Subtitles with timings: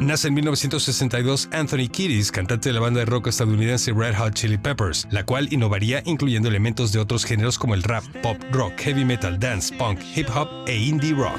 [0.00, 4.56] Nace en 1962 Anthony Kiedis, cantante de la banda de rock estadounidense Red Hot Chili
[4.56, 9.04] Peppers, la cual innovaría incluyendo elementos de otros géneros como el rap, pop, rock, heavy
[9.04, 11.38] metal, dance, punk, hip hop e indie rock.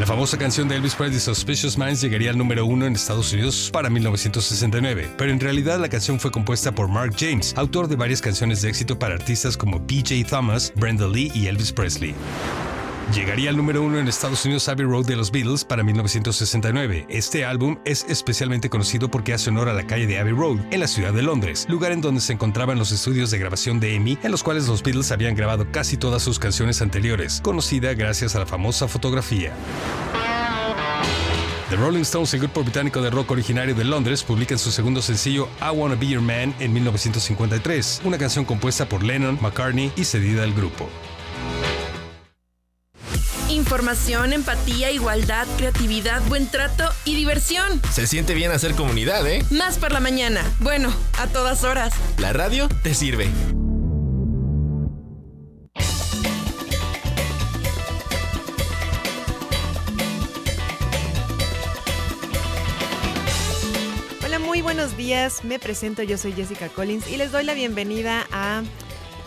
[0.00, 3.70] La famosa canción de Elvis Presley Suspicious Minds llegaría al número uno en Estados Unidos
[3.72, 8.20] para 1969, pero en realidad la canción fue compuesta por Mark James, autor de varias
[8.20, 12.16] canciones de éxito para artistas como PJ Thomas, Brenda Lee y Elvis Presley.
[13.14, 17.06] Llegaría al número uno en Estados Unidos Abbey Road de los Beatles para 1969.
[17.08, 20.80] Este álbum es especialmente conocido porque hace honor a la calle de Abbey Road, en
[20.80, 24.18] la ciudad de Londres, lugar en donde se encontraban los estudios de grabación de EMI,
[24.22, 28.40] en los cuales los Beatles habían grabado casi todas sus canciones anteriores, conocida gracias a
[28.40, 29.54] la famosa fotografía.
[31.70, 35.48] The Rolling Stones, el grupo británico de rock originario de Londres, publican su segundo sencillo
[35.60, 40.44] I Wanna Be Your Man en 1953, una canción compuesta por Lennon, McCartney y cedida
[40.44, 40.90] al grupo.
[43.68, 47.82] Información, empatía, igualdad, creatividad, buen trato y diversión.
[47.92, 49.44] Se siente bien hacer comunidad, ¿eh?
[49.50, 50.40] Más por la mañana.
[50.60, 51.92] Bueno, a todas horas.
[52.16, 53.28] La radio te sirve.
[64.24, 65.44] Hola, muy buenos días.
[65.44, 68.62] Me presento, yo soy Jessica Collins y les doy la bienvenida a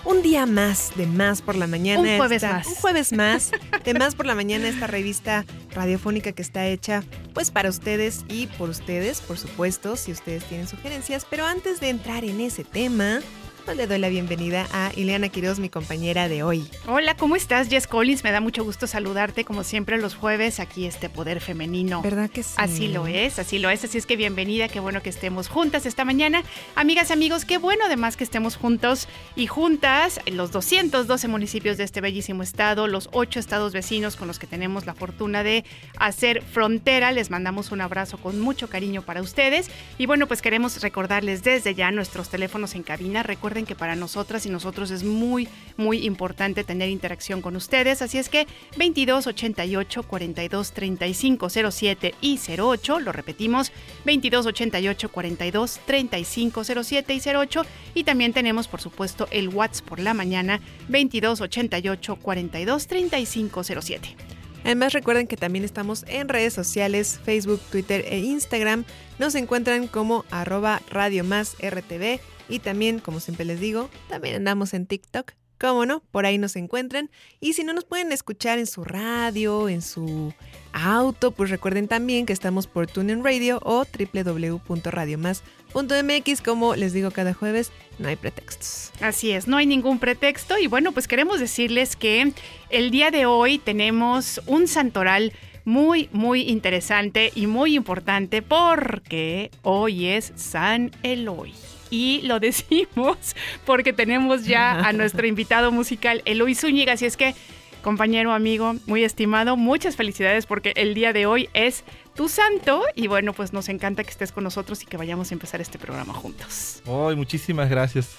[0.06, 2.02] un día más de Más por la Mañana.
[2.02, 2.68] Un jueves Esta- más.
[2.68, 3.52] Un jueves más
[3.84, 8.48] de Más por la Mañana, esta revista radiofónica que está hecha pues para ustedes y
[8.48, 11.26] por ustedes, por supuesto, si ustedes tienen sugerencias.
[11.30, 13.20] Pero antes de entrar en ese tema,
[13.68, 16.68] le doy la bienvenida a Ileana Quiroz, mi compañera de hoy.
[16.88, 18.24] Hola, ¿cómo estás, Jess Collins?
[18.24, 22.02] Me da mucho gusto saludarte, como siempre, los jueves, aquí este Poder Femenino.
[22.02, 22.54] ¿Verdad que sí?
[22.58, 23.86] Así lo es, así lo es.
[23.86, 26.44] Así es que bienvenida, qué bueno que estemos juntas esta mañana.
[26.76, 31.86] Amigas, amigos, qué bueno además que estemos juntos y juntas en los 212 municipios de
[31.86, 35.64] este bellísimo estado, los ocho estados vecinos con los que tenemos la fortuna de
[35.98, 37.14] hacer frontera.
[37.14, 39.70] Les mandamos un abrazo con mucho cariño para ustedes.
[39.98, 43.24] Y bueno, pues queremos recordarles desde ya nuestros teléfonos en cabina.
[43.24, 48.02] Recuerden que para nosotras y nosotros es muy, muy importante tener interacción con ustedes.
[48.02, 48.48] Así es que
[48.78, 53.72] 22 88 42 35 07 y 08, lo repetimos,
[54.06, 57.66] 22 88 42 35 07 y 08.
[57.94, 64.16] Y también tenemos, por supuesto, el WhatsApp por la mañana, 22 88 42 35 07.
[64.64, 68.86] Además recuerden que también estamos en redes sociales, Facebook, Twitter e Instagram.
[69.18, 72.20] Nos encuentran como arroba Radio Más RTV
[72.50, 75.34] y también, como siempre les digo, también andamos en TikTok.
[75.62, 76.02] ¿Cómo no?
[76.12, 77.12] Por ahí nos encuentran.
[77.40, 80.34] Y si no nos pueden escuchar en su radio, en su
[80.74, 86.42] auto, pues recuerden también que estamos por TuneIn Radio o www.radiomás.mx.
[86.42, 88.92] Como les digo cada jueves, no hay pretextos.
[89.02, 92.34] Así es, no hay ningún pretexto y bueno, pues queremos decirles que
[92.72, 95.32] el día de hoy tenemos un santoral
[95.64, 101.54] muy, muy interesante y muy importante porque hoy es San Eloy.
[101.92, 103.36] Y lo decimos
[103.66, 107.36] porque tenemos ya a nuestro invitado musical Eloy Zúñiga, así es que
[107.84, 111.84] compañero, amigo, muy estimado, muchas felicidades porque el día de hoy es
[112.16, 115.34] tu santo y bueno, pues nos encanta que estés con nosotros y que vayamos a
[115.34, 116.82] empezar este programa juntos.
[116.86, 118.16] Ay, muchísimas gracias.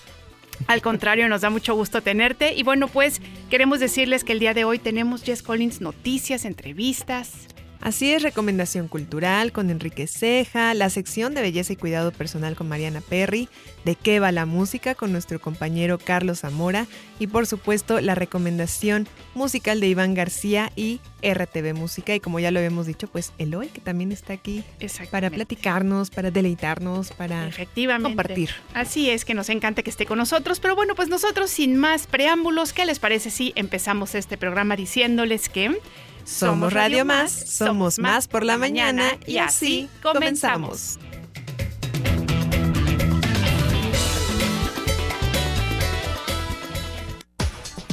[0.67, 2.55] Al contrario, nos da mucho gusto tenerte.
[2.55, 7.49] Y bueno, pues queremos decirles que el día de hoy tenemos Jess Collins noticias, entrevistas.
[7.83, 12.69] Así es, recomendación cultural con Enrique Ceja, la sección de belleza y cuidado personal con
[12.69, 13.49] Mariana Perry,
[13.85, 16.87] de qué va la música con nuestro compañero Carlos Zamora
[17.19, 22.53] y por supuesto la recomendación musical de Iván García y RTV Música y como ya
[22.53, 24.63] lo habíamos dicho, pues Eloy que también está aquí
[25.11, 28.11] para platicarnos, para deleitarnos, para Efectivamente.
[28.11, 28.51] compartir.
[28.75, 30.61] Así es, que nos encanta que esté con nosotros.
[30.61, 35.49] Pero bueno, pues nosotros sin más preámbulos, ¿qué les parece si empezamos este programa diciéndoles
[35.49, 35.77] que
[36.25, 40.99] Somos Radio Más, somos más por la mañana y así comenzamos.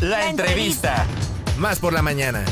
[0.01, 1.05] La entrevista.
[1.57, 2.45] Más por la mañana.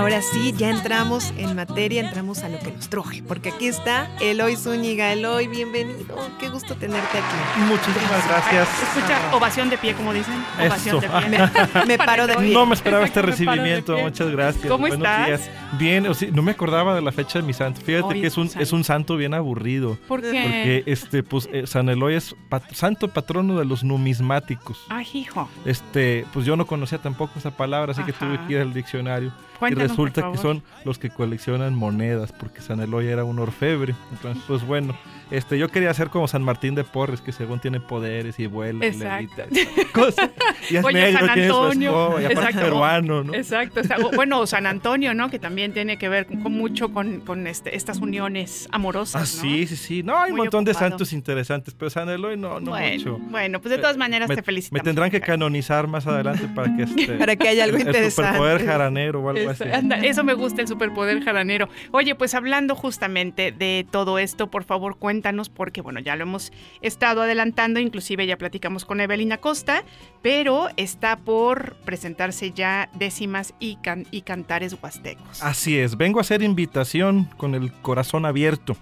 [0.00, 4.08] Ahora sí, ya entramos en materia, entramos a lo que nos truje, porque aquí está
[4.20, 5.12] Eloy Zúñiga.
[5.12, 6.16] Eloy, bienvenido.
[6.38, 7.60] Qué gusto tenerte aquí.
[7.68, 8.68] Muchísimas gracias.
[8.82, 10.34] Escucha, ovación de pie, como dicen.
[10.58, 11.20] Ovación Eso.
[11.20, 11.84] de pie.
[11.86, 12.52] Me paro de pie.
[12.54, 13.98] No me esperaba este Exacto, me recibimiento.
[13.98, 14.66] Muchas gracias.
[14.66, 15.26] ¿Cómo Buenos estás?
[15.26, 15.50] días.
[15.78, 17.80] Bien, o sí, no me acordaba de la fecha de mi santo.
[17.80, 18.62] Fíjate Hoy que es un, santo.
[18.62, 19.98] es un santo bien aburrido.
[20.08, 20.30] ¿Por qué?
[20.42, 24.78] Porque este, pues, eh, San Eloy es pat- santo patrono de los numismáticos.
[24.88, 25.48] Ay, hijo.
[25.64, 29.32] Este, pues yo no conocía tampoco esa palabra, así que tuve que ir al diccionario.
[29.60, 33.94] Cuéntanos, resulta que son los que coleccionan monedas, porque San Eloy era un orfebre.
[34.12, 34.96] Entonces, pues bueno,
[35.30, 38.84] este, yo quería ser como San Martín de Porres, que según tiene poderes y vuela
[38.84, 39.42] y Exacto.
[39.52, 39.82] levita.
[39.92, 40.30] Cosas.
[40.70, 41.90] Y es Oye, negro, San tiene su Antonio.
[41.90, 42.60] escoba, y aparte Exacto.
[42.60, 43.34] peruano, ¿no?
[43.34, 43.80] Exacto.
[44.16, 45.30] bueno, San Antonio, ¿no?
[45.30, 49.14] Que también tiene que ver con, con mucho con, con este, estas uniones amorosas.
[49.16, 49.42] Ah, ¿no?
[49.50, 50.02] sí, sí, sí.
[50.02, 53.18] No, hay un montón de santos interesantes, pero San Eloy no, no bueno, mucho.
[53.30, 54.74] bueno, pues de todas maneras me, te felicito.
[54.74, 58.28] me tendrán que canonizar más adelante para que este, Para que haya algo el interesante.
[58.30, 59.72] superpoder jaranero o algo Eso, así.
[59.72, 61.68] anda, eso me gusta, el superpoder jaranero.
[61.92, 65.19] Oye, pues hablando justamente de todo esto, por favor cuéntanos,
[65.50, 69.84] porque bueno, ya lo hemos estado adelantando, inclusive ya platicamos con Evelina Costa,
[70.22, 75.42] pero está por presentarse ya décimas y, can- y cantares huastecos.
[75.42, 78.76] Así es, vengo a hacer invitación con el corazón abierto.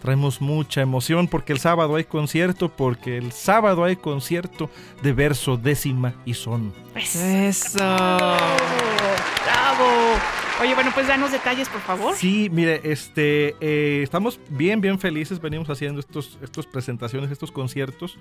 [0.00, 4.70] Traemos mucha emoción porque el sábado hay concierto, porque el sábado hay concierto
[5.02, 6.72] de verso, décima y son.
[6.92, 7.78] Pues, Eso.
[10.58, 12.14] Oye, bueno, pues danos detalles, por favor.
[12.14, 15.38] Sí, mire, este, eh, estamos bien, bien felices.
[15.38, 18.18] Venimos haciendo estos, estos presentaciones, estos conciertos,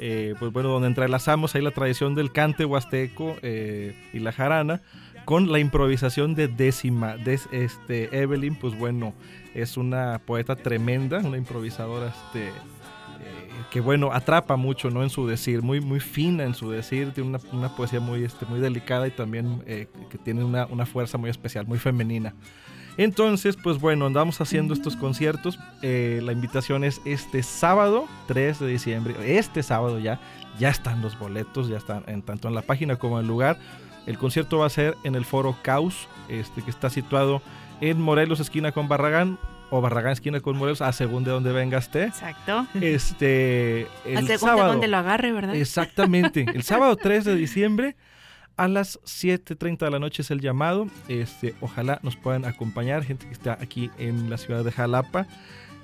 [0.00, 4.82] eh, pues bueno, donde entrelazamos ahí la tradición del cante huasteco eh, y la jarana
[5.24, 7.16] con la improvisación de décima.
[7.52, 9.14] Este, Evelyn, pues bueno,
[9.54, 12.50] es una poeta tremenda, una improvisadora, este.
[13.70, 15.02] Que bueno, atrapa mucho, ¿no?
[15.02, 18.46] En su decir, muy, muy fina en su decir, tiene una, una poesía muy, este,
[18.46, 22.34] muy delicada y también eh, que tiene una, una fuerza muy especial, muy femenina.
[22.98, 25.58] Entonces, pues bueno, andamos haciendo estos conciertos.
[25.82, 29.14] Eh, la invitación es este sábado, 3 de diciembre.
[29.38, 30.18] Este sábado ya,
[30.58, 33.58] ya están los boletos, ya están en, tanto en la página como en el lugar.
[34.06, 37.42] El concierto va a ser en el foro Caus, este, que está situado
[37.80, 39.38] en Morelos, esquina con Barragán,
[39.70, 42.08] o Barragán, esquina con Morelos, a según de donde venga usted.
[42.08, 42.66] Exacto.
[42.80, 44.68] Este, el A según de sábado.
[44.72, 45.54] dónde lo agarre, ¿verdad?
[45.54, 46.46] Exactamente.
[46.54, 47.96] El sábado 3 de diciembre
[48.56, 50.86] a las 7.30 de la noche es el llamado.
[51.08, 55.26] Este, ojalá nos puedan acompañar, gente que está aquí en la ciudad de Jalapa.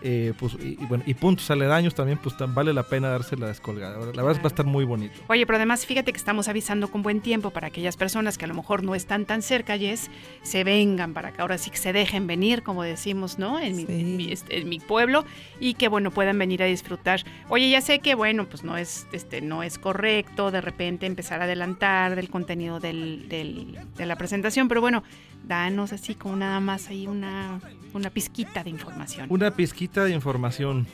[0.05, 3.37] Eh, pues, y, y bueno, y puntos aledaños también, pues tan- vale la pena darse
[3.37, 3.99] la descolgada.
[3.99, 5.15] La verdad es que va a estar muy bonito.
[5.29, 8.49] Oye, pero además fíjate que estamos avisando con buen tiempo para aquellas personas que a
[8.49, 10.11] lo mejor no están tan cerca, Jess,
[10.43, 13.61] se vengan para que ahora sí que se dejen venir, como decimos, ¿no?
[13.61, 13.93] En mi, Sí.
[13.93, 15.25] en mi, este, en mi pueblo
[15.61, 17.23] y que, bueno, puedan venir a disfrutar.
[17.49, 21.41] Oye, ya sé que, bueno, pues no es, este, no es correcto de repente empezar
[21.41, 25.03] a adelantar del contenido del, del- de la presentación, pero bueno,
[25.45, 27.61] danos así como nada más ahí una,
[27.95, 29.27] una pizquita de información.
[29.29, 30.87] Una pizquita de información.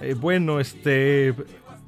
[0.00, 1.34] Eh, bueno, este.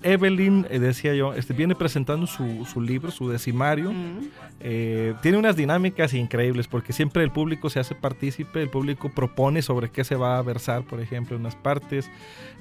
[0.07, 3.91] Evelyn, eh, decía yo, este, viene presentando su, su libro, su decimario.
[3.93, 4.29] Mm,
[4.67, 9.61] Eh, tiene unas dinámicas increíbles porque siempre el público se hace partícipe, el público propone
[9.61, 12.11] sobre qué se va a versar, por ejemplo, en unas partes.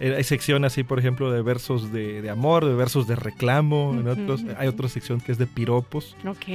[0.01, 3.95] Eh, hay secciones así, por ejemplo, de versos de, de amor, de versos de reclamo,
[3.97, 6.17] en otros, hay otra sección que es de piropos.
[6.27, 6.47] ok.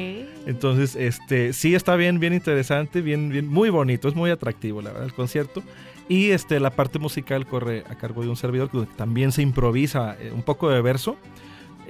[0.46, 4.90] Entonces, este, sí está bien, bien interesante, bien, bien, muy bonito, es muy atractivo, la
[4.90, 5.62] verdad, el concierto.
[6.08, 10.16] Y este, la parte musical corre a cargo de un servidor que también se improvisa
[10.18, 11.16] eh, un poco de verso.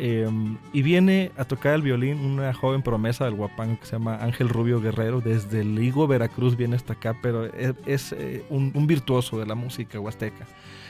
[0.00, 0.28] Eh,
[0.72, 4.48] y viene a tocar el violín una joven promesa del Guapango que se llama Ángel
[4.48, 5.20] Rubio Guerrero.
[5.20, 9.46] Desde el Higo, Veracruz, viene hasta acá, pero es, es, eh, un, un virtuoso de
[9.46, 10.46] la música huasteca.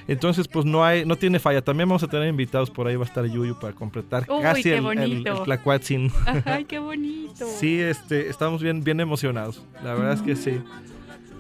[0.08, 1.62] Entonces, pues no hay, no tiene falla.
[1.62, 4.70] También vamos a tener invitados por ahí, va a estar Yuyu para completar Uy, casi
[4.70, 6.11] el, el, el Tlacuatzin.
[6.44, 7.47] Ay, qué bonito.
[7.58, 9.64] Sí, este, estamos bien, bien emocionados.
[9.85, 10.61] La verdad es que sí.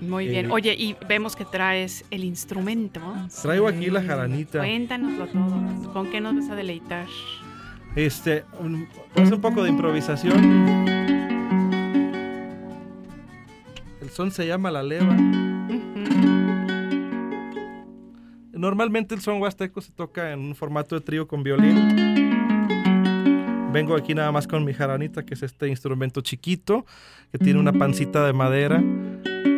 [0.00, 0.50] Muy Eh, bien.
[0.50, 3.00] Oye, y vemos que traes el instrumento.
[3.42, 4.58] Traigo aquí la jaranita.
[4.60, 5.92] Cuéntanoslo todo.
[5.92, 7.06] ¿Con qué nos vas a deleitar?
[7.96, 8.86] Este, un,
[9.16, 10.38] vamos a un poco de improvisación.
[14.00, 15.16] El son se llama la leva.
[18.52, 21.96] Normalmente el son huasteco se toca en un formato de trío con violín.
[23.72, 26.84] Vengo aquí nada más con mi jaranita, que es este instrumento chiquito,
[27.30, 28.82] que tiene una pancita de madera,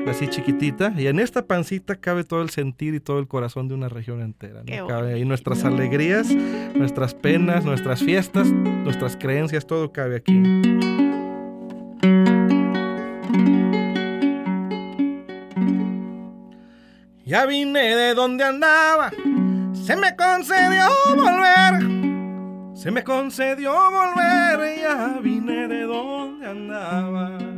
[0.09, 0.93] así chiquitita.
[0.97, 4.21] Y en esta pancita cabe todo el sentir y todo el corazón de una región
[4.23, 4.63] entera.
[4.65, 4.87] ¿no?
[4.87, 6.31] Cabe ahí nuestras alegrías,
[6.75, 10.41] nuestras penas, nuestras fiestas, nuestras creencias, todo cabe aquí.
[17.25, 19.13] Ya vine de donde andaba,
[19.73, 27.50] se me concedió volver, se me concedió volver, ya vine de donde andaba.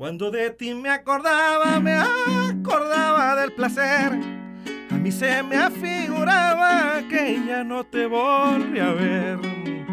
[0.00, 4.18] Cuando de ti me acordaba, me acordaba del placer.
[4.90, 9.89] A mí se me afiguraba que ya no te volví a ver.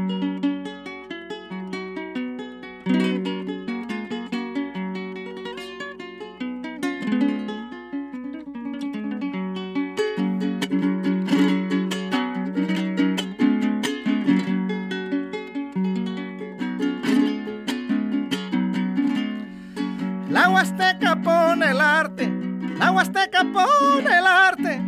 [23.08, 24.82] La Huasteca pone el arte.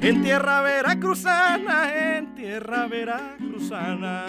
[0.00, 4.24] En tierra veracruzana, en tierra veracruzana.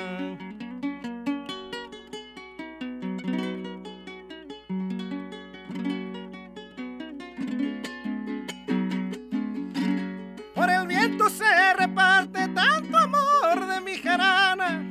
[10.55, 14.83] Por el viento se reparte tanto amor de mi jarana.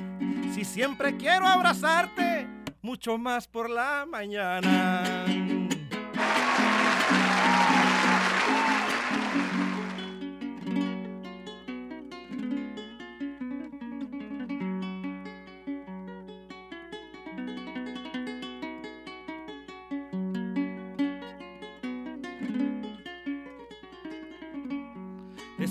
[0.54, 2.46] Si siempre quiero abrazarte,
[2.82, 5.02] mucho más por la mañana.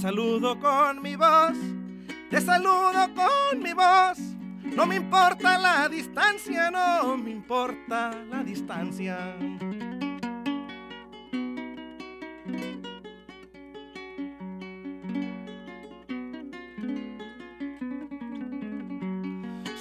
[0.06, 1.58] Saludo con mi voz,
[2.30, 4.20] te saludo con mi voz.
[4.64, 9.18] No me importa la distancia, no me importa la distancia.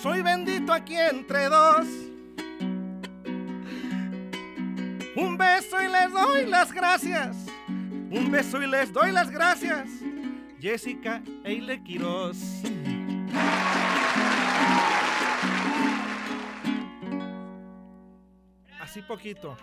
[0.00, 1.86] Soy bendito aquí entre dos.
[5.16, 7.36] Un beso y les doy las gracias.
[8.10, 9.93] Un beso y les doy las gracias.
[10.64, 12.38] Jessica Eile Quiroz.
[18.80, 19.56] Así poquito.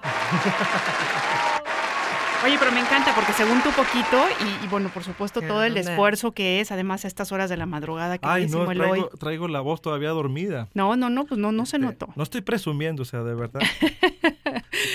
[2.46, 5.64] Oye, pero me encanta porque según tu poquito y, y bueno, por supuesto ¿Qué todo
[5.64, 8.82] el esfuerzo que es, además a estas horas de la madrugada que Ay, no, el
[8.82, 8.88] hoy.
[8.90, 10.68] traigo, traigo la voz todavía dormida.
[10.76, 12.10] No, no, no, pues no, no se Este, notó.
[12.16, 13.62] No estoy presumiendo, o sea, de verdad.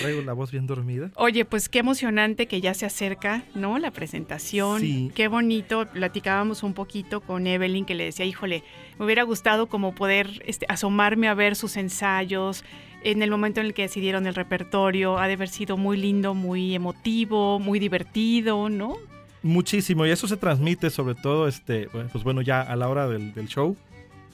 [0.07, 1.11] traigo la voz bien dormida.
[1.17, 3.79] Oye, pues qué emocionante que ya se acerca, ¿no?
[3.79, 4.81] La presentación.
[4.81, 5.11] Sí.
[5.15, 5.87] Qué bonito.
[5.93, 8.63] Platicábamos un poquito con Evelyn que le decía, híjole,
[8.99, 12.65] me hubiera gustado como poder este, asomarme a ver sus ensayos
[13.05, 15.19] en el momento en el que decidieron el repertorio.
[15.19, 18.97] Ha de haber sido muy lindo, muy emotivo, muy divertido, ¿no?
[19.43, 23.33] Muchísimo, y eso se transmite sobre todo, este, pues bueno, ya a la hora del,
[23.33, 23.77] del show.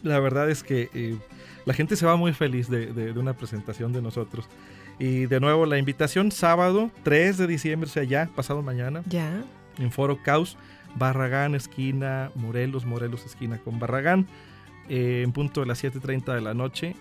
[0.02, 1.16] La verdad es que eh,
[1.66, 4.48] la gente se va muy feliz de, de- de una presentación de nosotros.
[5.02, 9.42] Y de nuevo, la invitación sábado 3 de diciembre, o sea, ya pasado mañana, Ya.
[9.78, 10.56] en Foro Caos,
[10.94, 14.28] Barragán, esquina Morelos, Morelos, esquina con Barragán,
[14.88, 16.94] eh, en punto de las 7.30 de la noche.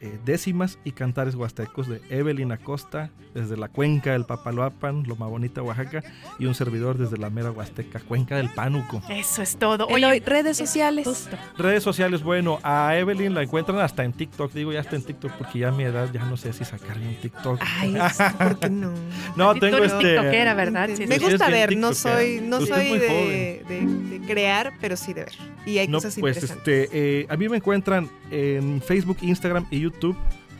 [0.00, 5.62] Eh, décimas y cantares huastecos de Evelyn Acosta desde la cuenca del Papaloapan, Loma Bonita,
[5.62, 6.02] Oaxaca,
[6.38, 9.02] y un servidor desde la mera Huasteca, cuenca del Pánuco.
[9.08, 9.86] Eso es todo.
[9.88, 11.06] Eloy, Oye, redes sociales.
[11.06, 11.36] justo.
[11.58, 15.32] Redes sociales, bueno, a Evelyn la encuentran hasta en TikTok, digo ya hasta en TikTok
[15.32, 17.60] porque ya a mi edad ya no sé si sacarme un TikTok.
[17.78, 17.94] Ay,
[18.38, 18.92] ¿por qué no?
[19.36, 20.14] no, tengo eres este...
[20.14, 20.90] tiktokera, ¿verdad?
[20.96, 21.24] Sí, me sí.
[21.24, 25.24] gusta ver, no soy, no Usted es soy de, de- de crear, pero sí de
[25.24, 25.34] ver.
[25.66, 26.84] Y hay No, cosas pues interesantes.
[26.84, 29.89] este, eh, a mí me encuentran en Facebook, Instagram y YouTube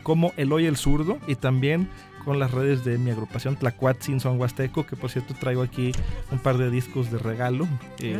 [0.03, 1.89] como Eloy el Zurdo y también
[2.25, 5.91] con las redes de mi agrupación Tlacuatzin Son Huasteco, que por cierto traigo aquí
[6.31, 7.67] un par de discos de regalo.
[7.99, 8.19] Eh,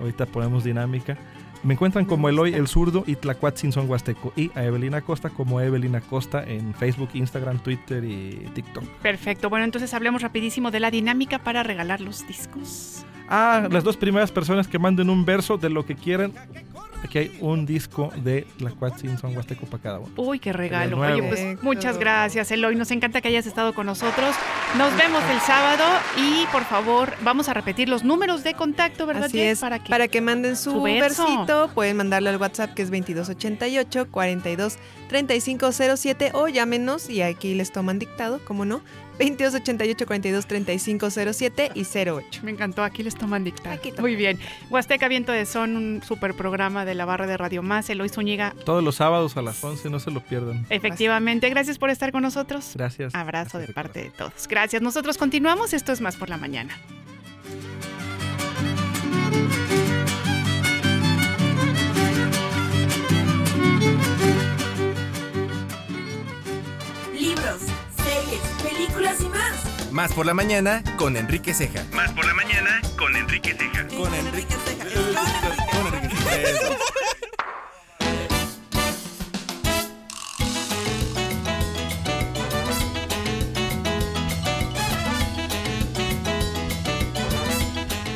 [0.00, 1.16] Ahorita ponemos dinámica.
[1.62, 5.60] Me encuentran como Eloy el Zurdo y Tlacuatzin Son Huasteco y a Evelina Costa como
[5.60, 8.84] Evelina Costa en Facebook, Instagram, Twitter y TikTok.
[9.00, 9.48] Perfecto.
[9.48, 13.06] Bueno, entonces hablemos rapidísimo de la dinámica para regalar los discos.
[13.28, 16.32] Ah, las dos primeras personas que manden un verso de lo que quieran.
[17.04, 20.12] Aquí hay un disco de Tlacuatzin Son Huasteco para cada uno.
[20.16, 21.00] Uy, qué regalo.
[21.00, 22.76] Oye, pues muchas gracias, Eloy.
[22.76, 24.34] Nos encanta que hayas estado con nosotros.
[24.78, 25.84] Nos vemos el sábado
[26.16, 29.24] y por favor, vamos a repetir los números de contacto, ¿verdad?
[29.24, 31.24] Así es, Para que para que manden su, su verso.
[31.26, 34.78] versito, pueden mandarlo al WhatsApp que es 2288 42
[35.08, 38.80] 3507 o llámenos y aquí les toman dictado, como no,
[39.24, 42.40] 2288 42 3507 y 08.
[42.42, 43.74] Me encantó, aquí les toman dictado.
[43.74, 44.02] Aquí toman.
[44.02, 44.38] Muy bien.
[44.70, 47.88] Huasteca Viento de Son, un super programa de la barra de Radio Más.
[47.90, 50.66] Eloy Zúñiga, Todos los sábados a las 11, no se lo pierdan.
[50.70, 52.72] efectivamente, gracias por estar con nosotros.
[52.74, 53.14] Gracias.
[53.14, 54.46] Abrazo Gracias de parte de todos.
[54.48, 54.82] Gracias.
[54.82, 55.72] Nosotros continuamos.
[55.72, 56.74] Esto es Más por la Mañana.
[69.92, 71.84] Más por la mañana con Enrique Ceja.
[71.92, 73.86] Más por la mañana con Enrique Ceja.
[73.88, 74.86] Con Enrique Ceja.
[75.70, 76.76] Con Enrique Ceja.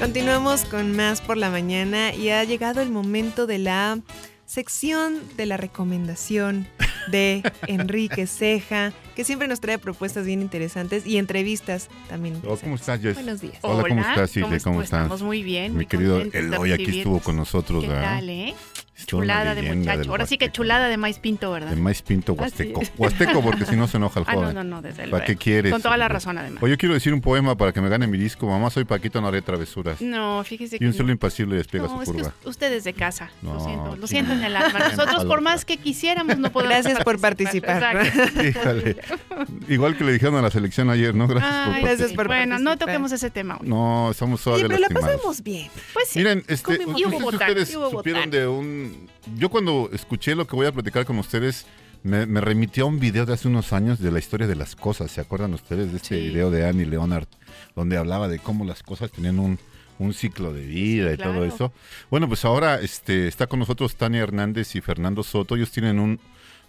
[0.00, 3.98] Continuamos con más por la mañana y ha llegado el momento de la
[4.46, 6.68] sección de la recomendación
[7.10, 12.40] de Enrique Ceja, que siempre nos trae propuestas bien interesantes y entrevistas también.
[12.44, 13.14] Hola, ¿cómo estás, Jess?
[13.14, 13.58] Buenos días.
[13.62, 14.58] Hola, ¿cómo estás, Silvia?
[14.58, 15.02] ¿Cómo, ¿Cómo estás?
[15.02, 15.72] Estamos muy bien.
[15.72, 18.18] Mi muy querido Eloy aquí estuvo con nosotros, ¿Qué ¿verdad?
[18.18, 18.54] tal, eh?
[19.04, 20.10] Chulada de muchacho.
[20.10, 21.70] Ahora sí que chulada de maíz pinto, ¿verdad?
[21.70, 22.80] De maíz pinto Así huasteco.
[22.96, 24.54] Huasteco porque si no se enoja el Ah, no, joven.
[24.54, 25.24] no, no, desde ¿Para luego.
[25.26, 25.70] qué quieres?
[25.72, 26.62] Con toda la razón, además.
[26.62, 28.46] Oye, yo quiero decir un poema para que me gane mi disco.
[28.48, 30.00] Mamá, soy Paquito, no haré travesuras.
[30.00, 30.96] No, fíjese Y que un no.
[30.96, 32.28] solo impasible despliega No, su es que curva.
[32.42, 33.30] us- usted es de casa.
[33.42, 34.78] No, lo siento, lo siento en el alma.
[34.96, 36.72] Nosotros, por más que quisiéramos, no podemos.
[36.76, 38.06] Gracias por participar.
[38.44, 38.96] Híjole.
[39.68, 41.28] Igual que le dijeron a la selección ayer, ¿no?
[41.28, 42.26] Gracias Ay, por Gracias participar.
[42.26, 43.58] por Bueno, no toquemos ese tema.
[43.60, 43.68] hoy.
[43.68, 45.70] No, estamos todavía pero la pasamos bien.
[45.92, 46.18] Pues sí.
[46.20, 48.85] Miren, este, no Y ustedes y supieron de un...
[49.36, 51.66] Yo cuando escuché lo que voy a platicar con ustedes,
[52.02, 54.76] me, me remitió a un video de hace unos años de la historia de las
[54.76, 55.10] cosas.
[55.10, 56.28] ¿Se acuerdan ustedes de este Sí.
[56.28, 57.26] video de Annie Leonard?
[57.74, 59.58] Donde hablaba de cómo las cosas tenían un,
[59.98, 61.72] un ciclo de vida y todo eso.
[62.10, 65.56] Bueno, pues ahora este, está con nosotros Tania Hernández y Fernando Soto.
[65.56, 66.20] Ellos tienen un...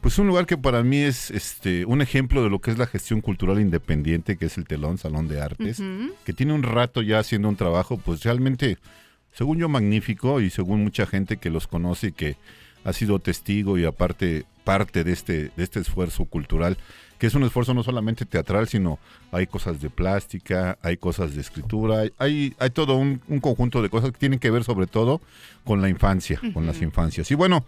[0.02, 2.86] Pues un lugar que para mí es este un ejemplo de lo que es la
[2.86, 5.82] gestión cultural independiente, que es el Telón Salón de Artes
[6.24, 8.78] que tiene un rato ya haciendo un trabajo, pues realmente,
[9.34, 12.36] según yo, magnífico y según mucha gente que los conoce y que
[12.84, 16.78] ha sido testigo y aparte parte de este, de este esfuerzo cultural,
[17.20, 19.00] que es un esfuerzo no solamente teatral, sino
[19.32, 23.90] hay cosas de plástica, hay cosas de escritura, hay- hay, todo un, un conjunto de
[23.90, 25.22] cosas que tienen que ver sobre todo
[25.64, 27.32] con la infancia, con las infancias.
[27.32, 27.66] Y bueno,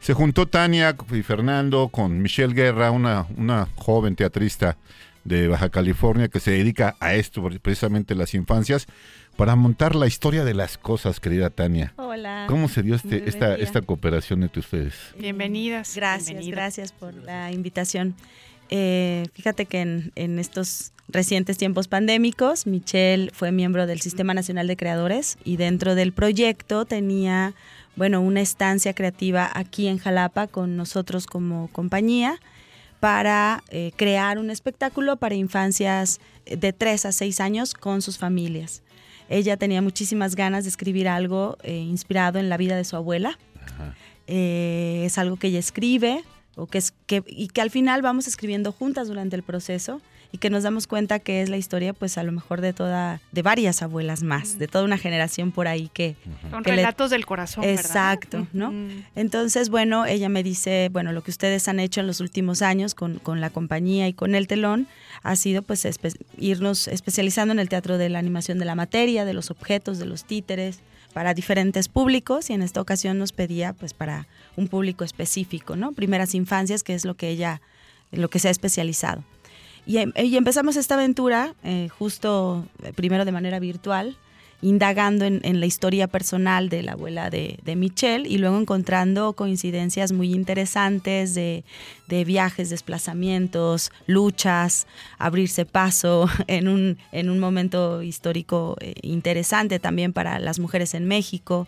[0.00, 4.76] se juntó Tania y Fernando con Michelle Guerra, una, una joven teatrista
[5.24, 8.86] de Baja California que se dedica a esto, precisamente las infancias,
[9.36, 11.92] para montar la historia de las cosas, querida Tania.
[11.96, 12.46] Hola.
[12.48, 14.94] ¿Cómo se dio este, esta, esta cooperación entre ustedes?
[15.18, 15.96] Bienvenidas.
[15.96, 18.14] Gracias, gracias por la invitación.
[18.70, 24.66] Eh, fíjate que en, en estos recientes tiempos pandémicos, Michelle fue miembro del Sistema Nacional
[24.66, 27.54] de Creadores y dentro del proyecto tenía,
[27.96, 32.38] bueno, una estancia creativa aquí en Jalapa con nosotros como compañía
[33.00, 38.82] para eh, crear un espectáculo para infancias de 3 a 6 años con sus familias.
[39.32, 43.38] Ella tenía muchísimas ganas de escribir algo eh, inspirado en la vida de su abuela.
[44.26, 46.22] Eh, es algo que ella escribe
[46.54, 50.02] o que es que y que al final vamos escribiendo juntas durante el proceso
[50.34, 53.20] y que nos damos cuenta que es la historia pues a lo mejor de toda
[53.32, 56.16] de varias abuelas más, de toda una generación por ahí que
[56.50, 57.78] Son que le- relatos del corazón, ¿verdad?
[57.84, 58.72] Exacto, ¿no?
[59.14, 62.94] Entonces, bueno, ella me dice, bueno, lo que ustedes han hecho en los últimos años
[62.94, 64.86] con, con la compañía y con el telón
[65.22, 69.24] ha sido pues espe- irnos especializando en el teatro de la animación de la materia,
[69.24, 70.80] de los objetos, de los títeres,
[71.12, 75.92] para diferentes públicos y en esta ocasión nos pedía pues para un público específico, ¿no?
[75.92, 77.60] Primeras infancias, que es lo que ella,
[78.12, 79.22] en lo que se ha especializado.
[79.86, 84.16] Y, em- y empezamos esta aventura eh, justo eh, primero de manera virtual,
[84.62, 90.32] indagando en, la historia personal de la abuela de, Michelle y luego encontrando coincidencias muy
[90.32, 91.64] interesantes de,
[92.08, 94.86] viajes, desplazamientos, luchas,
[95.18, 101.06] abrirse paso en un, en un momento histórico eh, interesante también para las mujeres en
[101.06, 101.66] México.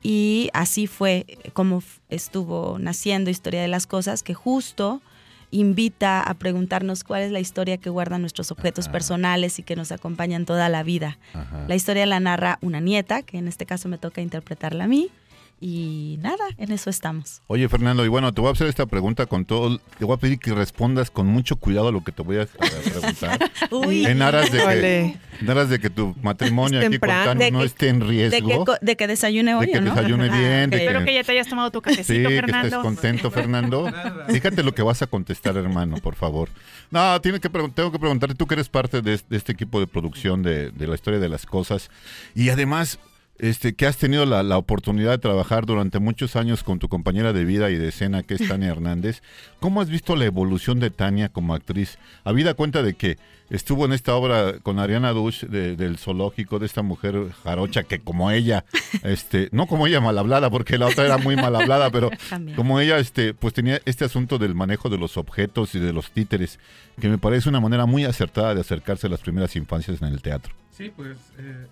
[0.00, 5.02] Y así fue como estuvo naciendo Historia de las Cosas, que justo
[5.50, 8.92] invita a preguntarnos cuál es la historia que guardan nuestros objetos Ajá.
[8.92, 11.18] personales y que nos acompañan toda la vida.
[11.32, 11.64] Ajá.
[11.66, 15.10] La historia la narra una nieta, que en este caso me toca interpretarla a mí.
[15.60, 17.42] Y nada, en eso estamos.
[17.48, 19.78] Oye, Fernando, y bueno, te voy a hacer esta pregunta con todo.
[19.98, 22.46] Te voy a pedir que respondas con mucho cuidado a lo que te voy a
[22.46, 23.50] preguntar.
[23.72, 27.08] Uy, en aras de que, en aras de que tu matrimonio aquí con
[27.52, 28.64] no que- esté en de que, riesgo.
[28.80, 29.94] de que desayune hoy, de que ¿o ¿no?
[29.94, 30.80] desayune Ah, bien, de ok.
[30.80, 32.82] que- Espero que ya te hayas tomado tu cafecito, Sí, que estés Fernando.
[32.82, 33.92] contento, Fernando.
[34.28, 36.48] Fíjate lo que vas a contestar, hermano, por favor.
[36.90, 39.86] No, tiene que tengo que preguntarte, tú que eres parte de, de este equipo de
[39.88, 41.90] producción de, de la historia de las cosas
[42.34, 42.98] y además
[43.38, 47.32] este, que has tenido la, la oportunidad de trabajar durante muchos años con tu compañera
[47.32, 49.22] de vida y de escena, que es Tania Hernández.
[49.60, 51.98] ¿Cómo has visto la evolución de Tania como actriz?
[52.24, 53.18] Habida cuenta de que
[53.50, 57.98] estuvo en esta obra con Ariana Dush de- del zoológico, de esta mujer jarocha que
[58.00, 58.64] como ella,
[59.04, 62.56] este, no como ella mal hablada, porque la otra era muy mal hablada, pero También.
[62.56, 66.10] como ella este, pues tenía este asunto del manejo de los objetos y de los
[66.10, 66.58] títeres,
[67.00, 70.20] que me parece una manera muy acertada de acercarse a las primeras infancias en el
[70.22, 70.52] teatro.
[70.76, 71.66] Sí, pues eh,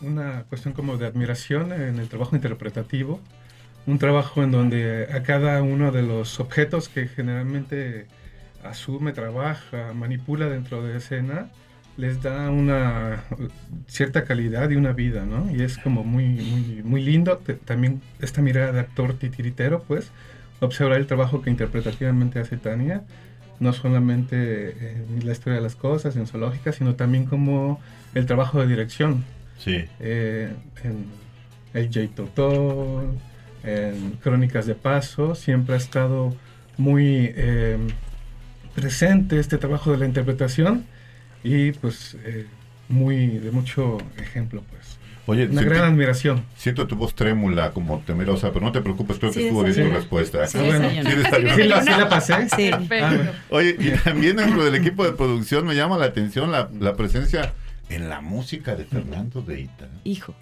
[0.00, 3.20] una cuestión como de admiración en el trabajo interpretativo,
[3.86, 8.06] un trabajo en donde a cada uno de los objetos que generalmente
[8.62, 11.48] asume, trabaja, manipula dentro de escena,
[11.96, 13.24] les da una
[13.88, 15.50] cierta calidad y una vida, ¿no?
[15.50, 20.10] Y es como muy, muy, lindo también esta mirada de actor titiritero, pues,
[20.60, 23.02] observar el trabajo que interpretativamente hace Tania,
[23.58, 27.80] no solamente en la historia de las cosas, en zoológica, sino también como
[28.14, 29.24] el trabajo de dirección.
[29.58, 29.84] Sí.
[30.00, 30.52] eh,
[30.84, 31.06] en
[31.74, 33.04] El J Totó,
[33.64, 36.34] en Crónicas de Paso, siempre ha estado
[36.76, 37.76] muy eh,
[38.74, 40.84] presente este trabajo de la interpretación
[41.42, 42.46] y pues eh,
[42.88, 44.96] muy de mucho ejemplo pues.
[45.26, 46.42] Oye, Una sentí- gran admiración.
[46.56, 49.74] Siento tu voz trémula, como temerosa, pero no te preocupes, creo que Sí, estuvo bien
[49.90, 50.46] tu respuesta.
[50.46, 50.88] Sí, Ah, bueno.
[51.54, 52.48] ¿Sí la, sí la pasé?
[52.56, 52.70] Sí.
[52.72, 53.30] Ah, bueno.
[53.50, 57.52] Oye, y también dentro del equipo de producción me llama la atención la, la presencia
[57.88, 59.88] en la música de Fernando de Ita.
[60.04, 60.34] Hijo.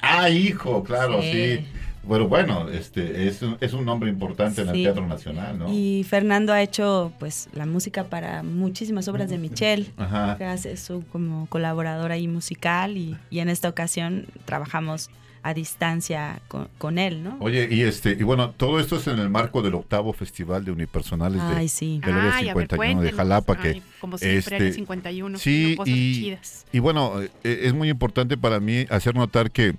[0.00, 1.32] Ah, hijo, claro, sí.
[1.32, 1.66] Sí.
[2.04, 4.82] Bueno, bueno, este es un, es un nombre importante en el.
[4.82, 5.72] Teatro Nacional, ¿no?
[5.72, 9.92] Y Fernando ha hecho pues la música para muchísimas obras de Michelle.
[9.96, 10.36] Ajá.
[10.36, 15.10] que hace su como colaborador ahí musical y, y en esta ocasión trabajamos
[15.44, 17.36] a distancia con, con él, ¿no?
[17.40, 20.70] Oye, y este, y bueno, todo esto es en el marco del octavo Festival de
[20.72, 22.00] Unipersonales de, sí.
[22.04, 23.12] del Área Ay, a ver, 51 de.
[23.12, 25.38] Jalapa, que Ay, como siempre, este, Área 51.
[25.38, 26.64] sí, y- chidas.
[26.72, 27.30] Y bueno, eh,
[27.64, 29.74] es muy importante para mí hacer notar que,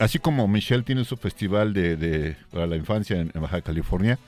[0.00, 4.18] así como Michelle tiene su festival de, de- para la infancia en, en Baja California,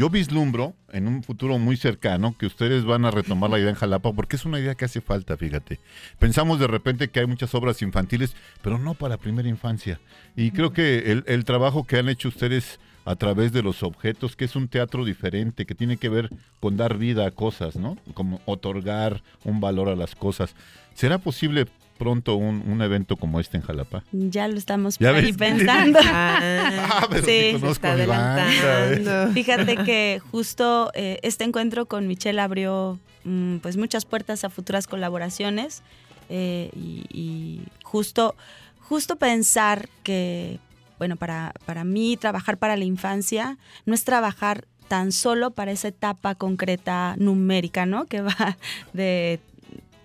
[0.00, 3.74] yo vislumbro en un futuro muy cercano que ustedes van a retomar la idea en
[3.74, 5.78] Jalapa porque es una idea que hace falta, fíjate.
[6.18, 10.00] Pensamos de repente que hay muchas obras infantiles, pero no para primera infancia.
[10.36, 14.36] Y creo que el, el trabajo que han hecho ustedes a través de los objetos,
[14.36, 17.98] que es un teatro diferente, que tiene que ver con dar vida a cosas, ¿no?
[18.14, 20.54] Como otorgar un valor a las cosas.
[20.94, 21.66] ¿Será posible
[22.00, 24.02] pronto un, un evento como este en Jalapa?
[24.10, 25.98] Ya lo estamos ¿Ya ahí pensando.
[26.12, 28.58] Ah, pero Sí, sí se conozco está banda, ¿eh?
[28.58, 29.34] adelantando.
[29.34, 34.86] Fíjate que justo eh, este encuentro con Michelle abrió mm, pues muchas puertas a futuras
[34.86, 35.82] colaboraciones
[36.30, 38.34] eh, y, y justo,
[38.80, 40.58] justo pensar que,
[40.98, 45.86] bueno, para, para mí trabajar para la infancia no es trabajar tan solo para esa
[45.88, 48.06] etapa concreta numérica, ¿no?
[48.06, 48.56] Que va
[48.92, 49.38] de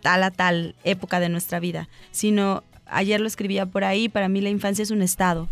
[0.05, 4.39] tal a tal época de nuestra vida, sino ayer lo escribía por ahí, para mí
[4.39, 5.49] la infancia es un estado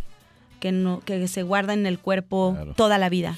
[0.60, 2.74] que no que se guarda en el cuerpo Claro.
[2.76, 3.36] toda la vida.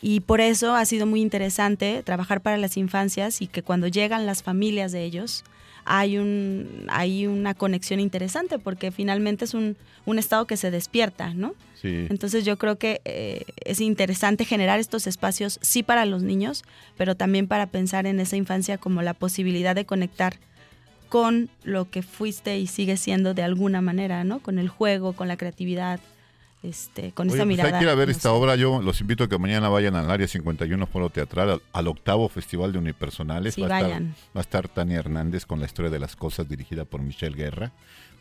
[0.00, 4.24] Y por eso ha sido muy interesante trabajar para las infancias y que cuando llegan
[4.24, 5.42] las familias de ellos
[5.84, 11.34] hay un hay una conexión interesante porque finalmente es un, un estado que se despierta,
[11.34, 11.54] ¿no?
[11.80, 12.06] Sí.
[12.08, 16.62] Entonces yo creo que eh, es interesante generar estos espacios, sí para los niños,
[16.96, 20.36] pero también para pensar en esa infancia como la posibilidad de conectar
[21.12, 24.38] con lo que fuiste y sigue siendo de alguna manera, ¿no?
[24.38, 26.00] Con el juego, con la creatividad,
[26.62, 27.68] este, con Oye, esa pues mirada.
[27.68, 28.34] hay que ir a ver no esta sé.
[28.34, 28.56] obra.
[28.56, 32.30] Yo los invito a que mañana vayan al área 51 Foro Teatral, al, al octavo
[32.30, 33.52] Festival de Unipersonales.
[33.52, 34.14] Sí, va, a estar, vayan.
[34.34, 37.72] va a estar Tania Hernández con la historia de las cosas dirigida por Michelle Guerra.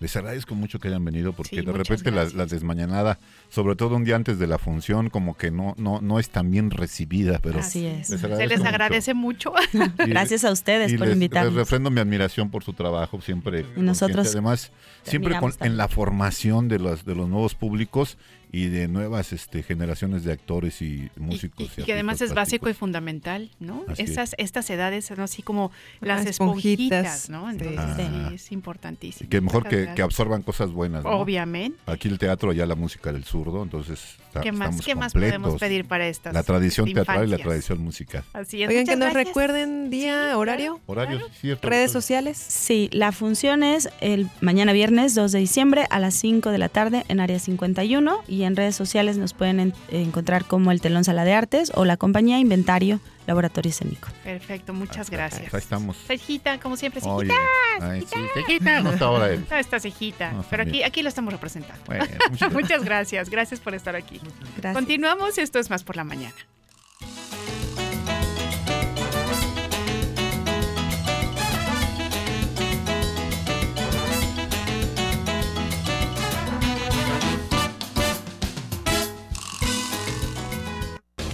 [0.01, 4.03] Les agradezco mucho que hayan venido porque Sí, de repente la, desmañanada, sobre todo un
[4.03, 7.59] día antes de la función, como que no, no, no es tan bien recibida, pero
[7.59, 8.09] Así es.
[8.09, 9.53] les Se les agradece mucho.
[9.73, 9.77] Y-
[10.09, 11.53] Gracias a ustedes y por les, invitarnos.
[11.53, 13.63] les refrendo mi admiración por su trabajo, siempre.
[13.77, 14.29] nosotros consciente.
[14.39, 14.71] Además,
[15.03, 18.17] siempre con- en la formación de los, de los nuevos públicos
[18.53, 21.69] y de nuevas este, generaciones de actores y músicos.
[21.77, 23.85] y- y y que además es básico y fundamental, ¿no?
[23.87, 24.09] Así es.
[24.11, 27.49] Esas, estas edades son así como las Las esponjitas, esponjitas, ¿no?
[27.49, 28.31] Entonces sí, Ah.
[28.33, 29.25] es importantísimo.
[29.27, 31.03] Y que mejor que, absorban cosas buenas.
[31.03, 31.11] ¿no?
[31.11, 31.77] Obviamente.
[31.85, 35.13] Aquí el teatro, allá la música del zurdo, entonces está- ¿Qué más, estamos ¿qué más
[35.13, 35.39] completos.
[35.39, 38.23] podemos pedir para estas La tradición teatral y la tradición musical.
[38.33, 38.69] Así es.
[38.69, 39.27] Oigan, que nos gracias.
[39.27, 41.69] recuerden día, horario, Horarios, cierto.
[41.69, 42.37] redes sociales.
[42.37, 46.67] Sí, la función es el mañana viernes 2 de diciembre a las 5 de la
[46.69, 51.03] tarde en área 51 y en redes sociales nos pueden en- encontrar como el Telón
[51.03, 54.09] Sala de Artes o la compañía Inventario Laboratorio Escénico.
[54.23, 55.53] Perfecto, muchas Ahí gracias.
[55.53, 55.95] estamos.
[56.07, 57.91] Cejita, como siempre, Oye, cejita.
[57.91, 59.45] ay, sí, Cejita, no está ahora él.
[59.49, 61.83] No, está cejita, No, pero aquí, aquí lo estamos representando.
[61.85, 64.19] Bueno, muchas Muchas gracias, gracias por estar aquí.
[64.57, 64.73] Gracias.
[64.73, 66.33] Continuamos, esto es más por la mañana.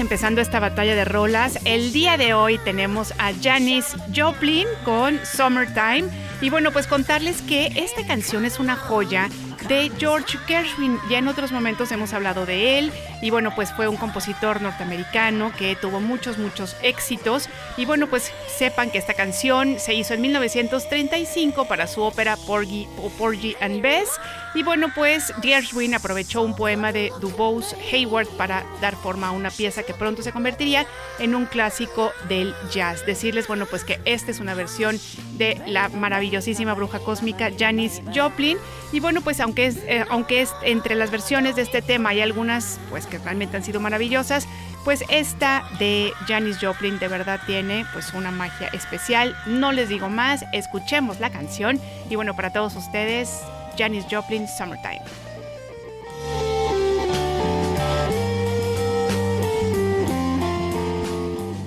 [0.00, 1.58] Empezando esta batalla de rolas.
[1.64, 6.04] El día de hoy tenemos a Janis Joplin con Summertime.
[6.40, 9.28] Y bueno, pues contarles que esta canción es una joya
[9.68, 10.98] de George Gershwin.
[11.08, 15.52] Ya en otros momentos hemos hablado de él y bueno, pues fue un compositor norteamericano
[15.56, 17.48] que tuvo muchos, muchos éxitos.
[17.76, 22.86] Y bueno, pues sepan que esta canción se hizo en 1935 para su ópera Porgy,
[23.18, 24.10] Porgy and Bess.
[24.54, 29.50] Y bueno, pues Gershwin aprovechó un poema de Dubose Hayward para dar forma a una
[29.50, 30.86] pieza que pronto se convertiría
[31.18, 33.04] en un clásico del jazz.
[33.04, 34.98] Decirles, bueno, pues que esta es una versión
[35.34, 38.58] de la maravillosísima bruja cósmica Janis Joplin.
[38.92, 42.20] Y bueno, pues aunque es, eh, aunque es entre las versiones de este tema hay
[42.20, 44.46] algunas pues que realmente han sido maravillosas,
[44.84, 49.34] pues esta de Janis Joplin de verdad tiene pues una magia especial.
[49.46, 53.40] No les digo más, escuchemos la canción y bueno, para todos ustedes,
[53.78, 55.00] Janis Joplin Summertime.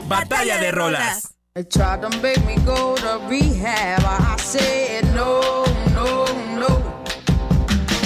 [0.08, 1.36] Batalla de rolas.
[1.56, 4.04] They tried to make me go to rehab.
[4.06, 5.59] I said no.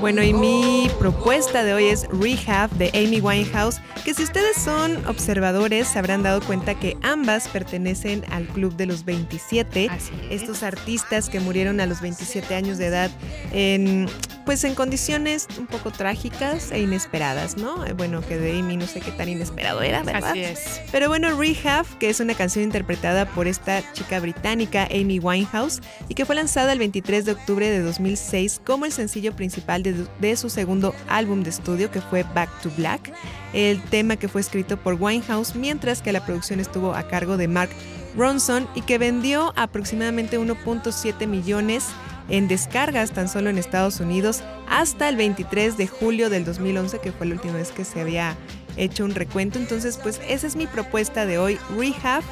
[0.00, 5.04] Bueno, y mi propuesta de hoy es Rehab de Amy Winehouse, que si ustedes son
[5.06, 9.88] observadores se habrán dado cuenta que ambas pertenecen al Club de los 27.
[9.90, 10.40] Así es.
[10.40, 13.10] Estos artistas que murieron a los 27 años de edad
[13.52, 14.08] en
[14.50, 17.86] pues en condiciones un poco trágicas e inesperadas, ¿no?
[17.86, 20.30] Eh, Bueno, que de Amy no sé qué tan inesperado era, ¿verdad?
[20.30, 20.80] Así es.
[20.90, 26.14] Pero bueno, Rehab, que es una canción interpretada por esta chica británica Amy Winehouse y
[26.14, 30.36] que fue lanzada el 23 de octubre de 2006 como el sencillo principal de, de
[30.36, 33.12] su segundo álbum de estudio que fue Back to Black,
[33.52, 37.46] el tema que fue escrito por Winehouse mientras que la producción estuvo a cargo de
[37.46, 37.70] Mark
[38.16, 41.86] Ronson y que vendió aproximadamente 1.7 millones
[42.30, 47.12] en descargas tan solo en Estados Unidos hasta el 23 de julio del 2011, que
[47.12, 48.36] fue la última vez que se había
[48.76, 49.58] hecho un recuento.
[49.58, 52.22] Entonces, pues esa es mi propuesta de hoy, Rehab,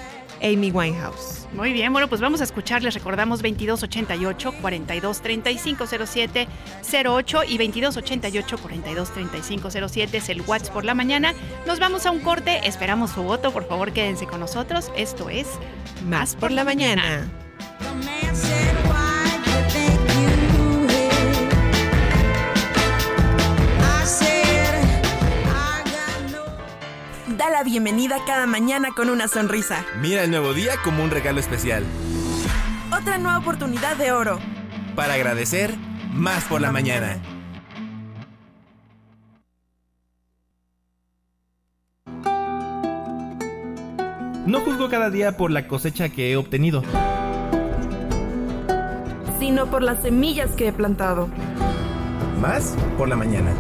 [0.41, 1.49] Amy Winehouse.
[1.53, 2.83] Muy bien, bueno, pues vamos a escuchar.
[2.83, 6.47] Les recordamos 2288 423507
[7.05, 11.35] 08 y 2288 423507 es el WhatsApp por la mañana.
[11.67, 14.93] Nos vamos a un corte, esperamos su voto, por favor quédense con nosotros.
[14.97, 15.49] Esto es
[16.07, 17.27] Más por la mañana.
[18.41, 18.48] The
[27.49, 29.83] Da la bienvenida cada mañana con una sonrisa.
[30.03, 31.83] Mira el nuevo día como un regalo especial.
[32.95, 34.39] Otra nueva oportunidad de oro.
[34.95, 35.75] Para agradecer,
[36.13, 37.17] más por la mañana.
[44.45, 46.83] No juzgo cada día por la cosecha que he obtenido.
[49.39, 51.31] Sino por las semillas que he plantado.
[52.43, 53.55] Más por la mañana.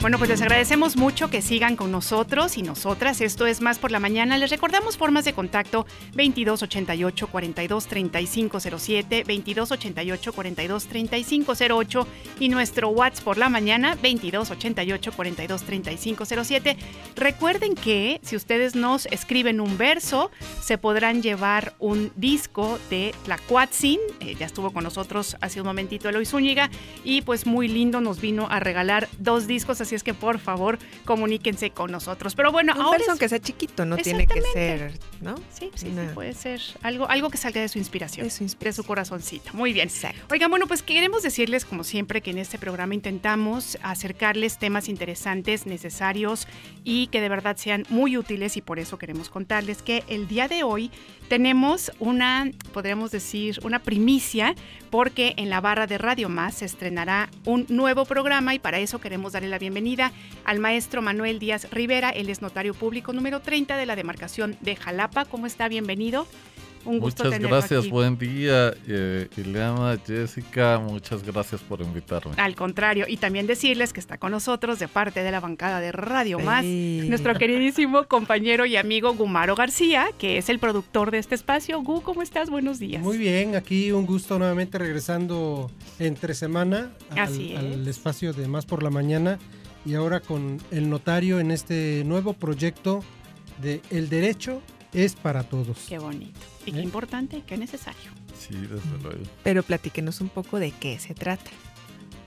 [0.00, 3.20] Bueno, pues les agradecemos mucho que sigan con nosotros y nosotras.
[3.20, 4.38] Esto es Más por la Mañana.
[4.38, 12.06] Les recordamos formas de contacto 2288 423507, 2288 423508
[12.38, 16.76] y nuestro WhatsApp por la mañana 2288 423507.
[17.16, 20.30] Recuerden que si ustedes nos escriben un verso,
[20.62, 23.98] se podrán llevar un disco de Tlacuatzin.
[24.20, 26.70] Eh, ya estuvo con nosotros hace un momentito Eloy Zúñiga
[27.02, 30.78] y pues muy lindo nos vino a regalar dos discos, así es que por favor
[31.04, 32.34] comuníquense con nosotros.
[32.34, 34.92] Pero bueno, Un ahora es- que sea chiquito, no tiene que ser.
[35.20, 35.34] ¿no?
[35.52, 38.72] Sí, sí, sí, puede ser algo, algo que salga de su inspiración, De su de
[38.72, 39.50] su corazoncito.
[39.54, 39.88] Muy bien.
[39.88, 40.20] Exacto.
[40.30, 45.66] Oigan, bueno, pues queremos decirles, como siempre, que en este programa intentamos acercarles temas interesantes,
[45.66, 46.46] necesarios
[46.84, 50.46] y que de verdad sean muy útiles y por eso queremos contarles que el día
[50.48, 50.90] de hoy
[51.28, 54.54] tenemos una, podríamos decir, una primicia
[54.90, 59.00] porque en la barra de Radio Más se estrenará un nuevo programa y para eso
[59.00, 60.12] queremos darle la bienvenida
[60.44, 62.10] al maestro Manuel Díaz Rivera.
[62.10, 65.24] Él es notario público número 30 de la demarcación de Jalapa.
[65.24, 65.68] ¿Cómo está?
[65.68, 66.26] Bienvenido.
[66.84, 67.90] Un gusto Muchas gracias, aquí.
[67.90, 68.72] buen día.
[68.86, 72.34] Eh, Ileana, Jessica, muchas gracias por invitarme.
[72.36, 75.92] Al contrario, y también decirles que está con nosotros de parte de la bancada de
[75.92, 81.34] Radio Más, nuestro queridísimo compañero y amigo Gumaro García, que es el productor de este
[81.34, 81.80] espacio.
[81.82, 82.48] Gu, ¿cómo estás?
[82.50, 83.02] Buenos días.
[83.02, 87.58] Muy bien, aquí un gusto nuevamente regresando entre semana al, Así es.
[87.58, 89.38] al espacio de Más por la Mañana
[89.84, 93.02] y ahora con el notario en este nuevo proyecto
[93.60, 94.62] de el derecho
[94.92, 95.86] es para todos.
[95.88, 96.38] Qué bonito.
[96.68, 98.10] Y qué importante, qué necesario.
[98.38, 99.22] Sí, desde luego.
[99.42, 101.50] Pero platíquenos un poco de qué se trata.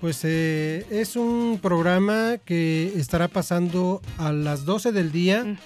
[0.01, 5.57] Pues eh, es un programa que estará pasando a las 12 del día.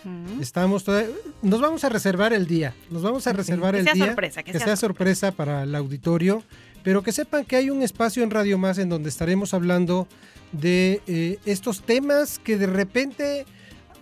[0.41, 1.05] Estamos toda-
[1.41, 2.73] nos vamos a reservar el día.
[2.91, 4.05] Nos vamos a reservar Que el sea día.
[4.07, 6.43] sorpresa, que que sea sea sorpresa para el auditorio.
[6.83, 10.05] Pero que sepan que hay un espacio en Radio Más en donde estaremos hablando
[10.51, 13.45] de eh, estos temas que de repente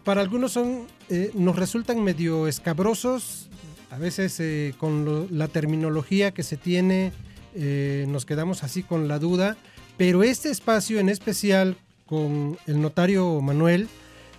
[0.03, 3.49] para algunos son eh, nos resultan medio escabrosos.
[3.93, 7.11] A veces eh, con la terminología que se tiene
[7.53, 9.55] eh, nos quedamos así con la duda.
[9.97, 11.77] Pero este espacio en especial
[12.07, 13.87] con el notario Manuel,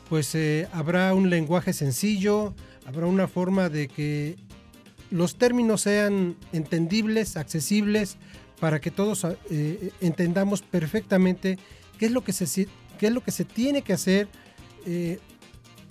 [0.08, 2.52] pues eh, habrá un lenguaje sencillo,
[2.84, 4.34] habrá una forma de que
[5.12, 8.16] los términos sean entendibles, accesibles,
[8.58, 9.24] para que todos
[10.00, 11.58] entendamos perfectamente
[11.96, 12.66] qué es lo que se,
[12.98, 14.26] qué es lo que se tiene que hacer.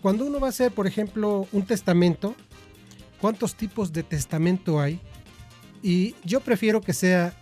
[0.01, 2.35] cuando uno va a hacer, por ejemplo, un testamento,
[3.23, 4.99] ¿cuántos tipos de testamento hay?
[5.81, 7.33] Y yo prefiero que sea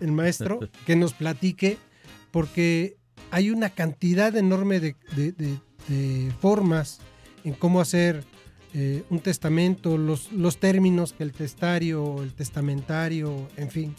[0.00, 1.78] el maestro que nos platique,
[2.32, 2.96] porque
[3.30, 5.58] hay una cantidad enorme de, de- de-
[5.88, 6.98] de formas
[7.44, 8.24] en cómo hacer
[8.74, 13.94] eh, un testamento, los, los términos que el testario, el testamentario, en fin.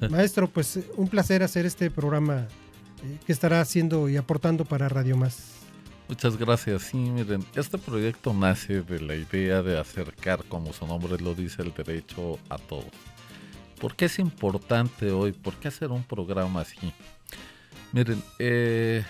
[0.10, 2.46] Maestro, pues un placer hacer este programa
[3.04, 5.61] eh, que estará haciendo y aportando para Radio Más.
[6.12, 6.82] Muchas gracias.
[6.82, 11.62] Sí, miren, este proyecto nace de la idea de acercar, como su nombre lo dice,
[11.62, 12.84] el derecho a todos.
[13.80, 15.32] ¿Por qué es importante hoy?
[15.32, 16.92] ¿Por qué hacer un programa así?
[17.92, 19.02] Miren, eh,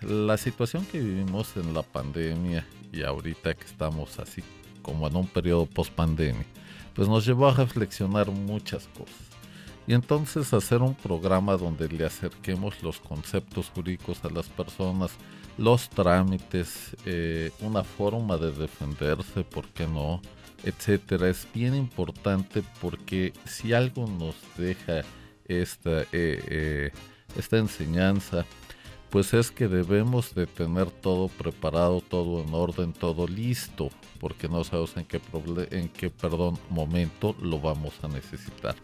[0.00, 4.42] la situación que vivimos en la pandemia y ahorita que estamos así
[4.82, 6.44] como en un periodo post pandemia,
[6.92, 9.28] pues nos llevó a reflexionar muchas cosas.
[9.86, 15.12] Y entonces hacer un programa donde le acerquemos los conceptos jurídicos a las personas,
[15.58, 20.20] los trámites, eh, una forma de defenderse, ¿por qué no?
[20.64, 25.02] etcétera, es bien importante porque si algo nos deja
[25.46, 26.92] esta, eh, eh,
[27.36, 28.44] esta enseñanza,
[29.10, 33.88] pues es que debemos de tener todo preparado, todo en orden, todo listo,
[34.20, 35.20] porque no sabemos en qué,
[35.70, 38.74] en qué perdón, momento lo vamos a necesitar.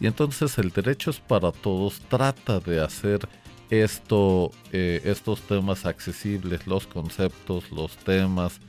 [0.00, 3.28] Y entonces el derecho es para todos, trata de hacer
[3.70, 8.60] esto, eh, estos temas accesibles, los conceptos, los temas,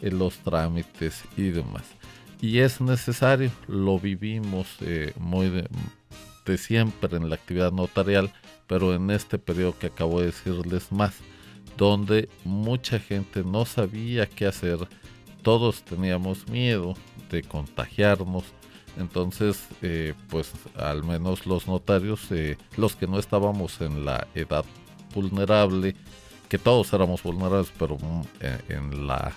[0.00, 1.84] eh, los trámites y demás.
[2.40, 5.68] Y es necesario, lo vivimos eh, muy de,
[6.44, 8.30] de siempre en la actividad notarial,
[8.66, 11.14] pero en este periodo que acabo de decirles más,
[11.76, 14.78] donde mucha gente no sabía qué hacer,
[15.42, 16.94] todos teníamos miedo
[17.30, 18.44] de contagiarnos,
[18.96, 24.64] entonces eh, pues al menos los notarios, eh, los que no estábamos en la edad
[25.14, 25.94] vulnerable,
[26.48, 29.32] que todos éramos vulnerables, pero mm, eh, en la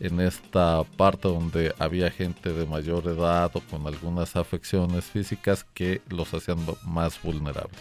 [0.00, 6.02] en esta parte donde había gente de mayor edad o con algunas afecciones físicas que
[6.08, 7.80] los hacían más vulnerables.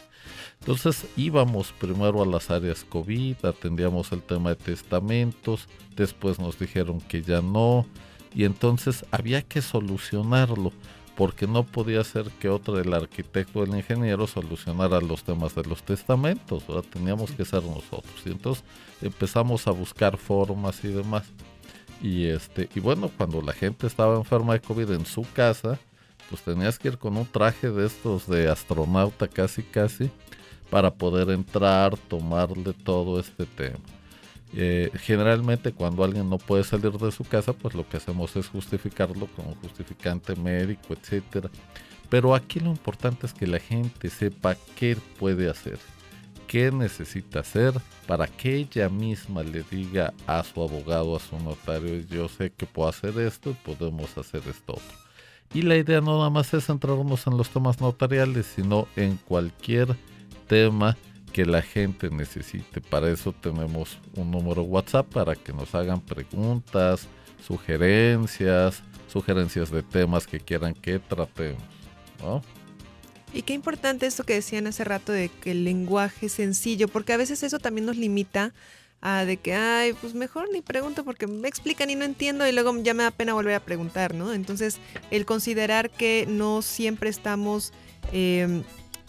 [0.60, 7.02] Entonces íbamos primero a las áreas COVID, atendíamos el tema de testamentos, después nos dijeron
[7.02, 7.88] que ya no,
[8.36, 10.72] y entonces había que solucionarlo,
[11.16, 15.64] porque no podía ser que otro, el arquitecto o el ingeniero, solucionara los temas de
[15.64, 16.86] los testamentos, ¿verdad?
[16.92, 18.14] teníamos que ser nosotros.
[18.26, 18.64] Y entonces
[19.02, 21.26] empezamos a buscar formas y demás.
[22.02, 25.78] Y este, y bueno, cuando la gente estaba enferma de COVID en su casa,
[26.30, 30.10] pues tenías que ir con un traje de estos de astronauta casi casi
[30.70, 33.80] para poder entrar, tomarle todo este tema.
[34.54, 38.48] Eh, generalmente cuando alguien no puede salir de su casa, pues lo que hacemos es
[38.48, 41.50] justificarlo como justificante médico, etcétera.
[42.10, 45.80] Pero aquí lo importante es que la gente sepa qué puede hacer,
[46.48, 47.74] qué necesita hacer
[48.06, 52.66] para que ella misma le diga a su abogado, a su notario, yo sé que
[52.66, 54.98] puedo hacer esto y podemos hacer esto otro.
[55.54, 59.96] Y la idea no nada más es centrarnos en los temas notariales, sino en cualquier
[60.48, 60.98] tema
[61.32, 62.82] que la gente necesite.
[62.82, 67.08] Para eso tenemos un número WhatsApp para que nos hagan preguntas,
[67.46, 71.64] sugerencias, sugerencias de temas que quieran que tratemos.
[72.22, 72.42] ¿no?
[73.34, 77.14] Y qué importante esto que decían hace rato de que el lenguaje es sencillo, porque
[77.14, 78.54] a veces eso también nos limita
[79.02, 82.52] a de que, ay, pues mejor ni pregunto porque me explican y no entiendo y
[82.52, 84.34] luego ya me da pena volver a preguntar, ¿no?
[84.34, 84.78] Entonces,
[85.10, 87.74] el considerar que no siempre estamos
[88.14, 88.62] eh,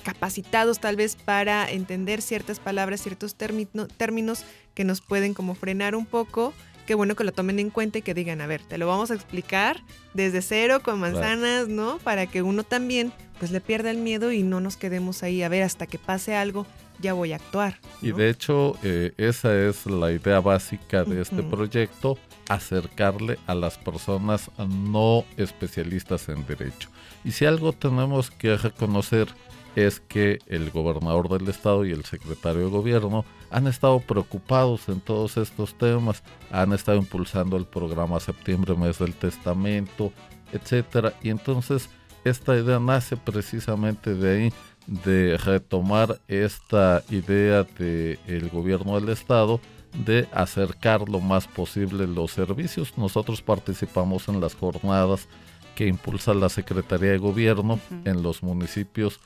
[0.03, 4.45] capacitados tal vez para entender ciertas palabras, ciertos término- términos
[4.75, 6.53] que nos pueden como frenar un poco
[6.87, 9.13] qué bueno que lo tomen en cuenta y que digan, a ver, te lo vamos
[9.13, 9.81] a explicar
[10.15, 11.99] desde cero con manzanas, ¿no?
[11.99, 15.49] Para que uno también pues le pierda el miedo y no nos quedemos ahí a
[15.49, 16.67] ver hasta que pase algo,
[17.01, 17.79] ya voy a actuar.
[18.01, 23.79] Y de hecho, eh, esa es la idea básica de este proyecto, acercarle a las
[23.79, 26.89] personas no especialistas en derecho.
[27.25, 29.29] Y si algo tenemos que reconocer
[29.77, 35.01] es que el gobernador del estado y el secretario de gobierno han estado preocupados en
[35.01, 40.13] todos estos temas, han estado impulsando el programa Septiembre, mes del testamento,
[40.53, 41.89] etcétera, y entonces
[42.25, 44.53] esta idea nace precisamente de ahí
[44.87, 49.61] de retomar esta idea del gobierno del estado
[50.05, 52.97] de acercar lo más posible los servicios.
[52.97, 55.29] Nosotros participamos en las jornadas
[55.75, 59.21] que impulsa la Secretaría de Gobierno en los municipios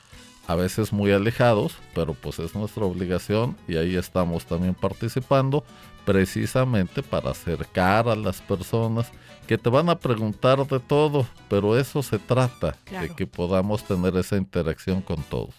[0.47, 5.63] a veces muy alejados, pero pues es nuestra obligación y ahí estamos también participando
[6.05, 9.11] precisamente para acercar a las personas
[9.45, 14.15] que te van a preguntar de todo, pero eso se trata, de que podamos tener
[14.15, 15.53] esa interacción con todos.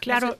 [0.00, 0.36] Claro.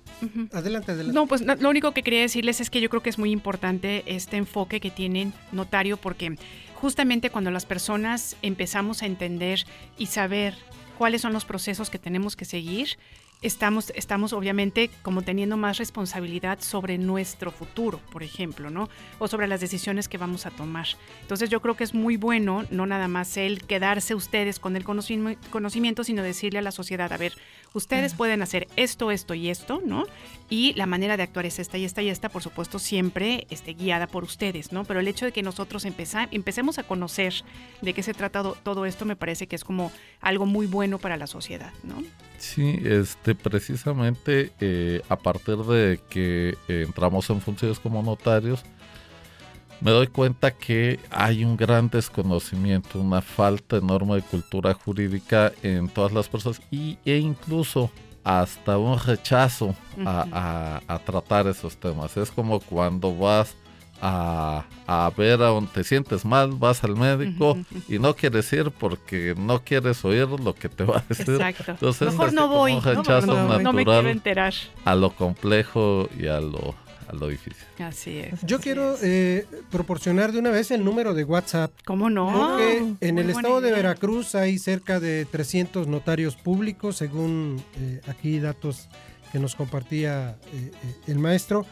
[0.53, 1.15] Adelante, adelante.
[1.15, 3.31] No, pues no, lo único que quería decirles es que yo creo que es muy
[3.31, 6.37] importante este enfoque que tienen notario porque
[6.75, 9.65] justamente cuando las personas empezamos a entender
[9.97, 10.57] y saber
[10.99, 12.99] cuáles son los procesos que tenemos que seguir,
[13.43, 18.89] estamos, estamos obviamente como teniendo más responsabilidad sobre nuestro futuro, por ejemplo, ¿no?
[19.19, 20.87] O sobre las decisiones que vamos a tomar.
[21.21, 24.85] Entonces yo creo que es muy bueno, no nada más el quedarse ustedes con el
[24.85, 27.33] conocimi- conocimiento, sino decirle a la sociedad, a ver,
[27.75, 30.05] ustedes pueden hacer esto, esto y esto, ¿no?
[30.51, 33.73] Y la manera de actuar es esta y esta y esta, por supuesto, siempre este,
[33.75, 34.85] guiada por ustedes, ¿no?
[34.85, 37.33] Pero el hecho de que nosotros empeza- empecemos a conocer
[37.81, 40.99] de qué se trata do- todo esto me parece que es como algo muy bueno
[40.99, 42.03] para la sociedad, ¿no?
[42.39, 48.65] Sí, este, precisamente eh, a partir de que eh, entramos en funciones como notarios,
[49.83, 55.89] me doy cuenta que hay un gran desconocimiento, una falta enorme de cultura jurídica en
[55.89, 57.91] todas las personas y, e incluso
[58.25, 59.75] hasta un rechazo
[60.07, 60.27] a,
[60.87, 62.17] a- a tratar esos temas.
[62.17, 63.57] Es como cuando vas
[64.01, 67.57] a, a ver a donde te sientes mal, vas al médico
[67.89, 71.35] y no quieres ir porque no quieres oír lo que te va a decir.
[71.35, 71.73] Exacto.
[71.73, 72.85] Entonces, Mejor no voy, un ¿no?
[72.85, 74.55] rechazo No, no me natural quiero enterar.
[74.85, 76.75] a lo complejo y a lo,
[77.13, 77.63] a lo difícil.
[77.79, 78.41] Así es.
[78.43, 81.73] Yo quiero eh, proporcionar de una vez el número de WhatsApp.
[81.85, 82.33] ¿Cómo no?
[82.33, 83.71] Porque en Muy el estado de.
[83.73, 88.89] Veracruz hay cerca de 300 notarios públicos, según eh, aquí datos
[89.31, 91.67] que nos compartía eh, eh, el maestro.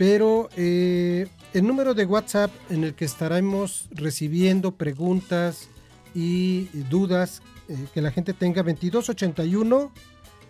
[0.00, 5.68] Pero eh, el número de WhatsApp en el que estaremos recibiendo preguntas
[6.14, 9.92] y dudas eh, que la gente tenga 2281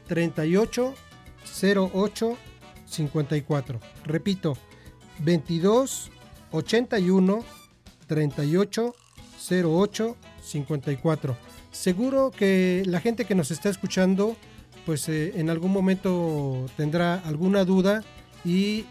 [0.06, 0.94] 38
[1.92, 2.36] 08
[2.90, 3.80] 54.
[4.04, 4.56] Repito,
[5.20, 6.10] 22
[6.52, 7.44] 81
[8.06, 8.94] 38
[9.50, 11.36] 08 54.
[11.70, 14.36] Seguro que la gente que nos está escuchando,
[14.86, 18.02] pues eh, en algún momento tendrá alguna duda
[18.44, 18.84] y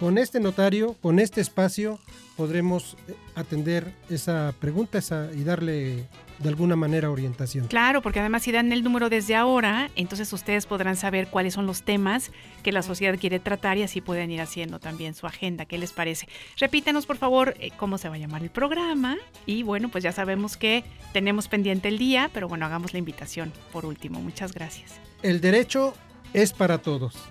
[0.00, 2.00] con este notario, con este espacio,
[2.34, 6.06] podremos eh, atender esa pregunta esa, y darle
[6.38, 7.66] de alguna manera orientación.
[7.66, 11.66] Claro, porque además si dan el número desde ahora, entonces ustedes podrán saber cuáles son
[11.66, 12.32] los temas
[12.62, 15.66] que la sociedad quiere tratar y así pueden ir haciendo también su agenda.
[15.66, 16.28] ¿Qué les parece?
[16.56, 19.18] Repítanos, por favor, eh, cómo se va a llamar el programa.
[19.44, 20.82] Y bueno, pues ya sabemos que
[21.12, 24.22] tenemos pendiente el día, pero bueno, hagamos la invitación por último.
[24.22, 24.98] Muchas gracias.
[25.22, 25.92] El derecho
[26.32, 27.30] es para todos.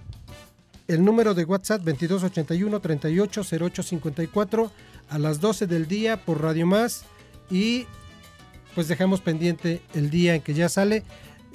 [0.90, 4.72] El número de WhatsApp 2281 38 08 54
[5.10, 7.06] a las 12 del día por Radio Más
[7.52, 7.86] y
[8.76, 11.04] pues dejamos pendiente el día en que ya sale.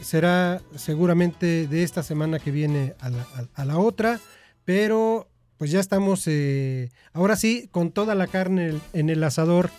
[0.00, 4.20] Será seguramente de esta semana que viene a la, a- a la otra,
[4.64, 5.28] pero
[5.58, 9.70] pues ya estamos eh, ahora sí con toda la carne en el- en el asador,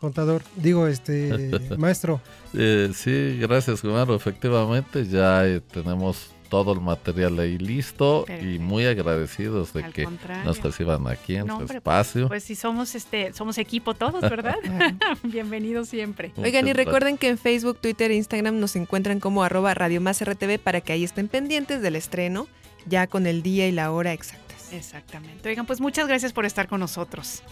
[0.00, 2.20] contador, digo este maestro.
[2.54, 4.14] Eh, sí, gracias, Gumaro.
[4.14, 10.04] Efectivamente, ya eh, tenemos todo el material ahí listo y muy agradecidos de Al que
[10.04, 10.44] contrario.
[10.44, 12.28] nos reciban aquí en No, su hombre, espacio.
[12.28, 14.56] Pues si somos este, somos equipo todos, ¿verdad?
[15.22, 16.30] Bienvenidos siempre.
[16.36, 20.22] Oigan, y recuerden que en Facebook, Twitter e Instagram nos encuentran como arroba Radio Más
[20.22, 22.46] RTV para que ahí estén pendientes del estreno,
[22.84, 24.74] ya con el día y la hora exactas.
[24.74, 25.48] Exactamente.
[25.48, 27.42] Oigan, pues muchas gracias por estar con nosotros.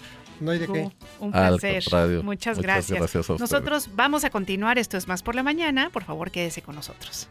[0.40, 0.90] No hay de qué.
[1.20, 1.82] Un placer.
[1.84, 2.98] Muchas, Muchas gracias.
[2.98, 3.40] gracias a ustedes.
[3.40, 4.76] Nosotros vamos a continuar.
[4.78, 5.88] Esto es más por la mañana.
[5.88, 7.30] Por favor, quédese con nosotros.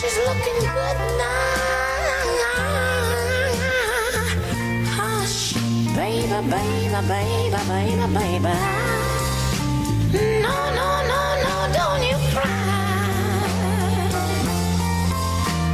[0.00, 1.28] She's looking good now.
[4.96, 5.52] Hush,
[5.94, 8.54] baby, baby, baby, baby, baby.
[10.40, 12.48] No, no, no, no, don't you cry.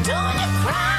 [0.02, 0.96] Don't cry.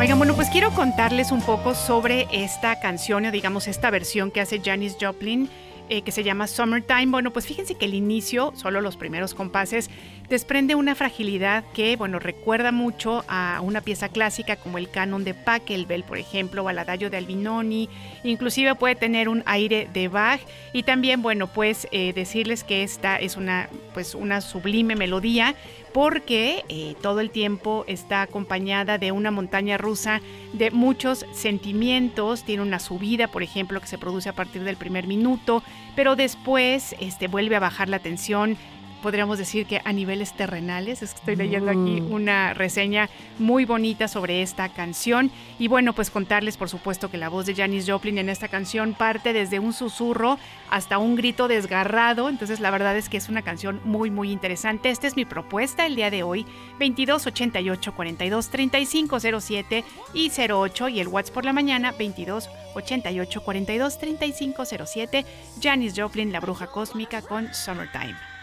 [0.00, 4.40] Oigan, bueno, pues quiero contarles un poco sobre esta canción o digamos esta versión que
[4.40, 5.48] hace Janis Joplin.
[5.88, 7.06] Eh, que se llama Summertime.
[7.06, 9.90] Bueno, pues fíjense que el inicio, solo los primeros compases,
[10.28, 15.34] desprende una fragilidad que, bueno, recuerda mucho a una pieza clásica como el canon de
[15.34, 16.68] Pachelbel, por ejemplo, o
[17.10, 17.88] de Albinoni.
[18.22, 20.40] Inclusive puede tener un aire de Bach
[20.72, 25.54] y también, bueno, pues eh, decirles que esta es una, pues una sublime melodía
[25.94, 30.20] porque eh, todo el tiempo está acompañada de una montaña rusa
[30.52, 32.42] de muchos sentimientos.
[32.42, 35.62] Tiene una subida, por ejemplo, que se produce a partir del primer minuto,
[35.94, 38.56] pero después este, vuelve a bajar la tensión.
[39.04, 42.10] Podríamos decir que a niveles terrenales, es que estoy leyendo aquí Mm.
[42.10, 45.30] una reseña muy bonita sobre esta canción.
[45.58, 48.94] Y bueno, pues contarles, por supuesto, que la voz de Janis Joplin en esta canción
[48.94, 50.38] parte desde un susurro
[50.70, 52.30] hasta un grito desgarrado.
[52.30, 54.88] Entonces, la verdad es que es una canción muy, muy interesante.
[54.88, 56.46] Esta es mi propuesta el día de hoy:
[56.78, 59.84] 22 88 42 35 07
[60.14, 60.88] y 08.
[60.88, 65.26] Y el WhatsApp por la mañana: 22 88 42 35 07.
[65.60, 68.33] Janis Joplin, la bruja cósmica con Summertime.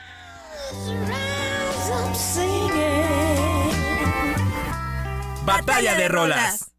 [5.46, 6.72] Batalla de rolas.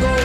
[0.00, 0.15] Go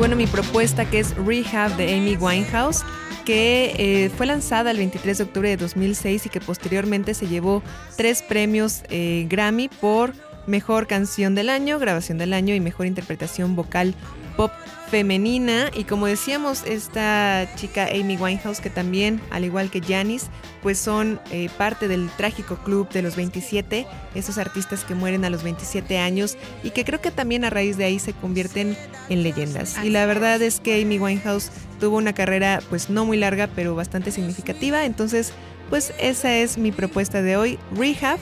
[0.00, 2.82] bueno, mi propuesta que es Rehab de Amy Winehouse,
[3.26, 7.62] que eh, fue lanzada el 23 de octubre de 2006 y que posteriormente se llevó
[7.98, 10.14] tres premios eh, Grammy por
[10.46, 13.94] Mejor Canción del Año, Grabación del Año y Mejor Interpretación Vocal
[14.36, 14.52] Pop
[14.90, 15.70] Femenina.
[15.74, 20.26] Y como decíamos, esta chica Amy Winehouse, que también, al igual que Janis,
[20.62, 25.30] pues son eh, parte del trágico club de los 27, esos artistas que mueren a
[25.30, 28.76] los 27 años y que creo que también a raíz de ahí se convierten
[29.08, 29.76] en leyendas.
[29.82, 33.74] Y la verdad es que Amy Winehouse tuvo una carrera pues no muy larga pero
[33.74, 35.32] bastante significativa, entonces
[35.70, 38.18] pues esa es mi propuesta de hoy, Rehab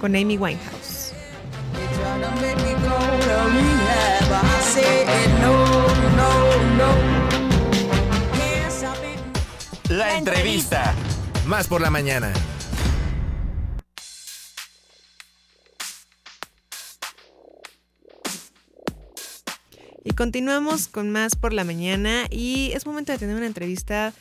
[0.00, 1.12] con Amy Winehouse.
[9.90, 10.94] La entrevista.
[11.46, 12.32] Más por la mañana.
[20.04, 24.14] Y continuamos con más por la mañana y es momento de tener una entrevista.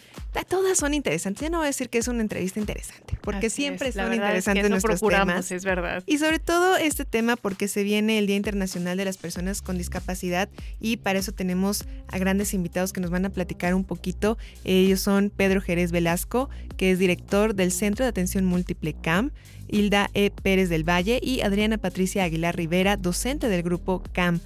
[0.51, 1.41] Todas son interesantes.
[1.41, 4.09] Ya no voy a decir que es una entrevista interesante, porque Así siempre es, son
[4.09, 5.49] verdad es que interesantes nuestros temas.
[5.49, 6.03] es verdad.
[6.05, 9.77] Y sobre todo este tema porque se viene el Día Internacional de las Personas con
[9.77, 10.49] Discapacidad
[10.82, 14.38] y para eso tenemos a grandes invitados que nos van a platicar un poquito.
[14.65, 19.32] Ellos son Pedro Jerez Velasco, que es director del Centro de Atención Múltiple CAM,
[19.69, 20.32] Hilda E.
[20.32, 24.41] Pérez del Valle y Adriana Patricia Aguilar Rivera, docente del grupo CAM.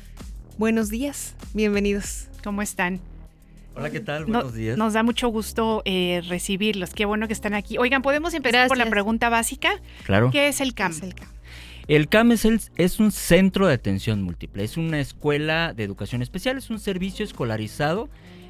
[0.59, 2.27] Buenos días, bienvenidos.
[2.43, 3.01] ¿Cómo están?
[3.75, 4.21] Hola, ¿qué tal?
[4.23, 4.77] No- Buenos días.
[4.77, 6.93] Nos da mucho gusto eh, recibirlos.
[6.93, 7.77] Qué bueno que están aquí.
[7.77, 9.81] Oigan, ¿podemos empezar por la pregunta básica?
[10.05, 10.31] Claro.
[10.31, 10.93] ¿Qué es el CAM?
[11.87, 16.21] El CAM es, el- es un centro de atención múltiple, es una escuela de educación
[16.21, 18.09] especial, es un servicio escolarizado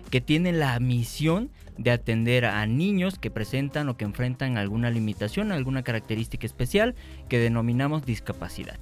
[0.10, 5.52] que tiene la misión de atender a niños que presentan o que enfrentan alguna limitación,
[5.52, 6.96] alguna característica especial
[7.28, 8.78] que denominamos discapacidad.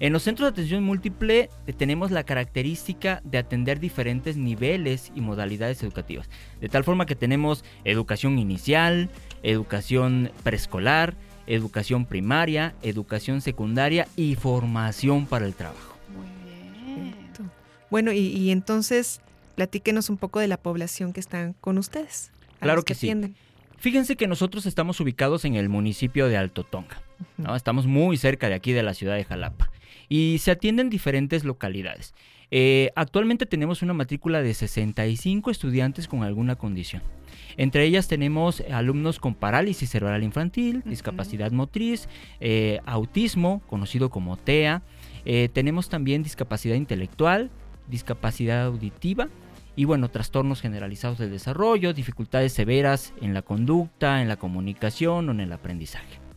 [0.00, 5.20] En los centros de atención múltiple eh, tenemos la característica de atender diferentes niveles y
[5.20, 6.30] modalidades educativas,
[6.60, 9.10] de tal forma que tenemos educación inicial,
[9.42, 11.14] educación preescolar,
[11.48, 15.96] educación primaria, educación secundaria y formación para el trabajo.
[17.90, 19.20] Bueno, y, y entonces
[19.56, 22.30] platíquenos un poco de la población que están con ustedes.
[22.60, 23.08] a Claro los que sí.
[23.08, 23.34] atienden.
[23.78, 27.00] Fíjense que nosotros estamos ubicados en el municipio de Alto Tonga.
[27.36, 27.56] ¿no?
[27.56, 29.70] Estamos muy cerca de aquí de la ciudad de Jalapa.
[30.08, 32.14] Y se atienden diferentes localidades.
[32.50, 37.02] Eh, actualmente tenemos una matrícula de 65 estudiantes con alguna condición.
[37.56, 42.08] Entre ellas tenemos alumnos con parálisis cerebral infantil, discapacidad motriz,
[42.40, 44.82] eh, autismo, conocido como TEA,
[45.24, 47.50] Eh, tenemos también discapacidad intelectual,
[47.86, 49.28] discapacidad auditiva
[49.76, 55.32] y bueno, trastornos generalizados del desarrollo, dificultades severas en la conducta, en la comunicación o
[55.32, 56.27] en el aprendizaje.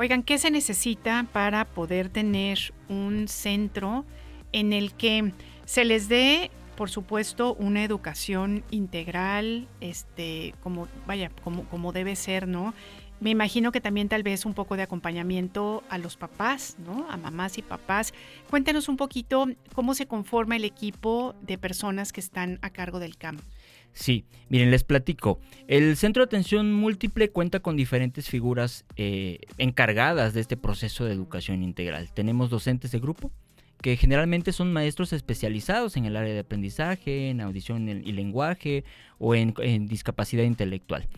[0.00, 4.04] Oigan, ¿qué se necesita para poder tener un centro
[4.52, 5.32] en el que
[5.64, 12.46] se les dé, por supuesto, una educación integral, este, como, vaya, como, como debe ser,
[12.46, 12.74] ¿no?
[13.18, 17.10] Me imagino que también tal vez un poco de acompañamiento a los papás, ¿no?
[17.10, 18.14] A mamás y papás.
[18.48, 23.16] Cuéntenos un poquito cómo se conforma el equipo de personas que están a cargo del
[23.16, 23.38] CAM.
[23.92, 25.40] Sí, miren, les platico.
[25.66, 31.12] El Centro de Atención Múltiple cuenta con diferentes figuras eh, encargadas de este proceso de
[31.12, 32.12] educación integral.
[32.12, 33.32] Tenemos docentes de grupo,
[33.82, 38.84] que generalmente son maestros especializados en el área de aprendizaje, en audición y lenguaje
[39.18, 41.08] o en, en discapacidad intelectual.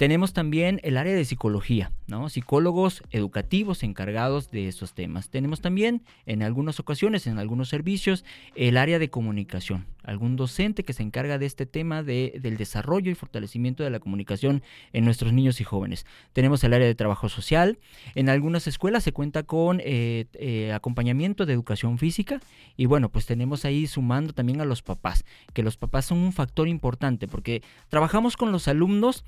[0.00, 2.30] Tenemos también el área de psicología, ¿no?
[2.30, 5.28] Psicólogos educativos encargados de esos temas.
[5.28, 8.24] Tenemos también, en algunas ocasiones, en algunos servicios,
[8.54, 9.84] el área de comunicación.
[10.02, 14.00] Algún docente que se encarga de este tema de, del desarrollo y fortalecimiento de la
[14.00, 14.62] comunicación
[14.94, 16.06] en nuestros niños y jóvenes.
[16.32, 17.78] Tenemos el área de trabajo social.
[18.14, 22.40] En algunas escuelas se cuenta con eh, eh, acompañamiento de educación física.
[22.74, 26.32] Y bueno, pues tenemos ahí sumando también a los papás, que los papás son un
[26.32, 29.26] factor importante porque trabajamos con los alumnos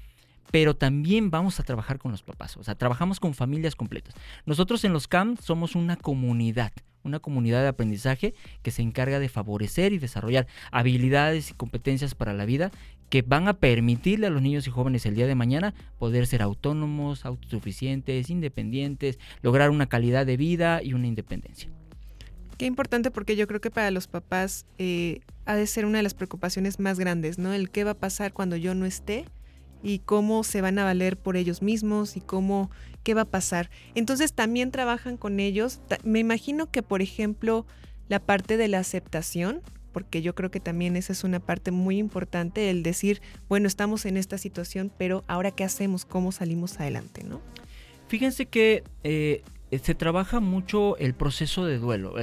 [0.50, 4.14] pero también vamos a trabajar con los papás, o sea, trabajamos con familias completas.
[4.44, 6.72] Nosotros en los CAM somos una comunidad,
[7.04, 12.32] una comunidad de aprendizaje que se encarga de favorecer y desarrollar habilidades y competencias para
[12.32, 12.70] la vida
[13.08, 16.40] que van a permitirle a los niños y jóvenes el día de mañana poder ser
[16.40, 21.70] autónomos, autosuficientes, independientes, lograr una calidad de vida y una independencia.
[22.56, 26.04] Qué importante porque yo creo que para los papás eh, ha de ser una de
[26.04, 27.52] las preocupaciones más grandes, ¿no?
[27.52, 29.26] El qué va a pasar cuando yo no esté
[29.82, 32.70] y cómo se van a valer por ellos mismos y cómo,
[33.02, 33.70] qué va a pasar.
[33.94, 35.80] Entonces también trabajan con ellos.
[36.04, 37.66] Me imagino que, por ejemplo,
[38.08, 39.62] la parte de la aceptación,
[39.92, 44.06] porque yo creo que también esa es una parte muy importante, el decir, bueno, estamos
[44.06, 47.40] en esta situación, pero ahora qué hacemos, cómo salimos adelante, ¿no?
[48.08, 49.42] Fíjense que eh,
[49.78, 52.14] se trabaja mucho el proceso de duelo.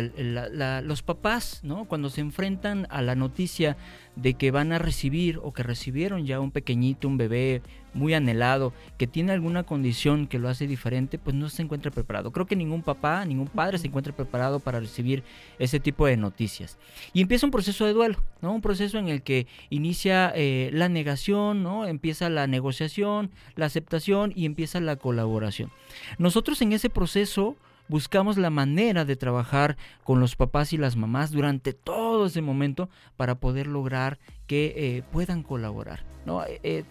[0.84, 1.86] los papás, ¿no?
[1.86, 3.76] Cuando se enfrentan a la noticia
[4.22, 7.62] de que van a recibir o que recibieron ya un pequeñito, un bebé
[7.94, 12.32] muy anhelado, que tiene alguna condición que lo hace diferente, pues no se encuentra preparado.
[12.32, 15.24] Creo que ningún papá, ningún padre se encuentra preparado para recibir
[15.58, 16.78] ese tipo de noticias.
[17.14, 18.54] Y empieza un proceso de duelo, ¿no?
[18.54, 21.86] Un proceso en el que inicia eh, la negación, ¿no?
[21.86, 25.72] Empieza la negociación, la aceptación y empieza la colaboración.
[26.18, 27.56] Nosotros en ese proceso
[27.90, 32.90] buscamos la manera de trabajar con los papás y las mamás durante todo ese momento
[33.18, 36.04] para poder lograr que eh, puedan colaborar.
[36.26, 36.44] ¿no?
[36.46, 36.84] Eh, eh,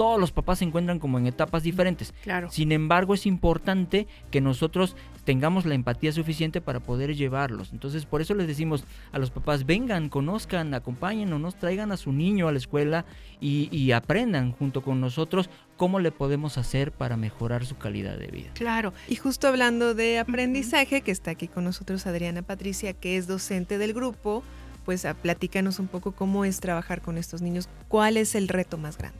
[0.00, 2.14] todos los papás se encuentran como en etapas diferentes.
[2.22, 2.50] Claro.
[2.50, 7.72] Sin embargo, es importante que nosotros tengamos la empatía suficiente para poder llevarlos.
[7.72, 12.48] Entonces, por eso les decimos a los papás, vengan, conozcan, acompáñenos, traigan a su niño
[12.48, 13.04] a la escuela
[13.40, 18.28] y, y, aprendan junto con nosotros cómo le podemos hacer para mejorar su calidad de
[18.28, 18.50] vida.
[18.54, 18.94] Claro.
[19.06, 23.76] Y justo hablando de aprendizaje, que está aquí con nosotros Adriana Patricia, que es docente
[23.76, 24.42] del grupo,
[24.84, 28.96] pues platícanos un poco cómo es trabajar con estos niños, cuál es el reto más
[28.98, 29.18] grande.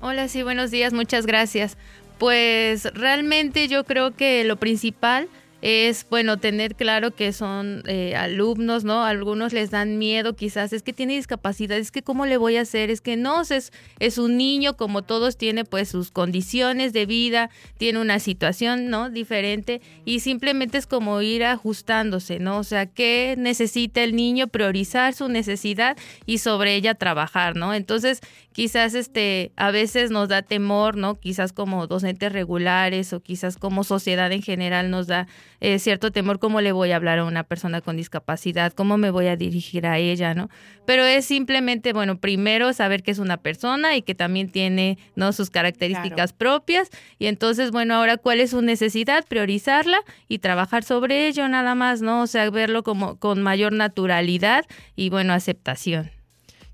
[0.00, 1.76] Hola, sí, buenos días, muchas gracias.
[2.18, 5.28] Pues realmente yo creo que lo principal
[5.64, 9.02] es, bueno, tener claro que son eh, alumnos, ¿no?
[9.02, 12.60] Algunos les dan miedo, quizás, es que tiene discapacidad, es que cómo le voy a
[12.60, 17.06] hacer, es que no, es, es un niño, como todos, tiene pues sus condiciones de
[17.06, 17.48] vida,
[17.78, 19.08] tiene una situación, ¿no?
[19.08, 22.58] Diferente y simplemente es como ir ajustándose, ¿no?
[22.58, 24.48] O sea, ¿qué necesita el niño?
[24.48, 25.96] Priorizar su necesidad
[26.26, 27.72] y sobre ella trabajar, ¿no?
[27.72, 28.20] Entonces,
[28.52, 31.18] quizás este, a veces nos da temor, ¿no?
[31.18, 35.26] Quizás como docentes regulares o quizás como sociedad en general nos da
[35.64, 39.10] eh, cierto temor, cómo le voy a hablar a una persona con discapacidad, cómo me
[39.10, 40.50] voy a dirigir a ella, ¿no?
[40.84, 45.32] Pero es simplemente, bueno, primero saber que es una persona y que también tiene, ¿no?
[45.32, 46.36] Sus características claro.
[46.36, 46.90] propias.
[47.18, 49.24] Y entonces, bueno, ahora, ¿cuál es su necesidad?
[49.26, 52.20] Priorizarla y trabajar sobre ello nada más, ¿no?
[52.20, 56.10] O sea, verlo como con mayor naturalidad y, bueno, aceptación.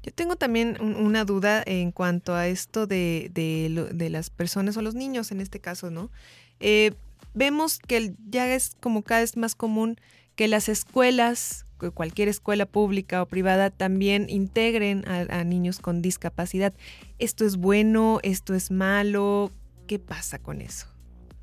[0.03, 4.82] Yo tengo también una duda en cuanto a esto de, de, de las personas o
[4.82, 6.11] los niños en este caso, ¿no?
[6.59, 6.91] Eh,
[7.35, 9.97] vemos que ya es como cada vez más común
[10.35, 16.74] que las escuelas, cualquier escuela pública o privada, también integren a, a, niños con discapacidad.
[17.18, 18.20] ¿Esto es bueno?
[18.22, 19.51] ¿Esto es malo?
[19.87, 20.87] ¿Qué pasa con eso?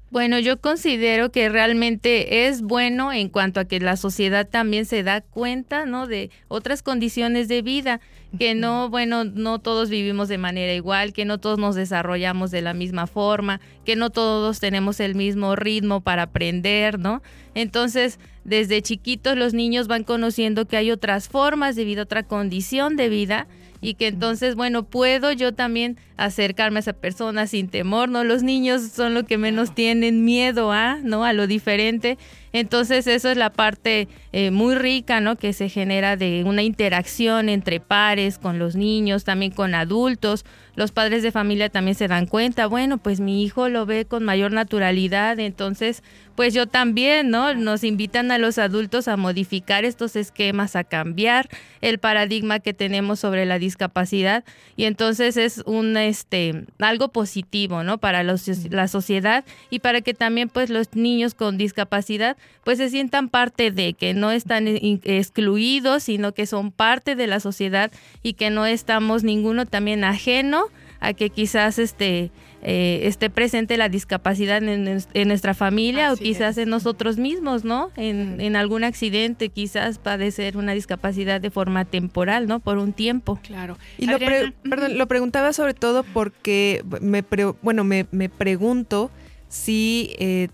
[0.09, 5.03] Bueno, yo considero que realmente es bueno en cuanto a que la sociedad también se
[5.03, 6.07] da cuenta, ¿no?
[6.07, 7.99] De otras condiciones de vida
[8.39, 12.61] que no, bueno, no todos vivimos de manera igual, que no todos nos desarrollamos de
[12.61, 17.21] la misma forma, que no todos tenemos el mismo ritmo para aprender, ¿no?
[17.53, 22.95] Entonces, desde chiquitos los niños van conociendo que hay otras formas de vida, otra condición
[22.95, 23.47] de vida
[23.81, 28.23] y que entonces, bueno, puedo yo también acercarme a esa persona sin temor, ¿no?
[28.23, 31.23] Los niños son lo que menos tienen miedo a, ¿no?
[31.23, 32.17] A lo diferente.
[32.53, 35.35] Entonces, eso es la parte eh, muy rica, ¿no?
[35.35, 40.43] Que se genera de una interacción entre pares, con los niños, también con adultos.
[40.77, 44.23] Los padres de familia también se dan cuenta, bueno, pues mi hijo lo ve con
[44.23, 46.03] mayor naturalidad, entonces,
[46.35, 47.55] pues yo también, ¿no?
[47.55, 51.49] Nos invitan a los adultos a modificar estos esquemas, a cambiar
[51.81, 54.43] el paradigma que tenemos sobre la discapacidad
[54.75, 57.97] y entonces es un este algo positivo, ¿no?
[57.97, 62.89] Para los- la sociedad y para que también pues los niños con discapacidad pues se
[62.91, 67.91] sientan parte de que no están in- excluidos, sino que son parte de la sociedad
[68.21, 70.66] y que no estamos ninguno también ajeno
[70.99, 72.31] a que quizás este
[72.63, 77.91] eh, esté presente la discapacidad en, en nuestra familia o quizás en nosotros mismos, ¿no?
[77.95, 82.59] En, en algún accidente, quizás padecer una discapacidad de forma temporal, ¿no?
[82.59, 83.39] Por un tiempo.
[83.43, 83.77] Claro.
[83.97, 89.11] Y lo, pre- perdón, lo preguntaba sobre todo porque me, pre- bueno, me, me pregunto
[89.49, 90.49] si eh,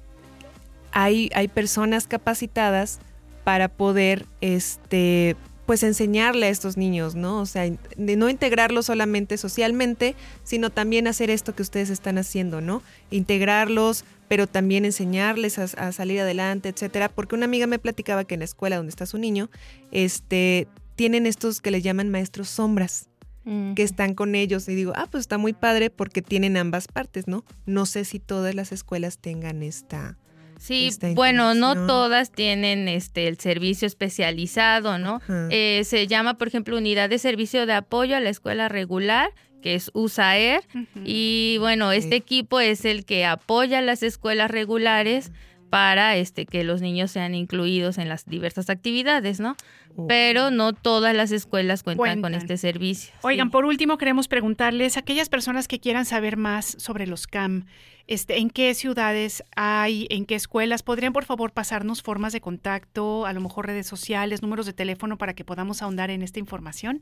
[0.91, 2.99] hay, hay personas capacitadas
[3.43, 5.35] para poder este
[5.65, 7.39] pues enseñarle a estos niños, ¿no?
[7.39, 12.61] O sea, de no integrarlos solamente socialmente, sino también hacer esto que ustedes están haciendo,
[12.61, 12.81] ¿no?
[13.11, 17.09] Integrarlos, pero también enseñarles a, a salir adelante, etcétera.
[17.09, 19.49] Porque una amiga me platicaba que en la escuela donde está su niño,
[19.91, 23.09] este, tienen estos que le llaman maestros sombras
[23.75, 27.27] que están con ellos y digo, ah, pues está muy padre porque tienen ambas partes,
[27.27, 27.43] ¿no?
[27.65, 30.17] No sé si todas las escuelas tengan esta...
[30.63, 35.19] Sí, esta bueno, no todas tienen este el servicio especializado, ¿no?
[35.49, 39.75] Eh, se llama, por ejemplo, unidad de servicio de apoyo a la escuela regular, que
[39.75, 40.63] es USAER,
[41.03, 45.33] y bueno, este equipo es el que apoya a las escuelas regulares
[45.73, 49.55] para este que los niños sean incluidos en las diversas actividades, ¿no?
[50.07, 53.11] Pero no todas las escuelas cuentan, con este servicio.
[53.23, 57.65] Oigan, por último queremos preguntarles a aquellas personas que quieran saber más sobre los CAM,
[58.05, 63.25] este, en qué ciudades hay, en qué escuelas, podrían por favor pasarnos formas de contacto,
[63.25, 67.01] a lo mejor redes sociales, números de teléfono para que podamos ahondar en esta información.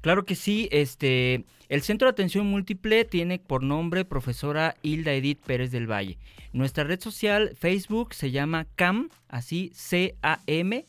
[0.00, 5.40] Claro que sí, este, el Centro de Atención Múltiple tiene por nombre profesora Hilda Edith
[5.44, 6.18] Pérez del Valle.
[6.52, 10.86] Nuestra red social Facebook se llama CAM, así C-A-M,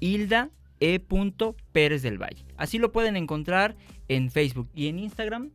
[0.00, 0.50] Hilda
[0.80, 1.00] E.
[1.72, 2.44] Pérez del Valle.
[2.56, 3.76] Así lo pueden encontrar
[4.08, 5.50] en Facebook y en Instagram.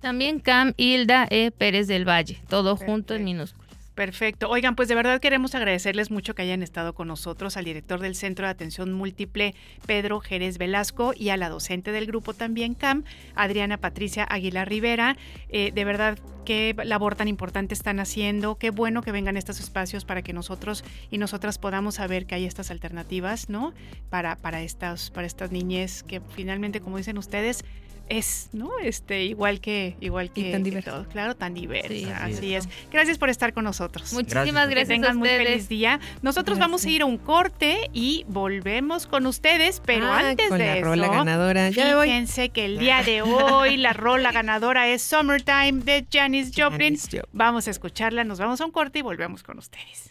[0.00, 1.52] También Cam Hilda E.
[1.52, 3.61] Pérez del Valle, todo junto en minúsculas.
[3.94, 4.48] Perfecto.
[4.48, 8.14] Oigan, pues de verdad queremos agradecerles mucho que hayan estado con nosotros, al director del
[8.14, 9.54] Centro de Atención Múltiple,
[9.86, 15.18] Pedro Jerez Velasco, y a la docente del grupo también CAM, Adriana Patricia Aguilar Rivera.
[15.50, 18.56] Eh, de verdad, qué labor tan importante están haciendo.
[18.56, 22.46] Qué bueno que vengan estos espacios para que nosotros y nosotras podamos saber que hay
[22.46, 23.74] estas alternativas, ¿no?
[24.08, 27.62] Para, para, estas, para estas niñez que finalmente, como dicen ustedes,
[28.08, 28.70] es, ¿no?
[28.82, 31.06] Este, igual que, igual que, tan que diversa.
[31.10, 31.88] claro, tan diversa.
[31.88, 32.68] Sí, así, así es.
[32.90, 34.12] Gracias por estar con nosotros.
[34.12, 36.00] Muchísimas gracias Que a tengan muy feliz día.
[36.22, 40.58] Nosotros vamos a ir a un corte y volvemos con ustedes, pero Ah, antes con
[40.58, 41.70] de la eso, rola ganadora.
[41.70, 46.98] Ya fíjense que el día de hoy la rola ganadora es Summertime de Janis Joplin.
[47.32, 50.10] Vamos a escucharla, nos vamos a un corte y volvemos con ustedes.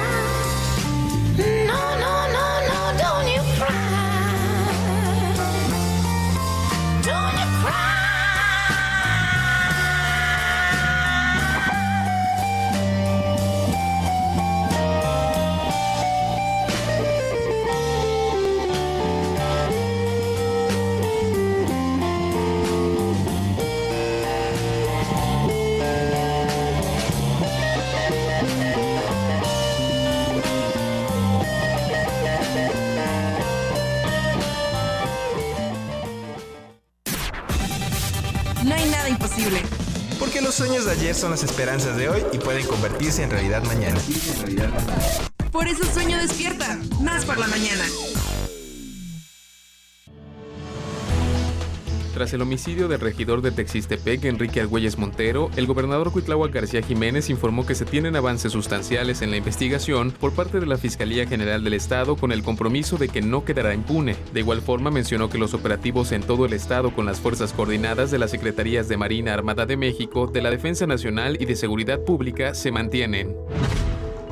[41.13, 43.99] son las esperanzas de hoy y pueden convertirse en realidad mañana.
[45.51, 47.83] Por eso sueño despierta, más por la mañana.
[52.21, 57.31] Tras el homicidio del regidor de Texistepec, Enrique Argüelles Montero, el gobernador Cuitláhuac García Jiménez
[57.31, 61.63] informó que se tienen avances sustanciales en la investigación por parte de la Fiscalía General
[61.63, 64.15] del Estado con el compromiso de que no quedará impune.
[64.33, 68.11] De igual forma, mencionó que los operativos en todo el Estado con las fuerzas coordinadas
[68.11, 72.01] de las Secretarías de Marina Armada de México, de la Defensa Nacional y de Seguridad
[72.01, 73.35] Pública se mantienen.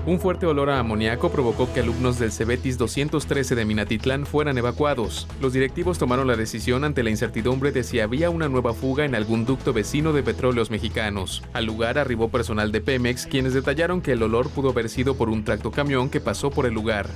[0.05, 5.27] Un fuerte olor a amoníaco provocó que alumnos del Cebetis 213 de Minatitlán fueran evacuados.
[5.41, 9.13] Los directivos tomaron la decisión ante la incertidumbre de si había una nueva fuga en
[9.13, 11.43] algún ducto vecino de petróleos mexicanos.
[11.53, 15.29] Al lugar arribó personal de Pemex, quienes detallaron que el olor pudo haber sido por
[15.29, 17.07] un tractocamión que pasó por el lugar.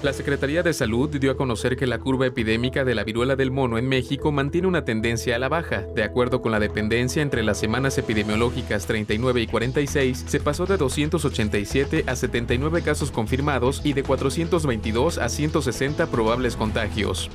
[0.00, 3.50] La Secretaría de Salud dio a conocer que la curva epidémica de la viruela del
[3.50, 5.86] mono en México mantiene una tendencia a la baja.
[5.92, 10.76] De acuerdo con la dependencia, entre las semanas epidemiológicas 39 y 46, se pasó de
[10.76, 17.28] 287 a 79 casos confirmados y de 422 a 160 probables contagios.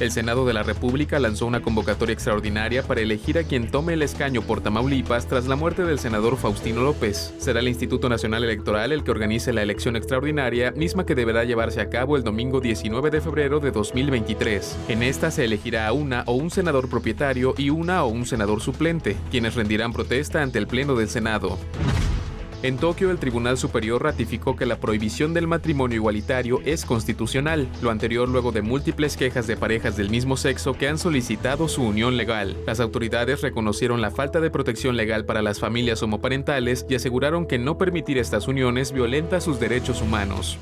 [0.00, 4.00] El Senado de la República lanzó una convocatoria extraordinaria para elegir a quien tome el
[4.00, 7.34] escaño por Tamaulipas tras la muerte del senador Faustino López.
[7.36, 11.82] Será el Instituto Nacional Electoral el que organice la elección extraordinaria, misma que deberá llevarse
[11.82, 14.78] a cabo el domingo 19 de febrero de 2023.
[14.88, 18.62] En esta se elegirá a una o un senador propietario y una o un senador
[18.62, 21.58] suplente, quienes rendirán protesta ante el Pleno del Senado.
[22.62, 27.90] En Tokio, el Tribunal Superior ratificó que la prohibición del matrimonio igualitario es constitucional, lo
[27.90, 32.18] anterior luego de múltiples quejas de parejas del mismo sexo que han solicitado su unión
[32.18, 32.54] legal.
[32.66, 37.58] Las autoridades reconocieron la falta de protección legal para las familias homoparentales y aseguraron que
[37.58, 40.58] no permitir estas uniones violenta sus derechos humanos.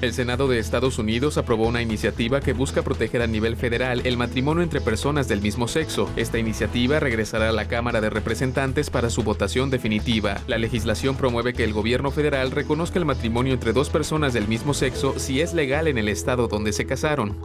[0.00, 4.16] El Senado de Estados Unidos aprobó una iniciativa que busca proteger a nivel federal el
[4.16, 6.08] matrimonio entre personas del mismo sexo.
[6.16, 10.40] Esta iniciativa regresará a la Cámara de Representantes para su votación definitiva.
[10.46, 14.72] La legislación promueve que el gobierno federal reconozca el matrimonio entre dos personas del mismo
[14.72, 17.38] sexo si es legal en el estado donde se casaron.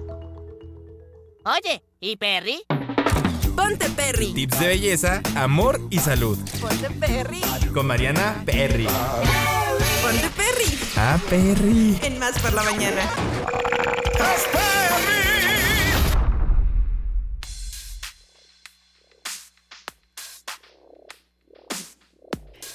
[1.43, 2.63] Oye, ¿y Perry?
[3.53, 4.33] Ponte Perry.
[4.33, 6.37] Tips de belleza, amor y salud.
[6.61, 7.41] Ponte Perry.
[7.73, 8.87] Con Mariana Perry.
[10.05, 10.79] Ponte Perry.
[10.97, 11.97] Ah, Perry.
[12.03, 13.09] En más por la mañana.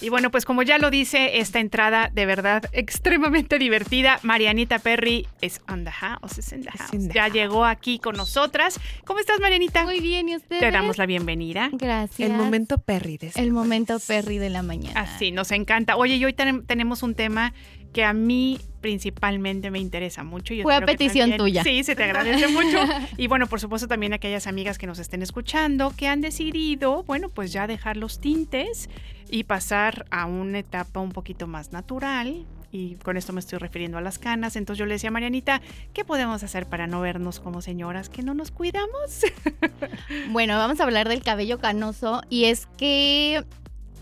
[0.03, 5.27] Y bueno, pues como ya lo dice esta entrada de verdad extremadamente divertida, Marianita Perry
[5.43, 7.09] es on the house, es in the house.
[7.15, 8.81] Ya llegó aquí con nosotras.
[9.05, 9.85] ¿Cómo estás, Marianita?
[9.85, 10.61] Muy bien, ¿y ustedes?
[10.61, 11.69] Te damos la bienvenida.
[11.73, 12.31] Gracias.
[12.31, 15.01] El momento Perry de El momento Perry de la mañana.
[15.01, 15.97] Así, nos encanta.
[15.97, 17.53] Oye, y hoy ten- tenemos un tema
[17.93, 20.55] que a mí principalmente me interesa mucho.
[20.63, 21.65] Fue a petición también- tuya.
[21.65, 22.79] Sí, se te agradece mucho.
[23.17, 27.03] Y bueno, por supuesto también a aquellas amigas que nos estén escuchando, que han decidido,
[27.03, 28.89] bueno, pues ya dejar los tintes
[29.31, 32.47] y pasar a una etapa un poquito más natural.
[32.73, 34.55] Y con esto me estoy refiriendo a las canas.
[34.55, 35.61] Entonces yo le decía a Marianita,
[35.93, 39.25] ¿qué podemos hacer para no vernos como señoras que no nos cuidamos?
[40.31, 43.45] Bueno, vamos a hablar del cabello canoso y es que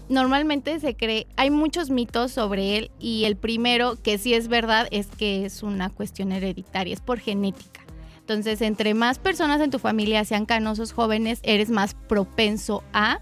[0.08, 4.88] normalmente se cree, hay muchos mitos sobre él y el primero que sí es verdad
[4.90, 7.80] es que es una cuestión hereditaria, es por genética.
[8.20, 13.20] Entonces, entre más personas en tu familia sean canosos jóvenes, eres más propenso a,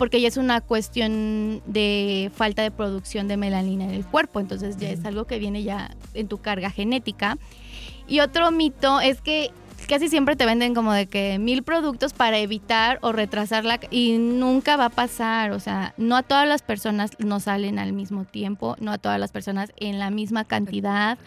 [0.00, 4.78] porque ya es una cuestión de falta de producción de melanina en el cuerpo, entonces
[4.78, 7.36] ya es algo que viene ya en tu carga genética.
[8.08, 9.50] Y otro mito es que
[9.88, 14.16] casi siempre te venden como de que mil productos para evitar o retrasar la y
[14.16, 18.24] nunca va a pasar, o sea, no a todas las personas nos salen al mismo
[18.24, 21.18] tiempo, no a todas las personas en la misma cantidad.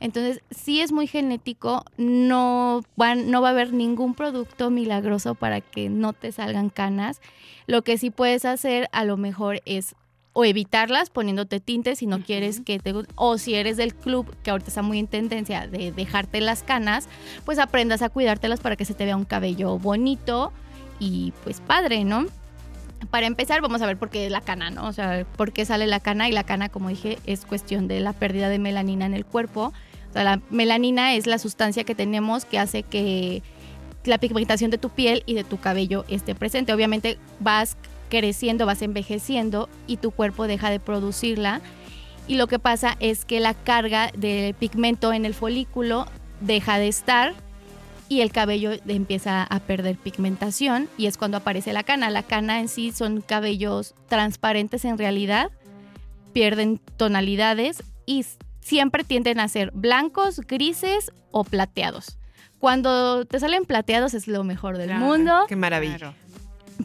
[0.00, 5.60] Entonces, sí es muy genético, no, van, no va a haber ningún producto milagroso para
[5.60, 7.20] que no te salgan canas.
[7.66, 9.96] Lo que sí puedes hacer a lo mejor es
[10.38, 12.94] o evitarlas poniéndote tintes si no quieres que te...
[13.16, 17.08] O si eres del club, que ahorita está muy en tendencia de dejarte las canas,
[17.44, 20.52] pues aprendas a cuidártelas para que se te vea un cabello bonito
[21.00, 22.26] y pues padre, ¿no?
[23.10, 24.86] Para empezar, vamos a ver por qué la cana, ¿no?
[24.86, 27.98] O sea, por qué sale la cana y la cana, como dije, es cuestión de
[27.98, 29.72] la pérdida de melanina en el cuerpo.
[30.14, 33.42] La melanina es la sustancia que tenemos que hace que
[34.04, 36.72] la pigmentación de tu piel y de tu cabello esté presente.
[36.72, 37.76] Obviamente vas
[38.08, 41.60] creciendo, vas envejeciendo y tu cuerpo deja de producirla.
[42.26, 46.06] Y lo que pasa es que la carga de pigmento en el folículo
[46.40, 47.34] deja de estar
[48.08, 52.10] y el cabello empieza a perder pigmentación y es cuando aparece la cana.
[52.10, 55.50] La cana en sí son cabellos transparentes en realidad,
[56.32, 58.24] pierden tonalidades y
[58.68, 62.18] siempre tienden a ser blancos, grises o plateados.
[62.58, 65.44] Cuando te salen plateados es lo mejor del Claro, mundo.
[65.48, 66.12] Qué maravilla.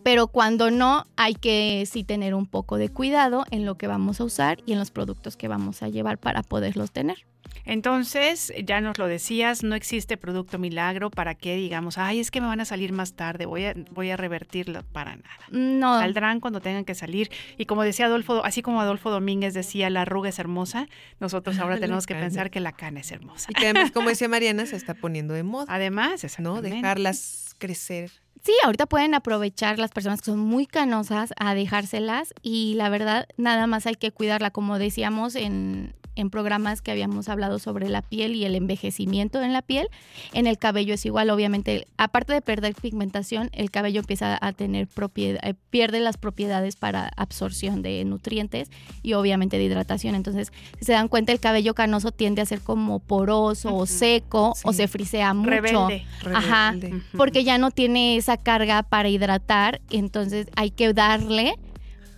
[0.02, 4.20] Pero cuando no, hay que sí tener un poco de cuidado en lo que vamos
[4.20, 7.26] a usar y en los productos que vamos a llevar para poderlos tener.
[7.66, 12.42] Entonces, ya nos lo decías, no existe producto milagro para que digamos, ay, es que
[12.42, 15.48] me van a salir más tarde, voy a, voy a revertirlo para nada.
[15.50, 15.98] No.
[16.00, 17.32] Saldrán cuando tengan que salir.
[17.58, 20.88] Y como decía Adolfo, así como Adolfo Domínguez decía, la arruga es hermosa,
[21.20, 23.48] nosotros ahora La tenemos que pensar que la cana es hermosa.
[23.52, 25.66] Y que además, como decía Mariana, se está poniendo de moda.
[25.70, 26.62] Además, ¿no?
[26.62, 28.23] Dejarlas crecer.
[28.46, 33.26] Sí, ahorita pueden aprovechar las personas que son muy canosas a dejárselas y la verdad
[33.38, 38.02] nada más hay que cuidarla, como decíamos en, en programas que habíamos hablado sobre la
[38.02, 39.88] piel y el envejecimiento en la piel.
[40.34, 44.88] En el cabello es igual, obviamente, aparte de perder pigmentación, el cabello empieza a tener
[44.88, 48.70] propiedad, eh, pierde las propiedades para absorción de nutrientes
[49.02, 50.16] y obviamente de hidratación.
[50.16, 54.54] Entonces, si se dan cuenta, el cabello canoso tiende a ser como poroso o seco
[54.64, 55.50] o se frisea mucho.
[55.50, 56.06] Rebelde.
[56.34, 57.02] Ajá, Rebelde.
[57.18, 61.56] porque ya no tiene esa carga para hidratar, entonces hay que darle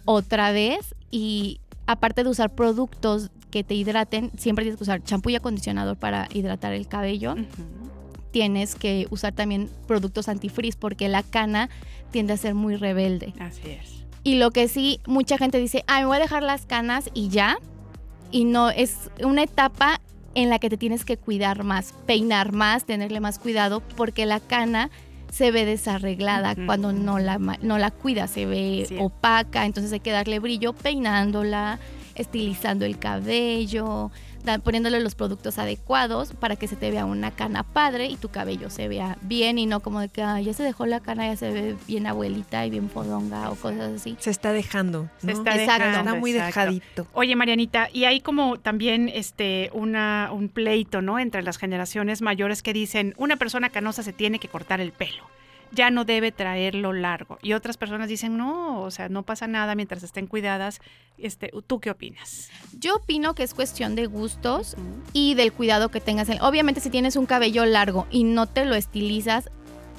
[0.05, 5.29] otra vez y aparte de usar productos que te hidraten, siempre tienes que usar champú
[5.29, 7.35] y acondicionador para hidratar el cabello.
[8.31, 11.69] Tienes que usar también productos antifrizz porque la cana
[12.11, 13.33] tiende a ser muy rebelde.
[13.39, 14.05] Así es.
[14.23, 17.29] Y lo que sí, mucha gente dice, ah, me voy a dejar las canas y
[17.29, 17.57] ya.
[18.31, 20.01] Y no, es una etapa
[20.33, 24.39] en la que te tienes que cuidar más, peinar más, tenerle más cuidado, porque la
[24.39, 24.89] cana
[25.35, 30.11] se ve desarreglada cuando no la, no la cuida, se ve opaca, entonces hay que
[30.11, 31.77] darle brillo peinándola,
[32.15, 34.11] estilizando el cabello,
[34.43, 38.29] da- poniéndole los productos adecuados para que se te vea una cana padre y tu
[38.29, 41.27] cabello se vea bien y no como de que "Ay, ya se dejó la cana,
[41.27, 44.15] ya se ve bien abuelita y bien fodonga o cosas así.
[44.19, 45.09] Se está dejando.
[45.17, 45.85] Se está Exacto.
[45.85, 46.59] dejando, Está muy exacto.
[46.59, 47.07] dejadito.
[47.13, 51.19] Oye, Marianita, y hay como también este una un pleito, ¿no?
[51.19, 55.23] Entre las generaciones mayores que dicen, una persona canosa se tiene que cortar el pelo.
[55.75, 57.37] Ya no debe traerlo largo.
[57.41, 60.79] Y otras personas dicen, no, o sea, no pasa nada mientras estén cuidadas.
[61.17, 62.49] Este, ¿Tú qué opinas?
[62.79, 64.75] Yo opino que es cuestión de gustos
[65.11, 66.29] y del cuidado que tengas.
[66.29, 69.49] en- Obviamente si tienes un cabello largo y no te lo estilizas,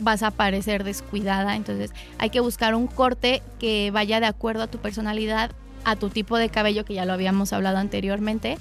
[0.01, 1.57] vas a parecer descuidada.
[1.57, 5.51] Entonces hay que buscar un corte que vaya de acuerdo a tu personalidad,
[5.85, 8.57] a tu tipo de cabello, que ya lo habíamos hablado anteriormente.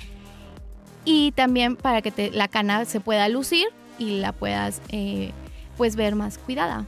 [1.05, 3.67] Y también para que te- la cana se pueda lucir
[3.99, 5.31] y la puedas eh,
[5.77, 6.85] pues ver más cuidada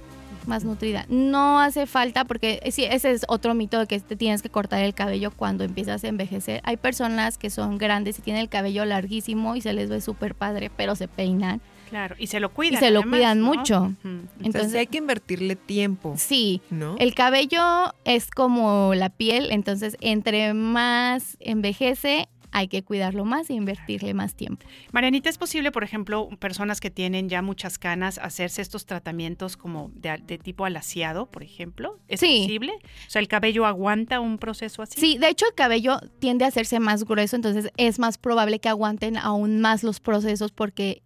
[0.47, 1.05] más nutrida.
[1.09, 4.49] No hace falta porque eh, sí, ese es otro mito de que te tienes que
[4.49, 6.61] cortar el cabello cuando empiezas a envejecer.
[6.63, 10.35] Hay personas que son grandes y tienen el cabello larguísimo y se les ve súper
[10.35, 11.61] padre, pero se peinan.
[11.89, 12.73] Claro, y se lo cuidan.
[12.75, 13.45] y se lo además, cuidan ¿no?
[13.53, 13.93] mucho.
[14.03, 16.15] Entonces Entonces, hay que invertirle tiempo.
[16.17, 16.95] sí, ¿no?
[16.99, 17.61] el cabello
[18.03, 22.27] es como la piel, entonces entre más envejece,
[22.57, 24.65] hay que cuidarlo más e invertirle más tiempo.
[24.91, 29.91] Marianita, ¿es posible, por ejemplo, personas que tienen ya muchas canas, hacerse estos tratamientos como
[29.93, 31.99] de, de tipo alaciado, por ejemplo?
[32.07, 32.41] ¿Es Sí.
[32.43, 32.73] posible?
[32.73, 34.99] O sea, ¿el cabello aguanta un proceso así?
[34.99, 38.69] Sí, de hecho el cabello tiende a hacerse más grueso, entonces es más probable que
[38.69, 41.03] aguanten aún más los procesos porque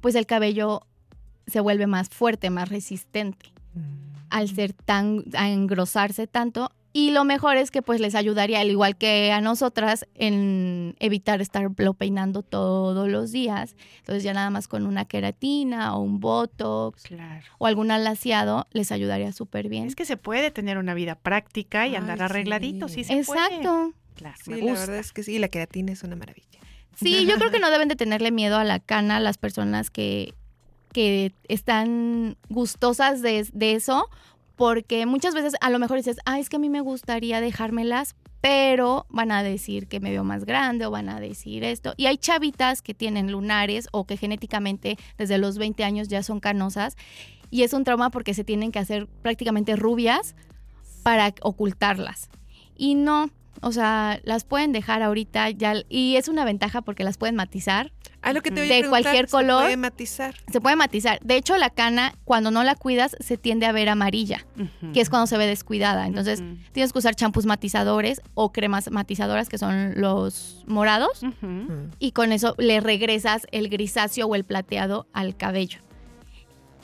[0.00, 0.80] pues el cabello
[1.46, 3.52] se vuelve más fuerte, más resistente
[4.30, 6.72] al ser tan, a engrosarse tanto.
[6.96, 11.40] Y lo mejor es que pues les ayudaría, al igual que a nosotras, en evitar
[11.40, 13.74] estarlo peinando todos los días.
[13.98, 17.44] Entonces ya nada más con una queratina o un botox Claro.
[17.58, 19.88] o algún alaciado les ayudaría súper bien.
[19.88, 23.40] Es que se puede tener una vida práctica y andar arregladito, sí, se puede.
[23.40, 23.92] Exacto.
[24.14, 24.80] Claro, Sí, me la gusta.
[24.86, 26.46] verdad es que sí, la queratina es una maravilla.
[26.94, 30.32] Sí, yo creo que no deben de tenerle miedo a la cana las personas que,
[30.92, 34.08] que están gustosas de, de eso,
[34.56, 38.14] porque muchas veces a lo mejor dices, ah, es que a mí me gustaría dejármelas,
[38.40, 41.94] pero van a decir que me veo más grande o van a decir esto.
[41.96, 46.40] Y hay chavitas que tienen lunares o que genéticamente desde los 20 años ya son
[46.40, 46.96] canosas
[47.50, 50.34] y es un trauma porque se tienen que hacer prácticamente rubias
[51.02, 52.28] para ocultarlas.
[52.76, 53.30] Y no,
[53.64, 57.92] O sea, las pueden dejar ahorita ya y es una ventaja porque las pueden matizar.
[58.20, 59.62] Ah, lo que te voy a de cualquier ¿se color.
[59.62, 60.34] puede matizar?
[60.52, 61.18] Se puede matizar.
[61.22, 64.46] De hecho, la cana, cuando no la cuidas, se tiende a ver amarilla,
[64.92, 66.06] que es cuando se ve descuidada.
[66.06, 66.42] Entonces,
[66.72, 71.22] tienes que usar champús matizadores o cremas matizadoras, que son los morados,
[71.98, 75.80] y con eso le regresas el grisáceo o el plateado al cabello.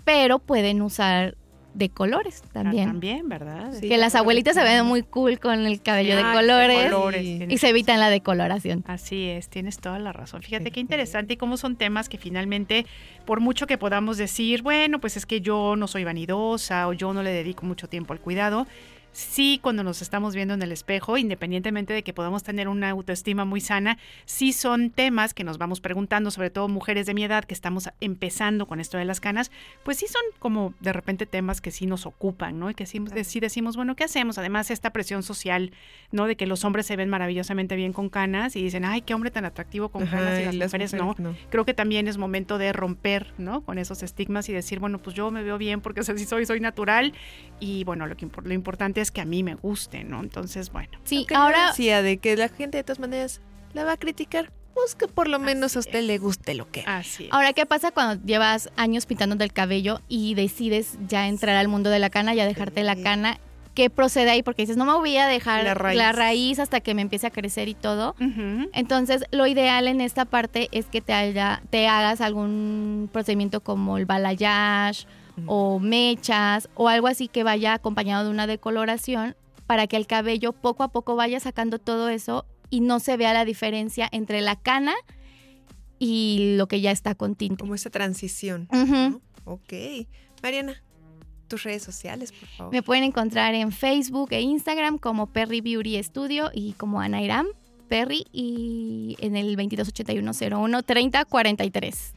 [0.04, 1.36] Pero pueden usar
[1.74, 2.88] de colores también.
[2.88, 3.72] También, ¿verdad?
[3.80, 7.38] que las abuelitas se ven muy cool con el cabello de Ah, colores, colores, y
[7.38, 8.84] tienes se evitan la decoloración.
[8.86, 10.42] Así es, tienes toda la razón.
[10.42, 12.86] Fíjate qué interesante y cómo son temas que finalmente,
[13.24, 17.12] por mucho que podamos decir, bueno, pues es que yo no soy vanidosa o yo
[17.14, 18.66] no le dedico mucho tiempo al cuidado,
[19.12, 23.44] sí cuando nos estamos viendo en el espejo, independientemente de que podamos tener una autoestima
[23.44, 27.44] muy sana, sí son temas que nos vamos preguntando, sobre todo mujeres de mi edad
[27.44, 29.50] que estamos empezando con esto de las canas,
[29.82, 32.70] pues sí son como de repente temas que sí nos ocupan, ¿no?
[32.70, 34.38] Y que sí, sí decimos, bueno, ¿qué hacemos?
[34.38, 35.72] Además, esta presión social,
[36.12, 36.26] ¿no?
[36.26, 39.30] De que los hombres se ven maravillosamente bien con canas y dicen, ay, qué hombre
[39.30, 41.30] tan atractivo con canas y y las, las mujeres, mujeres no.
[41.30, 41.36] no.
[41.50, 43.62] Creo que también es momento de romper, ¿no?
[43.62, 46.60] Con esos estigmas y decir, bueno, pues yo me veo bien porque así soy, soy
[46.60, 47.12] natural
[47.58, 50.20] y bueno, lo, que, lo importante es que a mí me guste, ¿no?
[50.20, 50.90] Entonces, bueno.
[51.04, 53.40] Sí, Aunque no decía de que la gente de todas maneras
[53.74, 56.84] la va a criticar, pues que por lo menos a usted le guste lo que
[56.86, 57.32] Así es.
[57.32, 61.90] Ahora, ¿qué pasa cuando llevas años pintándote el cabello y decides ya entrar al mundo
[61.90, 63.38] de la cana, ya dejarte la cana?
[63.74, 64.42] ¿Qué procede ahí?
[64.42, 66.58] Porque dices, no me voy a dejar La la raíz.
[66.58, 68.16] hasta que me empiece a crecer y todo.
[68.72, 73.96] Entonces, lo ideal en esta parte es que te, haya- te hagas algún procedimiento como
[73.98, 75.06] el balayage
[75.46, 79.36] o mechas o algo así que vaya acompañado de una decoloración
[79.66, 83.32] para que el cabello poco a poco vaya sacando todo eso y no se vea
[83.32, 84.94] la diferencia entre la cana
[85.98, 87.60] y lo que ya está con tinte.
[87.60, 88.68] Como esa transición.
[88.72, 89.20] ¿no?
[89.44, 89.72] Ok.
[90.42, 90.82] Mariana,
[91.48, 92.72] tus redes sociales, por favor.
[92.72, 97.46] Me pueden encontrar en Facebook e Instagram como Perry Beauty Studio y como Anairam
[97.88, 102.14] Perry y en el 228101 3043.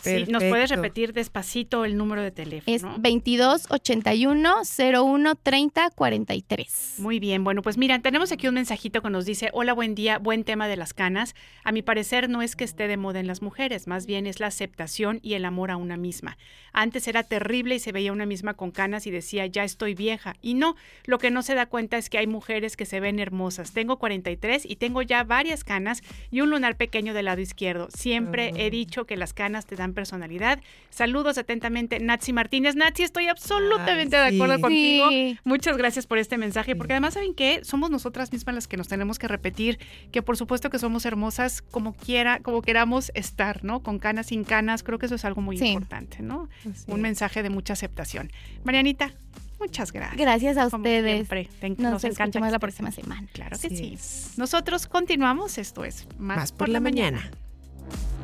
[0.00, 2.74] Sí, ¿Nos puedes repetir despacito el número de teléfono?
[2.74, 4.62] Es 2281
[4.94, 6.94] 01 30 43.
[6.98, 10.18] Muy bien, bueno, pues mira, tenemos aquí un mensajito que nos dice, hola, buen día,
[10.18, 11.34] buen tema de las canas.
[11.64, 14.40] A mi parecer no es que esté de moda en las mujeres, más bien es
[14.40, 16.36] la aceptación y el amor a una misma.
[16.72, 20.36] Antes era terrible y se veía una misma con canas y decía, ya estoy vieja.
[20.42, 20.76] Y no,
[21.06, 23.72] lo que no se da cuenta es que hay mujeres que se ven hermosas.
[23.72, 27.88] Tengo 43 y tengo ya varias canas y un lunar pequeño del lado izquierdo.
[27.90, 30.60] Siempre he dicho que las canas te dan personalidad.
[30.90, 32.74] Saludos atentamente, Natsi Martínez.
[32.76, 34.62] Natsi, estoy absolutamente Ay, de acuerdo sí.
[34.62, 35.08] contigo.
[35.10, 35.38] Sí.
[35.44, 37.60] Muchas gracias por este mensaje, porque además, ¿saben qué?
[37.64, 39.78] Somos nosotras mismas las que nos tenemos que repetir
[40.12, 43.82] que por supuesto que somos hermosas como quiera, como queramos estar, ¿no?
[43.82, 45.66] Con canas, sin canas, creo que eso es algo muy Sí.
[45.68, 46.48] importante, ¿no?
[46.86, 48.30] Un mensaje de mucha aceptación.
[48.64, 49.12] Marianita,
[49.58, 50.16] muchas gracias.
[50.18, 51.14] Gracias a ustedes.
[51.14, 53.26] siempre, te- Nos, nos encanta la próxima semana.
[53.32, 54.32] Claro que Así sí.
[54.36, 57.30] Nosotros continuamos, esto es Más, Más por la mañana.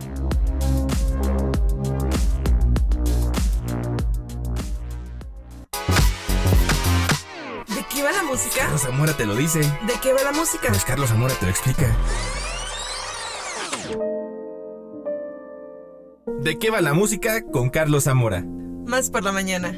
[0.01, 0.72] ¿De
[7.93, 8.63] qué va la música?
[8.63, 9.61] Carlos Zamora te lo dice.
[9.61, 10.69] ¿De qué va la música?
[10.69, 11.97] Pues Carlos Zamora te lo explica.
[16.41, 18.45] ¿De qué va la música con Carlos Zamora?
[18.87, 19.77] Más por la mañana.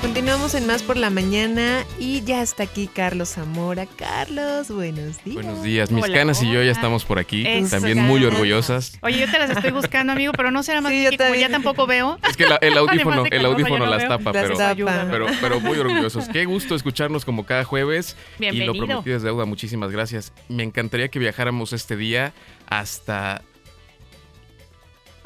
[0.00, 3.84] Continuamos en Más por la Mañana y ya está aquí Carlos Zamora.
[3.86, 5.34] Carlos, buenos días.
[5.34, 8.34] Buenos días, mis Hola, canas y yo ya estamos por aquí, Eso, también muy canas.
[8.34, 8.98] orgullosas.
[9.02, 11.48] Oye, yo te las estoy buscando, amigo, pero no será más Sí, que como ya
[11.48, 12.16] tampoco veo.
[12.28, 14.08] Es que la- el audífono, el no, audífono no las veo.
[14.18, 15.08] tapa, Las pero, tapa.
[15.10, 16.28] pero, pero muy orgullosos.
[16.28, 18.16] Qué gusto escucharnos como cada jueves.
[18.38, 18.86] Y lo Bienvenido.
[18.86, 20.32] prometido es deuda, muchísimas gracias.
[20.48, 22.32] Me encantaría que viajáramos este día
[22.68, 23.42] hasta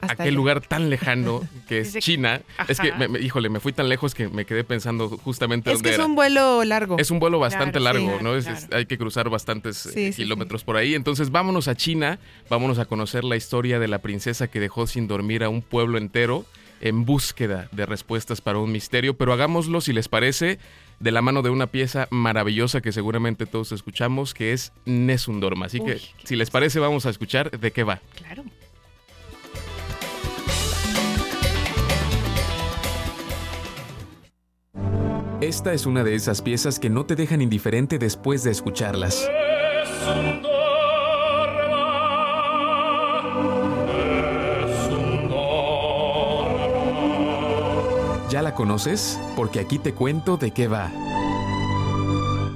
[0.03, 0.37] Hasta aquel allá.
[0.37, 2.43] lugar tan lejano que es Dice- China.
[2.69, 5.79] Es que, me- me- híjole, me fui tan lejos que me quedé pensando justamente Es
[5.79, 6.07] dónde que es era.
[6.07, 6.97] un vuelo largo.
[6.99, 8.35] Es un vuelo bastante Claro, largo, sí, ¿no?
[8.37, 8.59] Es- claro.
[8.59, 10.95] es- hay que cruzar bastantes eh, Sí, kilómetros por ahí.
[10.95, 12.19] Entonces vámonos a China,
[12.51, 15.99] vámonos a conocer la historia de la princesa que dejó sin dormir a un pueblo
[15.99, 16.45] entero
[16.81, 20.59] en búsqueda de respuestas para un misterio, pero hagámoslo, si les parece,
[20.99, 25.67] de la mano de una pieza maravillosa que seguramente todos escuchamos, que es Nessun Dorma.
[25.67, 28.01] Así que, si les parece, vamos a escuchar de qué va.
[28.17, 28.43] Claro.
[35.43, 39.29] Esta es una de esas piezas que no te dejan indiferente después de escucharlas.
[48.31, 49.19] ¿Ya la conoces?
[49.35, 50.93] Porque aquí te cuento de qué va.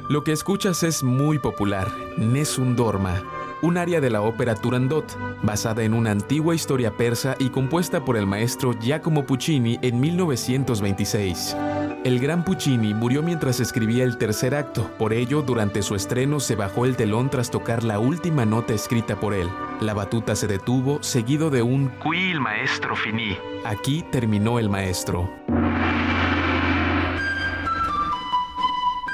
[0.08, 3.20] Lo que escuchas es muy popular, Nessun Dorma,
[3.62, 8.16] un área de la ópera Turandot, basada en una antigua historia persa y compuesta por
[8.16, 11.56] el maestro Giacomo Puccini en 1926.
[12.04, 16.54] El gran Puccini murió mientras escribía el tercer acto, por ello durante su estreno se
[16.54, 19.48] bajó el telón tras tocar la última nota escrita por él.
[19.80, 23.36] La batuta se detuvo, seguido de un Qui il maestro finì.
[23.64, 25.28] Aquí terminó el maestro.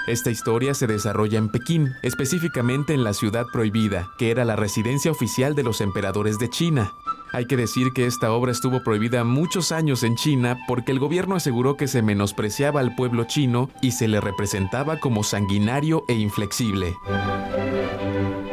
[0.07, 5.13] Esta historia se desarrolla en Pekín, específicamente en la ciudad prohibida, que era la residencia
[5.13, 6.93] oficial de los emperadores de China.
[7.33, 11.35] Hay que decir que esta obra estuvo prohibida muchos años en China porque el gobierno
[11.35, 16.95] aseguró que se menospreciaba al pueblo chino y se le representaba como sanguinario e inflexible.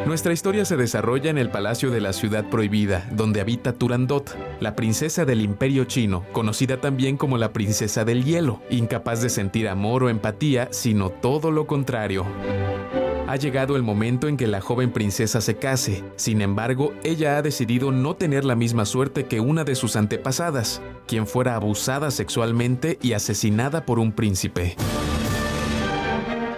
[0.06, 4.76] Nuestra historia se desarrolla en el palacio de la ciudad prohibida, donde habita Turandot, la
[4.76, 10.04] princesa del imperio chino, conocida también como la princesa del hielo, incapaz de sentir amor
[10.04, 12.26] o empatía, sino todo lo contrario.
[13.30, 17.44] Ha llegado el momento en que la joven princesa se case, sin embargo, ella ha
[17.44, 22.98] decidido no tener la misma suerte que una de sus antepasadas, quien fuera abusada sexualmente
[23.04, 24.76] y asesinada por un príncipe.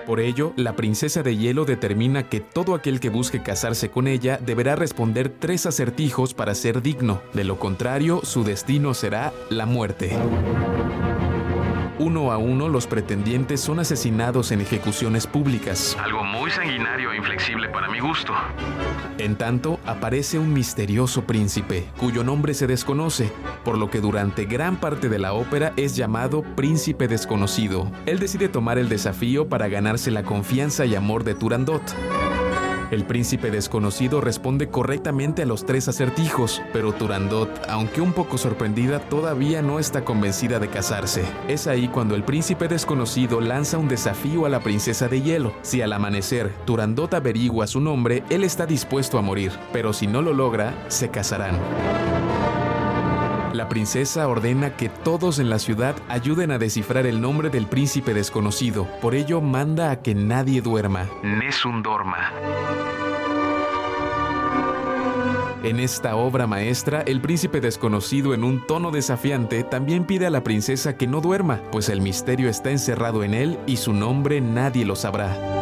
[0.06, 4.38] Por ello, la princesa de hielo determina que todo aquel que busque casarse con ella
[4.38, 10.18] deberá responder tres acertijos para ser digno, de lo contrario, su destino será la muerte.
[12.01, 15.95] Uno a uno, los pretendientes son asesinados en ejecuciones públicas.
[16.03, 18.33] Algo muy sanguinario e inflexible para mi gusto.
[19.19, 23.31] En tanto, aparece un misterioso príncipe, cuyo nombre se desconoce,
[23.63, 27.91] por lo que durante gran parte de la ópera es llamado Príncipe Desconocido.
[28.07, 31.83] Él decide tomar el desafío para ganarse la confianza y amor de Turandot.
[32.91, 38.99] El príncipe desconocido responde correctamente a los tres acertijos, pero Turandot, aunque un poco sorprendida,
[38.99, 41.23] todavía no está convencida de casarse.
[41.47, 45.53] Es ahí cuando el príncipe desconocido lanza un desafío a la princesa de hielo.
[45.61, 50.22] Si al amanecer Turandot averigua su nombre, él está dispuesto a morir, pero si no
[50.22, 51.57] lo logra, se casarán.
[53.53, 58.13] La princesa ordena que todos en la ciudad ayuden a descifrar el nombre del príncipe
[58.13, 58.87] desconocido.
[59.01, 61.09] Por ello manda a que nadie duerma.
[61.21, 62.31] Nessun dorma.
[65.63, 70.43] En esta obra maestra, el príncipe desconocido en un tono desafiante también pide a la
[70.43, 74.85] princesa que no duerma, pues el misterio está encerrado en él y su nombre nadie
[74.85, 75.60] lo sabrá.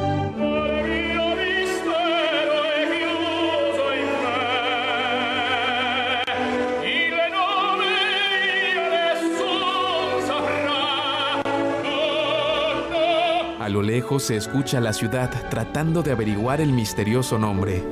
[14.17, 17.83] Se escucha la ciudad tratando de averiguar el misterioso nombre.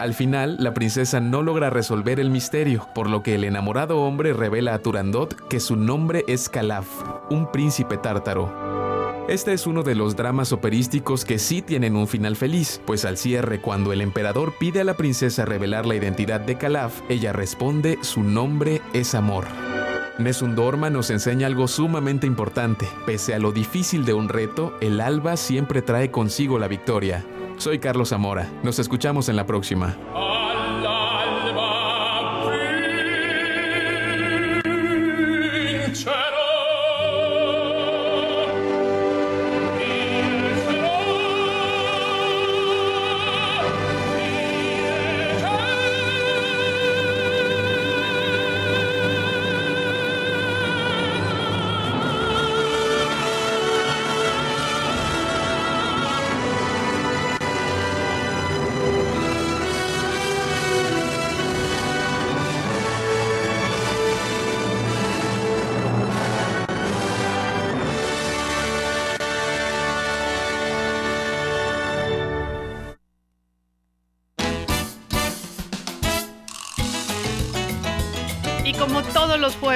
[0.00, 4.32] Al final, la princesa no logra resolver el misterio, por lo que el enamorado hombre
[4.32, 6.88] revela a Turandot que su nombre es Calaf,
[7.30, 8.63] un príncipe tártaro.
[9.28, 13.16] Este es uno de los dramas operísticos que sí tienen un final feliz, pues al
[13.16, 17.96] cierre, cuando el emperador pide a la princesa revelar la identidad de Calaf, ella responde
[18.02, 19.46] su nombre es amor.
[20.18, 22.86] Nessun Dorma nos enseña algo sumamente importante.
[23.06, 27.24] Pese a lo difícil de un reto, el alba siempre trae consigo la victoria.
[27.56, 28.50] Soy Carlos Zamora.
[28.62, 29.96] Nos escuchamos en la próxima.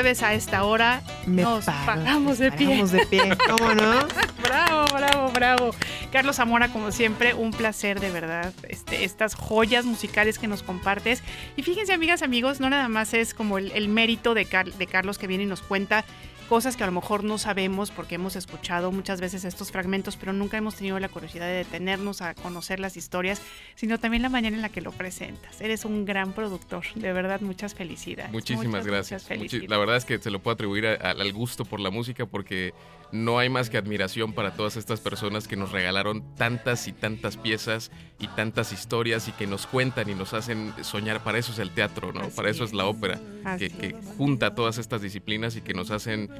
[0.09, 2.82] Jueves a esta hora, Me nos paro, paramos de pie.
[2.86, 4.06] de pie, ¿cómo no?
[4.43, 5.70] bravo, bravo, bravo.
[6.10, 8.52] Carlos Zamora, como siempre, un placer de verdad.
[8.68, 11.22] Este, estas joyas musicales que nos compartes.
[11.56, 14.86] Y fíjense, amigas, amigos, no nada más es como el, el mérito de, Car- de
[14.86, 16.05] Carlos que viene y nos cuenta
[16.48, 20.32] cosas que a lo mejor no sabemos porque hemos escuchado muchas veces estos fragmentos, pero
[20.32, 23.42] nunca hemos tenido la curiosidad de detenernos a conocer las historias,
[23.74, 25.60] sino también la manera en la que lo presentas.
[25.60, 28.32] Eres un gran productor, de verdad, muchas felicidades.
[28.32, 29.22] Muchísimas Muchas, gracias.
[29.24, 29.68] muchas felicidades.
[29.70, 32.24] la verdad es que se lo puedo atribuir a- a- al gusto por la música
[32.24, 32.72] porque
[33.12, 37.36] no hay más que admiración para todas estas personas que nos regalaron tantas y tantas
[37.36, 41.22] piezas y tantas historias y que nos cuentan y nos hacen soñar.
[41.22, 42.20] Para eso es el teatro, ¿no?
[42.20, 43.20] Así para eso es la ópera,
[43.59, 46.30] que, que junta todas estas disciplinas y que nos hacen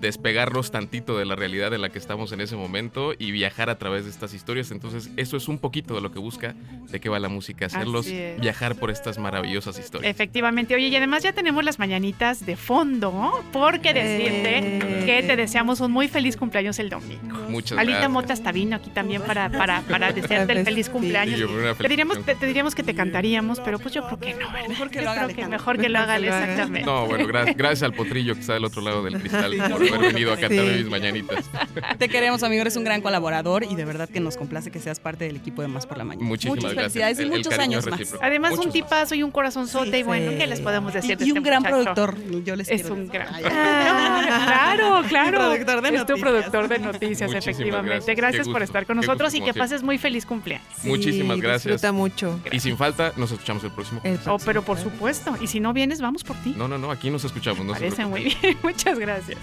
[0.00, 3.78] despegarnos tantito de la realidad en la que estamos en ese momento y viajar a
[3.78, 4.70] través de estas historias.
[4.70, 6.54] Entonces, eso es un poquito de lo que busca
[6.90, 8.06] de qué va la música, hacerlos
[8.40, 10.10] viajar por estas maravillosas historias.
[10.10, 15.80] Efectivamente, oye, y además ya tenemos las mañanitas de fondo, porque decirte que te deseamos
[15.80, 17.36] un muy feliz cumpleaños el domingo.
[17.48, 18.10] Muchas Alita gracias.
[18.10, 21.40] Mota hasta vino aquí también para, para, para desearte el feliz cumpleaños.
[21.40, 24.50] Y Te diríamos, te, te diríamos que te cantaríamos, pero pues yo creo que no,
[24.52, 24.68] ¿verdad?
[24.68, 26.86] Mejor que lo haga Mejor que lo haga, exactamente.
[26.86, 29.58] No, bueno, gra- gracias al potrillo que está del otro lado del cristal Sí.
[29.58, 30.82] por haber venido a cantarme Sí.
[30.82, 31.44] mis mañanitas.
[31.98, 32.60] Te queremos, amigo.
[32.62, 35.62] Eres un gran colaborador y de verdad que nos complace que seas parte del equipo
[35.62, 36.26] de Más por la Mañana.
[36.26, 36.92] Muchísimas Muchas gracias.
[36.92, 37.98] felicidades y El- el muchos años más.
[37.98, 38.24] recíproco.
[38.24, 41.28] Además, un tipazo y un corazonzote, y bueno, ¿qué les podemos decir Y, de y
[41.28, 41.94] este un gran muchacho?
[41.94, 42.42] productor.
[42.44, 43.28] Yo les Es quiero un gran.
[43.34, 43.42] Ay,
[44.46, 45.38] claro, claro.
[45.50, 46.30] productor de es tu noticias.
[46.32, 47.90] productor de noticias, Muchísimas efectivamente.
[47.94, 48.16] gracias.
[48.16, 49.60] Gracias, por estar con nosotros gusto, y que siempre.
[49.60, 50.66] pases muy feliz cumpleaños.
[50.84, 51.72] Muchísimas gracias.
[51.74, 52.40] Disfruta mucho.
[52.52, 54.00] Y sin falta, nos escuchamos el próximo.
[54.00, 54.20] jueves.
[54.26, 55.36] Oh, pero por supuesto.
[55.40, 56.54] Y si no vienes, vamos por ti.
[56.56, 57.64] No, no, no, aquí nos escuchamos.
[57.64, 58.56] No se Parece muy bien.
[58.62, 59.38] Muchas gracias.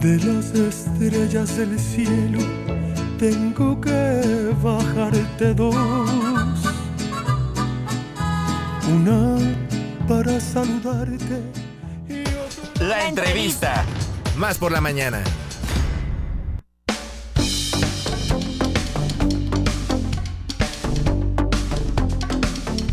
[0.00, 2.38] De las estrellas del cielo
[3.18, 5.76] tengo que bajarte dos.
[8.90, 9.38] Una
[10.08, 11.42] para saludarte.
[12.80, 13.84] La entrevista.
[14.36, 15.22] Más por la mañana.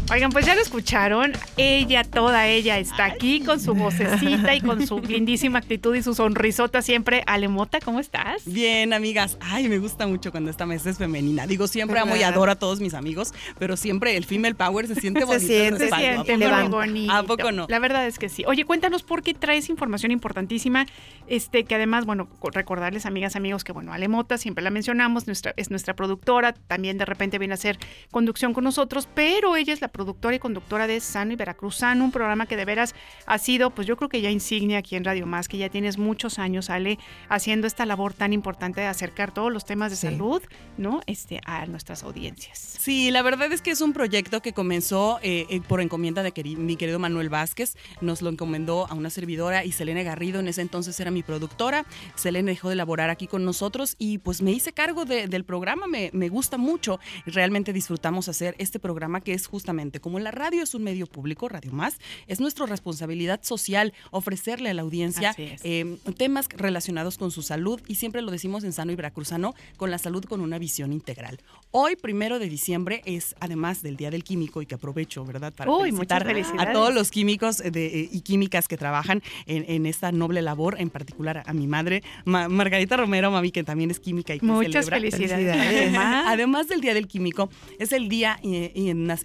[0.10, 1.34] Oigan, pues ya lo escucharon.
[1.58, 6.14] Ella, toda ella, está aquí con su vocecita y con su lindísima actitud y su
[6.16, 7.24] sonrisota siempre.
[7.28, 8.44] Alemota, ¿cómo estás?
[8.46, 9.38] Bien, amigas.
[9.42, 11.46] Ay, me gusta mucho cuando esta mesa es femenina.
[11.46, 14.96] Digo, siempre amo y adoro a todos mis amigos, pero siempre el female power se
[14.96, 15.46] siente Se bonito.
[15.46, 16.78] siente, se siente ¿A muy poco no?
[16.78, 17.12] bonito.
[17.14, 17.66] ¿A poco no?
[17.68, 18.46] La verdad es que sí.
[18.48, 20.86] Oye, cuéntanos por qué traes información importantísima,
[21.28, 25.54] este, que además, bueno, co- recordarles, amigas, amigos, que bueno, Alemota, siempre la mencionamos, nuestra,
[25.58, 27.78] es nuestra productora, también de repente viene a hacer
[28.10, 32.12] conducción con nosotros, pero ella es la productora y conductora de Sano y Veracruzano, un
[32.12, 32.94] programa que de veras
[33.26, 35.98] ha sido, pues yo creo que ya insignia aquí en Radio Más, que ya tienes
[35.98, 37.00] muchos años, Ale,
[37.30, 40.42] haciendo esta labor tan importante de acercar todos los temas de salud,
[40.78, 41.02] ¿no?
[41.08, 42.60] Este, a nuestras audiencias.
[42.80, 46.32] Sí, la verdad es que es un proyecto que comenzó eh, eh, por encomienda de
[46.58, 47.76] mi querido Manuel Vázquez.
[48.00, 51.86] Nos lo encomendó a una servidora y Selene Garrido en ese entonces era mi productora.
[52.14, 55.88] Selene dejó de elaborar aquí con nosotros y pues me hice cargo de- del programa.
[55.88, 60.64] Me, me gusta mucho realmente disfrutamos hacer este programa que es justamente como la radio
[60.64, 61.98] es un medio público, Radio Más,
[62.28, 67.96] es nuestra responsabilidad social ofrecerle a la audiencia eh, temas relacionados con su salud y
[67.96, 71.40] siempre lo decimos en Sano y Veracruzano, con la salud con una visión integral.
[71.72, 75.54] Hoy, primero de diciembre, es además del Día del Químico y que aprovecho, ¿verdad?
[75.54, 76.28] Para Uy, felicitar
[76.60, 80.76] a todos los químicos de, eh, y químicas que trabajan en, en esta noble labor,
[80.80, 84.46] en particular a mi madre, Ma- Margarita Romero, mami, que también es química y que
[84.46, 84.98] Muchas celebra.
[85.12, 85.56] felicidades.
[85.58, 86.26] Además.
[86.28, 87.50] Además del Día del Químico,
[87.80, 89.18] es el Día eh, Interna-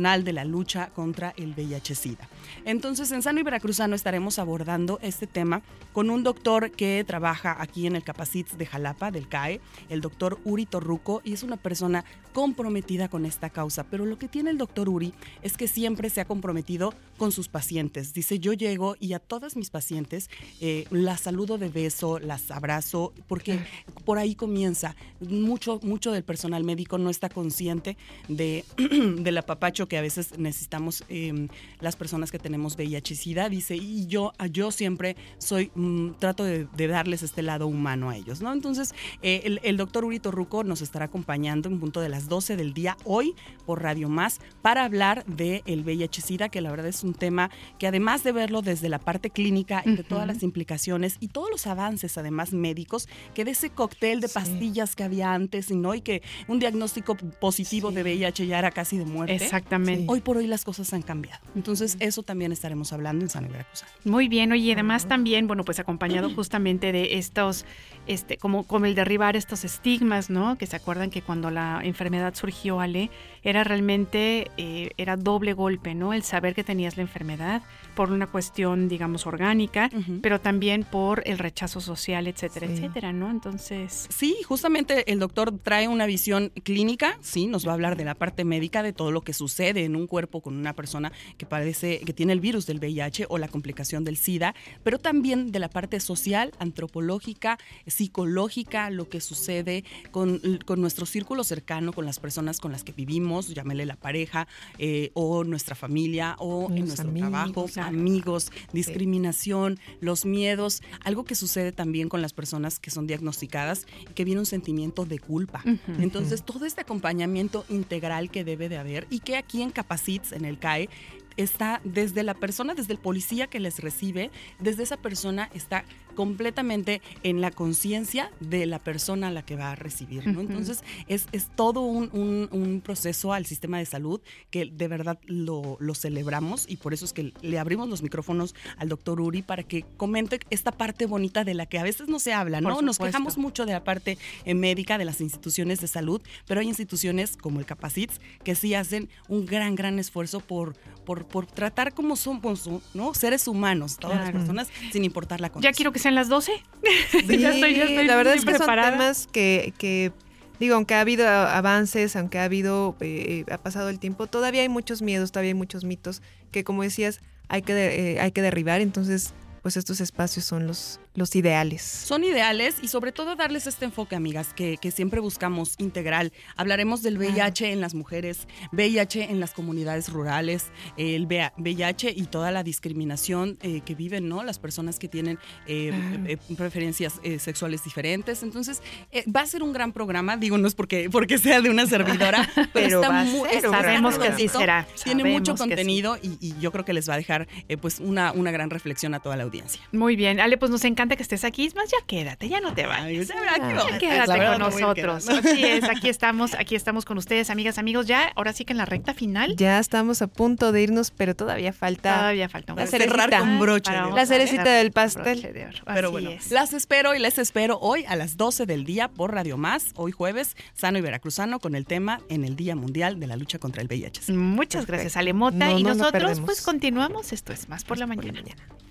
[0.00, 2.28] Internacional de la Lucha contra el VIH-Sida.
[2.64, 5.62] Entonces, en Sano y Veracruzano estaremos abordando este tema
[5.92, 10.38] con un doctor que trabaja aquí en el Capacits de Jalapa, del CAE, el doctor
[10.44, 13.84] Uri Torruco, y es una persona comprometida con esta causa.
[13.84, 15.12] Pero lo que tiene el doctor Uri
[15.42, 18.14] es que siempre se ha comprometido con sus pacientes.
[18.14, 23.12] Dice, yo llego y a todas mis pacientes eh, las saludo de beso, las abrazo,
[23.26, 23.58] porque
[24.04, 24.96] por ahí comienza.
[25.20, 27.96] Mucho, mucho del personal médico no está consciente
[28.28, 28.64] de,
[29.18, 31.48] del apapacho que a veces necesitamos eh,
[31.80, 33.48] las personas que tenemos VIH-Sida.
[33.48, 38.16] Dice, y yo, yo siempre soy, mm, trato de, de darles este lado humano a
[38.16, 38.52] ellos, ¿no?
[38.52, 42.56] Entonces, eh, el, el doctor Uri Torruco nos estará acompañando en punto de las 12
[42.56, 43.34] del día hoy
[43.66, 47.88] por Radio Más para hablar del el VIH-Sida, que la verdad es un tema que
[47.88, 51.66] además de verlo desde la parte clínica y de todas las implicaciones y todos los
[51.66, 56.00] avances además médicos, que de ese cóctel de pastillas que había antes y no y
[56.00, 59.34] que un diagnóstico positivo de VIH ya era casi de muerte.
[59.34, 59.79] Exactamente.
[60.06, 61.40] Hoy por hoy las cosas han cambiado.
[61.54, 63.84] Entonces, eso también estaremos hablando en San Veracruz.
[64.04, 67.64] Muy bien, oye, y además también, bueno, pues acompañado justamente de estos,
[68.06, 70.56] este, como, como el derribar estos estigmas, ¿no?
[70.58, 73.10] Que se acuerdan que cuando la enfermedad surgió, Ale,
[73.42, 76.12] era realmente, eh, era doble golpe, ¿no?
[76.12, 77.62] El saber que tenías la enfermedad
[78.00, 79.90] por una cuestión, digamos, orgánica,
[80.22, 83.30] pero también por el rechazo social, etcétera, etcétera, ¿no?
[83.30, 84.06] Entonces...
[84.08, 88.14] Sí, justamente el doctor trae una visión clínica, sí, nos va a hablar de la
[88.14, 92.00] parte médica, de todo lo que sucede en un cuerpo con una persona que padece,
[92.00, 95.68] que tiene el virus del VIH o la complicación del SIDA, pero también de la
[95.68, 102.60] parte social, antropológica, psicológica, lo que sucede con, con nuestro círculo cercano, con las personas
[102.60, 104.48] con las que vivimos, llámele la pareja
[104.78, 107.89] eh, o nuestra familia o en nuestro amigos, trabajo, claro.
[107.90, 114.14] Amigos, discriminación, los miedos, algo que sucede también con las personas que son diagnosticadas y
[114.14, 115.62] que viene un sentimiento de culpa.
[115.98, 120.44] Entonces, todo este acompañamiento integral que debe de haber y que aquí en Capacits, en
[120.44, 120.88] el CAE,
[121.36, 125.84] está desde la persona, desde el policía que les recibe, desde esa persona está
[126.14, 130.26] completamente en la conciencia de la persona a la que va a recibir.
[130.26, 130.40] ¿no?
[130.40, 134.20] Entonces, es, es todo un, un- un proceso al sistema de salud
[134.50, 138.54] que de verdad lo, lo celebramos y por eso es que le abrimos los micrófonos
[138.78, 142.18] al doctor Uri para que comente esta parte bonita de la que a veces no
[142.18, 142.68] se habla, ¿no?
[142.82, 146.68] Nos quejamos mucho de la parte eh, médica de las instituciones de salud, pero hay
[146.68, 150.74] instituciones como el Capacits que sí hacen un gran, gran esfuerzo por,
[151.04, 153.14] por, por tratar como somos, ¿no?
[153.14, 155.72] Seres humanos, todas las personas, sin importar la condición.
[155.72, 156.52] Ya quiero que sean las 12.
[157.10, 158.90] Sí, ya estoy, ya estoy la verdad es que preparada.
[158.90, 160.12] son temas que, que,
[160.58, 164.68] digo, aunque ha habido avances, aunque ha habido, eh, ha pasado el tiempo, todavía hay
[164.68, 168.80] muchos miedos, todavía hay muchos mitos que, como decías, hay que, eh, hay que derribar.
[168.80, 171.82] Entonces, pues estos espacios son los, los ideales.
[171.82, 176.32] Son ideales y sobre todo darles este enfoque, amigas, que, que siempre buscamos integral.
[176.56, 180.66] Hablaremos del VIH en las mujeres, VIH en las comunidades rurales,
[180.96, 184.42] el VIH y toda la discriminación eh, que viven ¿no?
[184.44, 185.92] las personas que tienen eh,
[186.26, 188.42] eh, preferencias eh, sexuales diferentes.
[188.42, 190.36] Entonces, eh, va a ser un gran programa.
[190.36, 193.48] Digo, no es porque, porque sea de una servidora, pero, Pero está va a muy,
[193.50, 194.86] ser gran Sabemos que así completito, será.
[195.04, 195.58] Tiene Sabemos mucho sí.
[195.58, 198.70] contenido y, y yo creo que les va a dejar eh, pues una, una gran
[198.70, 199.49] reflexión a toda la audiencia.
[199.92, 201.66] Muy bien, Ale, pues nos encanta que estés aquí.
[201.66, 203.28] Es más, ya quédate, ya no te vayas.
[203.28, 205.28] ya quédate verdad con nosotros.
[205.28, 208.06] Así es, aquí estamos, aquí estamos con ustedes, amigas, amigos.
[208.06, 209.56] Ya, ahora sí que en la recta final.
[209.56, 212.16] Ya estamos a punto de irnos, pero todavía falta.
[212.18, 212.86] Todavía falta un.
[212.86, 214.16] Cerrar con broche de oro.
[214.16, 215.70] La cerecita del pastel.
[215.86, 216.50] Pero bueno, es.
[216.50, 220.12] las espero y les espero hoy a las 12 del día por Radio Más, hoy
[220.12, 223.82] jueves, sano y veracruzano, con el tema en el Día Mundial de la Lucha contra
[223.82, 224.32] el VIH.
[224.32, 225.56] Muchas gracias, Ale Mota.
[225.56, 227.32] No, y no, no nosotros, pues continuamos.
[227.32, 228.40] Esto es más por la mañana.
[228.42, 228.89] La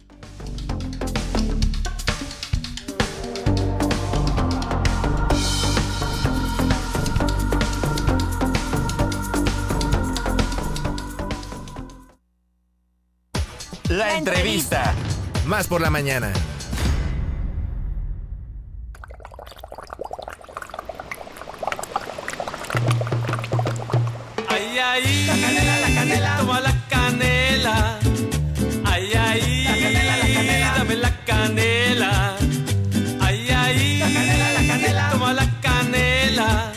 [14.20, 14.94] entrevista.
[15.46, 16.32] Más por la mañana.
[24.48, 28.09] Ay, ay, la canela, la canela, toma la canela.
[31.30, 32.36] Canela.
[33.22, 36.72] Ay, ay, la canela, la canela, toma la canela.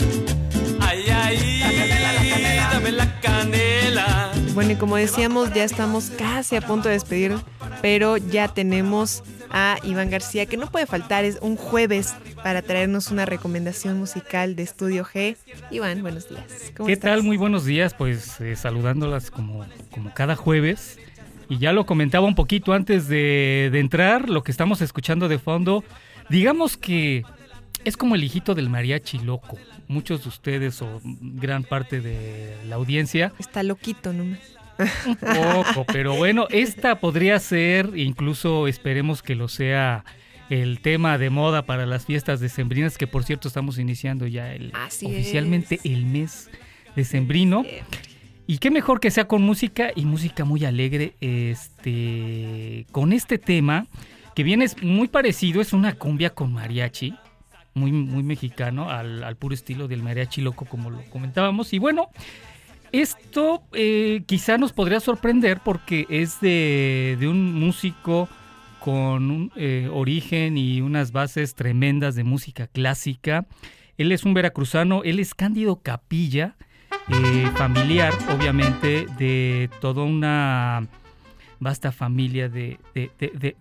[0.81, 4.33] Ay, ay, la canela, la canela, dame la canela.
[4.55, 7.35] Bueno, y como decíamos, ya estamos casi a punto de despedir,
[7.81, 13.11] pero ya tenemos a Iván García, que no puede faltar, es un jueves para traernos
[13.11, 15.37] una recomendación musical de Estudio G.
[15.70, 16.45] Iván, buenos días.
[16.77, 17.12] ¿Cómo ¿Qué estás?
[17.12, 17.23] tal?
[17.23, 20.99] Muy buenos días, pues eh, saludándolas como, como cada jueves.
[21.53, 25.39] Y ya lo comentaba un poquito antes de, de entrar, lo que estamos escuchando de
[25.39, 25.85] fondo,
[26.31, 27.24] digamos que
[27.85, 29.59] es como el hijito del mariachi loco.
[29.87, 34.39] Muchos de ustedes o gran parte de la audiencia Está loquito nomás.
[35.07, 40.07] un poco, pero bueno, esta podría ser, incluso esperemos que lo sea,
[40.49, 44.73] el tema de moda para las fiestas decembrinas, que por cierto estamos iniciando ya el,
[44.73, 46.49] Así oficialmente el mes
[46.97, 47.62] decembrino.
[48.47, 53.86] Y qué mejor que sea con música y música muy alegre, este, con este tema
[54.35, 57.14] que viene muy parecido, es una cumbia con mariachi,
[57.74, 61.73] muy, muy mexicano, al, al puro estilo del mariachi loco como lo comentábamos.
[61.73, 62.09] Y bueno,
[62.93, 68.28] esto eh, quizá nos podría sorprender porque es de, de un músico
[68.81, 73.47] con un eh, origen y unas bases tremendas de música clásica.
[73.97, 76.56] Él es un veracruzano, él es Cándido Capilla,
[77.12, 80.86] eh, familiar obviamente de toda una
[81.60, 82.78] vasta familia de,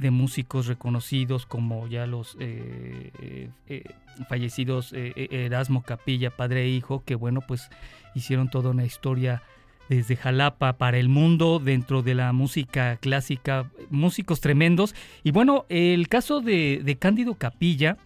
[0.10, 3.84] músicos reconocidos como ya los eh, eh,
[4.30, 7.70] fallecidos Erasmo Capilla, padre e hijo, que bueno, pues
[8.16, 9.44] hicieron toda una historia
[9.90, 14.96] desde Jalapa para el mundo dentro de la música clásica, músicos tremendos.
[15.24, 17.98] Y bueno, el caso de Cándido Capilla,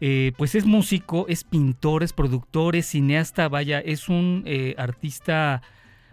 [0.00, 5.60] eh, pues es músico, es pintor, es productor, es cineasta, vaya, es un eh, artista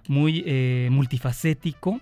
[0.09, 2.01] muy eh, multifacético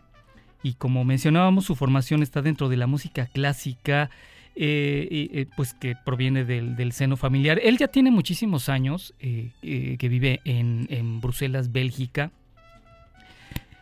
[0.64, 4.10] y como mencionábamos, su formación está dentro de la música clásica,
[4.56, 7.60] pues que proviene del, seno familiar.
[7.62, 12.32] Él ya tiene muchísimos años que vive en, Bruselas, Bélgica.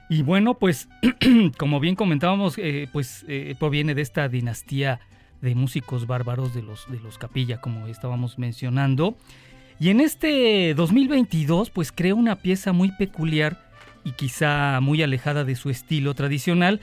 [0.09, 0.89] Y bueno, pues
[1.57, 2.57] como bien comentábamos,
[2.91, 3.25] pues
[3.59, 4.99] proviene de esta dinastía
[5.43, 9.15] de músicos bárbaros de los, de los Capilla, como estábamos mencionando.
[9.79, 13.69] Y en este 2022, pues crea una pieza muy peculiar
[14.05, 16.79] y quizá muy alejada de su estilo tradicional,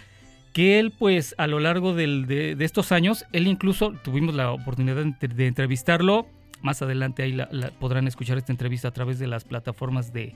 [0.53, 4.51] que él pues a lo largo del- de, de estos años, él incluso tuvimos la
[4.53, 6.27] oportunidad de, entrevistarlo,
[6.61, 10.35] más adelante ahí la- podrán escuchar esta entrevista a través de las plataformas de,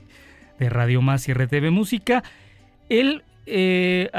[0.57, 2.23] de Radio Más y RTV Música,
[2.89, 4.09] él eh,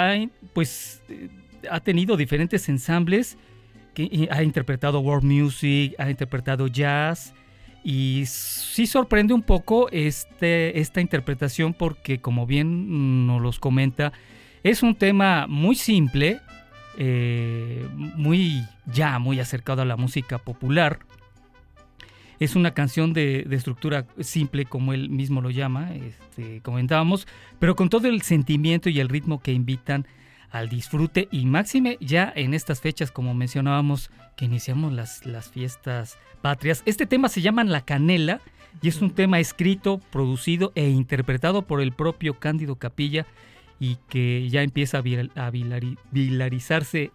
[0.53, 1.29] pues, eh,
[1.71, 3.39] ha tenido diferentes ensambles,
[4.31, 7.35] ha interpretado world music, ha interpretado jazz,
[7.89, 14.13] y sí sorprende un poco este, esta interpretación porque, como bien nos los comenta,
[14.65, 16.41] es un tema muy simple,
[16.99, 17.87] eh,
[18.17, 20.99] muy ya muy acercado a la música popular.
[22.41, 27.29] Es una canción de, de estructura simple, como él mismo lo llama, este, comentábamos,
[27.61, 30.09] pero con todo el sentimiento y el ritmo que invitan
[30.51, 36.19] al disfrute y máxime ya en estas fechas, como mencionábamos, que iniciamos las, las fiestas
[36.43, 36.83] patrias.
[36.87, 38.41] Este tema se llama La Canela
[38.83, 43.27] y es un tema escrito, producido e interpretado por el propio Cándido Capilla
[43.81, 47.11] y que ya empieza a, viral- a vilari- viralizarse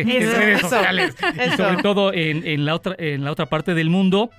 [0.00, 1.16] en redes eso, sociales
[1.46, 4.30] y sobre todo en, en la otra, en la otra parte del mundo,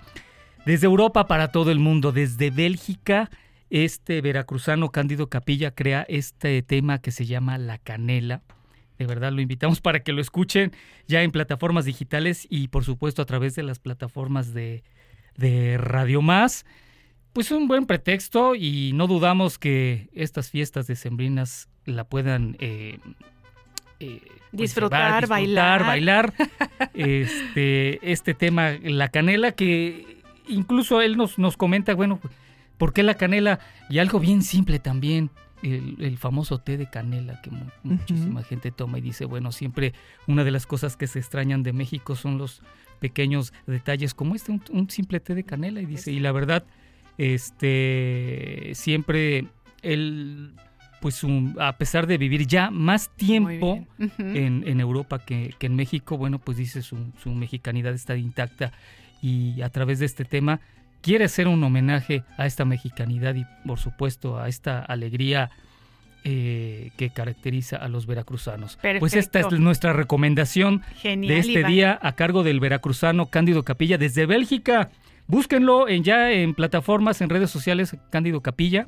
[0.65, 3.29] desde Europa para todo el mundo, desde Bélgica,
[3.69, 8.41] este veracruzano Cándido Capilla crea este tema que se llama La Canela.
[8.97, 10.73] De verdad lo invitamos para que lo escuchen
[11.07, 14.83] ya en plataformas digitales y por supuesto a través de las plataformas de,
[15.37, 16.65] de Radio Más.
[17.31, 22.99] Pues un buen pretexto y no dudamos que estas fiestas decembrinas la puedan eh,
[23.99, 24.21] eh,
[24.51, 25.85] pues, Disfrutar, llevar, bailar.
[25.85, 26.33] bailar.
[26.93, 32.19] este, este tema, la canela, que incluso él nos, nos comenta, bueno,
[32.79, 33.59] ¿por qué la canela?
[33.89, 35.29] Y algo bien simple también,
[35.61, 39.93] el, el famoso té de canela que mu- muchísima gente toma y dice, bueno, siempre
[40.25, 42.61] una de las cosas que se extrañan de México son los
[42.99, 45.81] pequeños detalles como este, un, un simple té de canela.
[45.81, 46.63] Y dice, y la verdad,
[47.17, 49.47] este, siempre
[49.81, 50.53] él,
[51.01, 53.85] pues un- a pesar de vivir ya más tiempo
[54.17, 58.71] en, en Europa que, que en México, bueno, pues dice su, su mexicanidad está intacta
[59.21, 60.59] y a través de este tema
[61.01, 65.49] quiere hacer un homenaje a esta mexicanidad y por supuesto a esta alegría
[66.23, 68.77] eh, que caracteriza a los veracruzanos.
[68.99, 71.71] Pues esta es nuestra recomendación Genial, de este Iván.
[71.71, 74.89] día a cargo del veracruzano Cándido Capilla desde Bélgica.
[75.27, 78.87] Búsquenlo en, ya en plataformas, en redes sociales, Cándido Capilla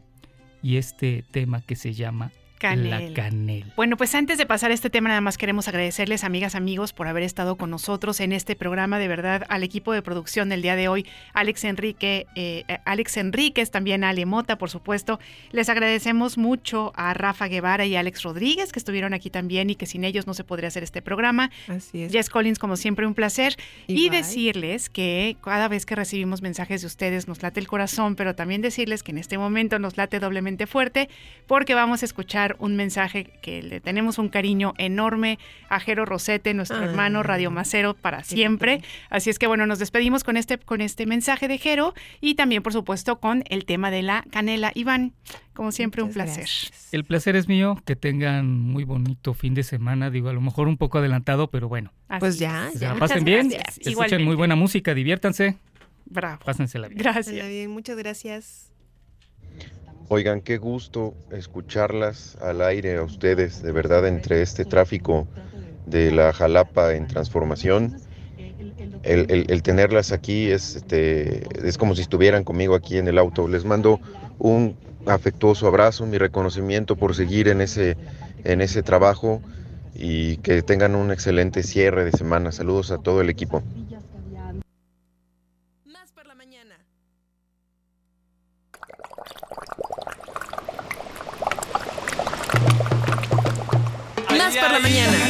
[0.61, 2.31] y este tema que se llama
[2.61, 2.99] Canela.
[2.99, 3.65] La Canela.
[3.75, 7.07] Bueno, pues antes de pasar a este tema, nada más queremos agradecerles, amigas, amigos, por
[7.07, 8.99] haber estado con nosotros en este programa.
[8.99, 13.71] De verdad, al equipo de producción del día de hoy, Alex Enrique, eh, Alex Enríquez,
[13.71, 15.19] también a Ale Mota, por supuesto.
[15.51, 19.75] Les agradecemos mucho a Rafa Guevara y a Alex Rodríguez, que estuvieron aquí también y
[19.75, 21.49] que sin ellos no se podría hacer este programa.
[21.67, 22.11] Así es.
[22.11, 23.55] Jess Collins, como siempre, un placer.
[23.87, 28.35] Y decirles que cada vez que recibimos mensajes de ustedes nos late el corazón, pero
[28.35, 31.09] también decirles que en este momento nos late doblemente fuerte
[31.47, 36.53] porque vamos a escuchar un mensaje que le tenemos un cariño enorme a Jero Rosete,
[36.53, 36.85] nuestro Ay.
[36.85, 38.81] hermano Radio Macero para siempre.
[39.09, 42.63] Así es que bueno, nos despedimos con este, con este mensaje de Jero y también,
[42.63, 44.71] por supuesto, con el tema de la canela.
[44.75, 45.13] Iván,
[45.53, 46.47] como siempre, un placer.
[46.91, 50.67] El placer es mío, que tengan muy bonito fin de semana, digo, a lo mejor
[50.67, 51.91] un poco adelantado, pero bueno.
[52.19, 52.93] Pues ya, se ya.
[52.93, 53.77] la pasen bien, gracias.
[53.77, 54.25] escuchen Igualmente.
[54.25, 55.57] muy buena música, diviértanse.
[56.05, 56.39] Bravo.
[56.43, 57.01] Pásensela bien.
[57.03, 58.70] Pásala bien, Muchas gracias.
[60.09, 65.27] Oigan, qué gusto escucharlas al aire a ustedes, de verdad, entre este tráfico
[65.85, 67.97] de la Jalapa en transformación.
[69.03, 73.47] El, el- tenerlas aquí es, este, es como si estuvieran conmigo aquí en el auto.
[73.47, 74.01] Les mando
[74.37, 77.97] un afectuoso abrazo, mi reconocimiento por seguir en ese,
[78.43, 79.43] en ese trabajo
[79.93, 82.51] y que tengan un excelente cierre de semana.
[82.51, 83.63] Saludos a todo el equipo.
[94.81, 95.20] Mañana.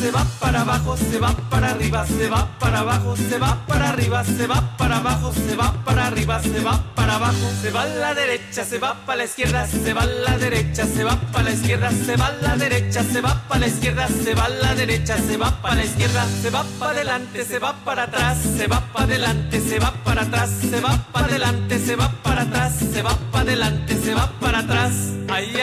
[0.00, 3.88] Se va para abajo, se va para arriba, se va para abajo, se va para
[3.88, 7.82] arriba, se va para abajo, se va para arriba, se va para abajo, se va
[7.82, 11.16] a la derecha, se va para la izquierda, se va a la derecha, se va
[11.32, 14.44] para la izquierda, se va a la derecha, se va para la izquierda, se va
[14.44, 18.02] a la derecha, se va para la izquierda, se va para adelante, se va para
[18.04, 22.08] atrás, se va para adelante, se va para atrás, se va para adelante, se va
[22.22, 24.92] para atrás, se va para adelante, se va para atrás.
[25.28, 25.57] Ay,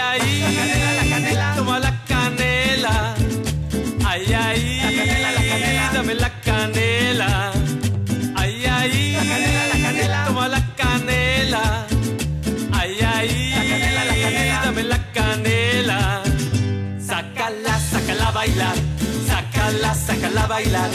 [20.35, 20.91] Sácala, a bailar.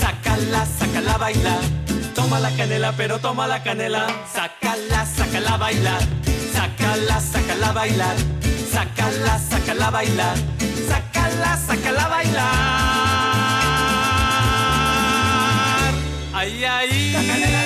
[0.00, 1.60] Sácala, sácala a bailar.
[2.14, 4.06] Toma la canela, pero toma la canela.
[4.32, 6.00] Sácala, sácala a bailar.
[6.54, 8.16] Sácala, sácala a bailar.
[8.72, 10.36] Sácala, sácala a bailar.
[10.88, 12.48] Sácala, sácala a bailar.
[16.32, 17.57] Ay, ay,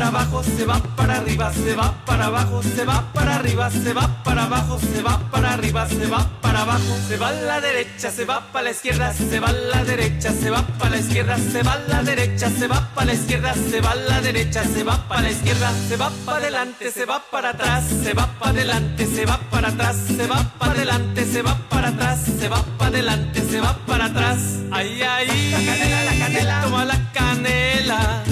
[0.00, 3.92] para abajo, se va para arriba, se va para abajo, se va para arriba, se
[3.92, 7.60] va para abajo, se va para arriba, se va para abajo, se va a la
[7.60, 10.96] derecha, se va para la izquierda, se va a la derecha, se va para la
[10.96, 14.20] izquierda, se va a la derecha, se va para la izquierda, se va a la
[14.22, 18.14] derecha, se va para la izquierda, se va para adelante, se va para atrás, se
[18.14, 22.20] va para adelante, se va para atrás, se va para adelante, se va para atrás,
[22.40, 24.38] se va para adelante, se va para atrás.
[24.70, 28.22] Ay, ay, la canela, la canela, toma la canela.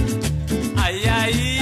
[0.77, 1.58] Ay, ay,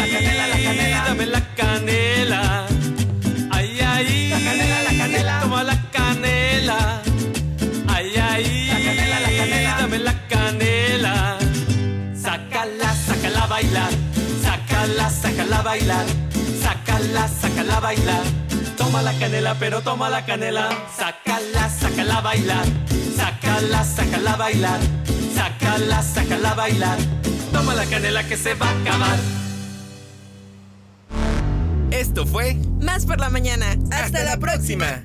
[13.56, 13.90] bailar.
[14.42, 16.06] Sácala, sácala a bailar.
[16.62, 18.24] Sácala, sácala a bailar.
[18.76, 20.68] Toma la canela, pero toma la canela.
[20.94, 22.66] Sácala, sácala a bailar.
[23.16, 24.80] Sácala, sácala a bailar.
[25.34, 26.98] Sácala, sácala a bailar.
[27.52, 29.18] Toma la canela que se va a acabar.
[31.90, 33.74] Esto fue Más por la mañana.
[33.90, 35.02] Hasta la próxima.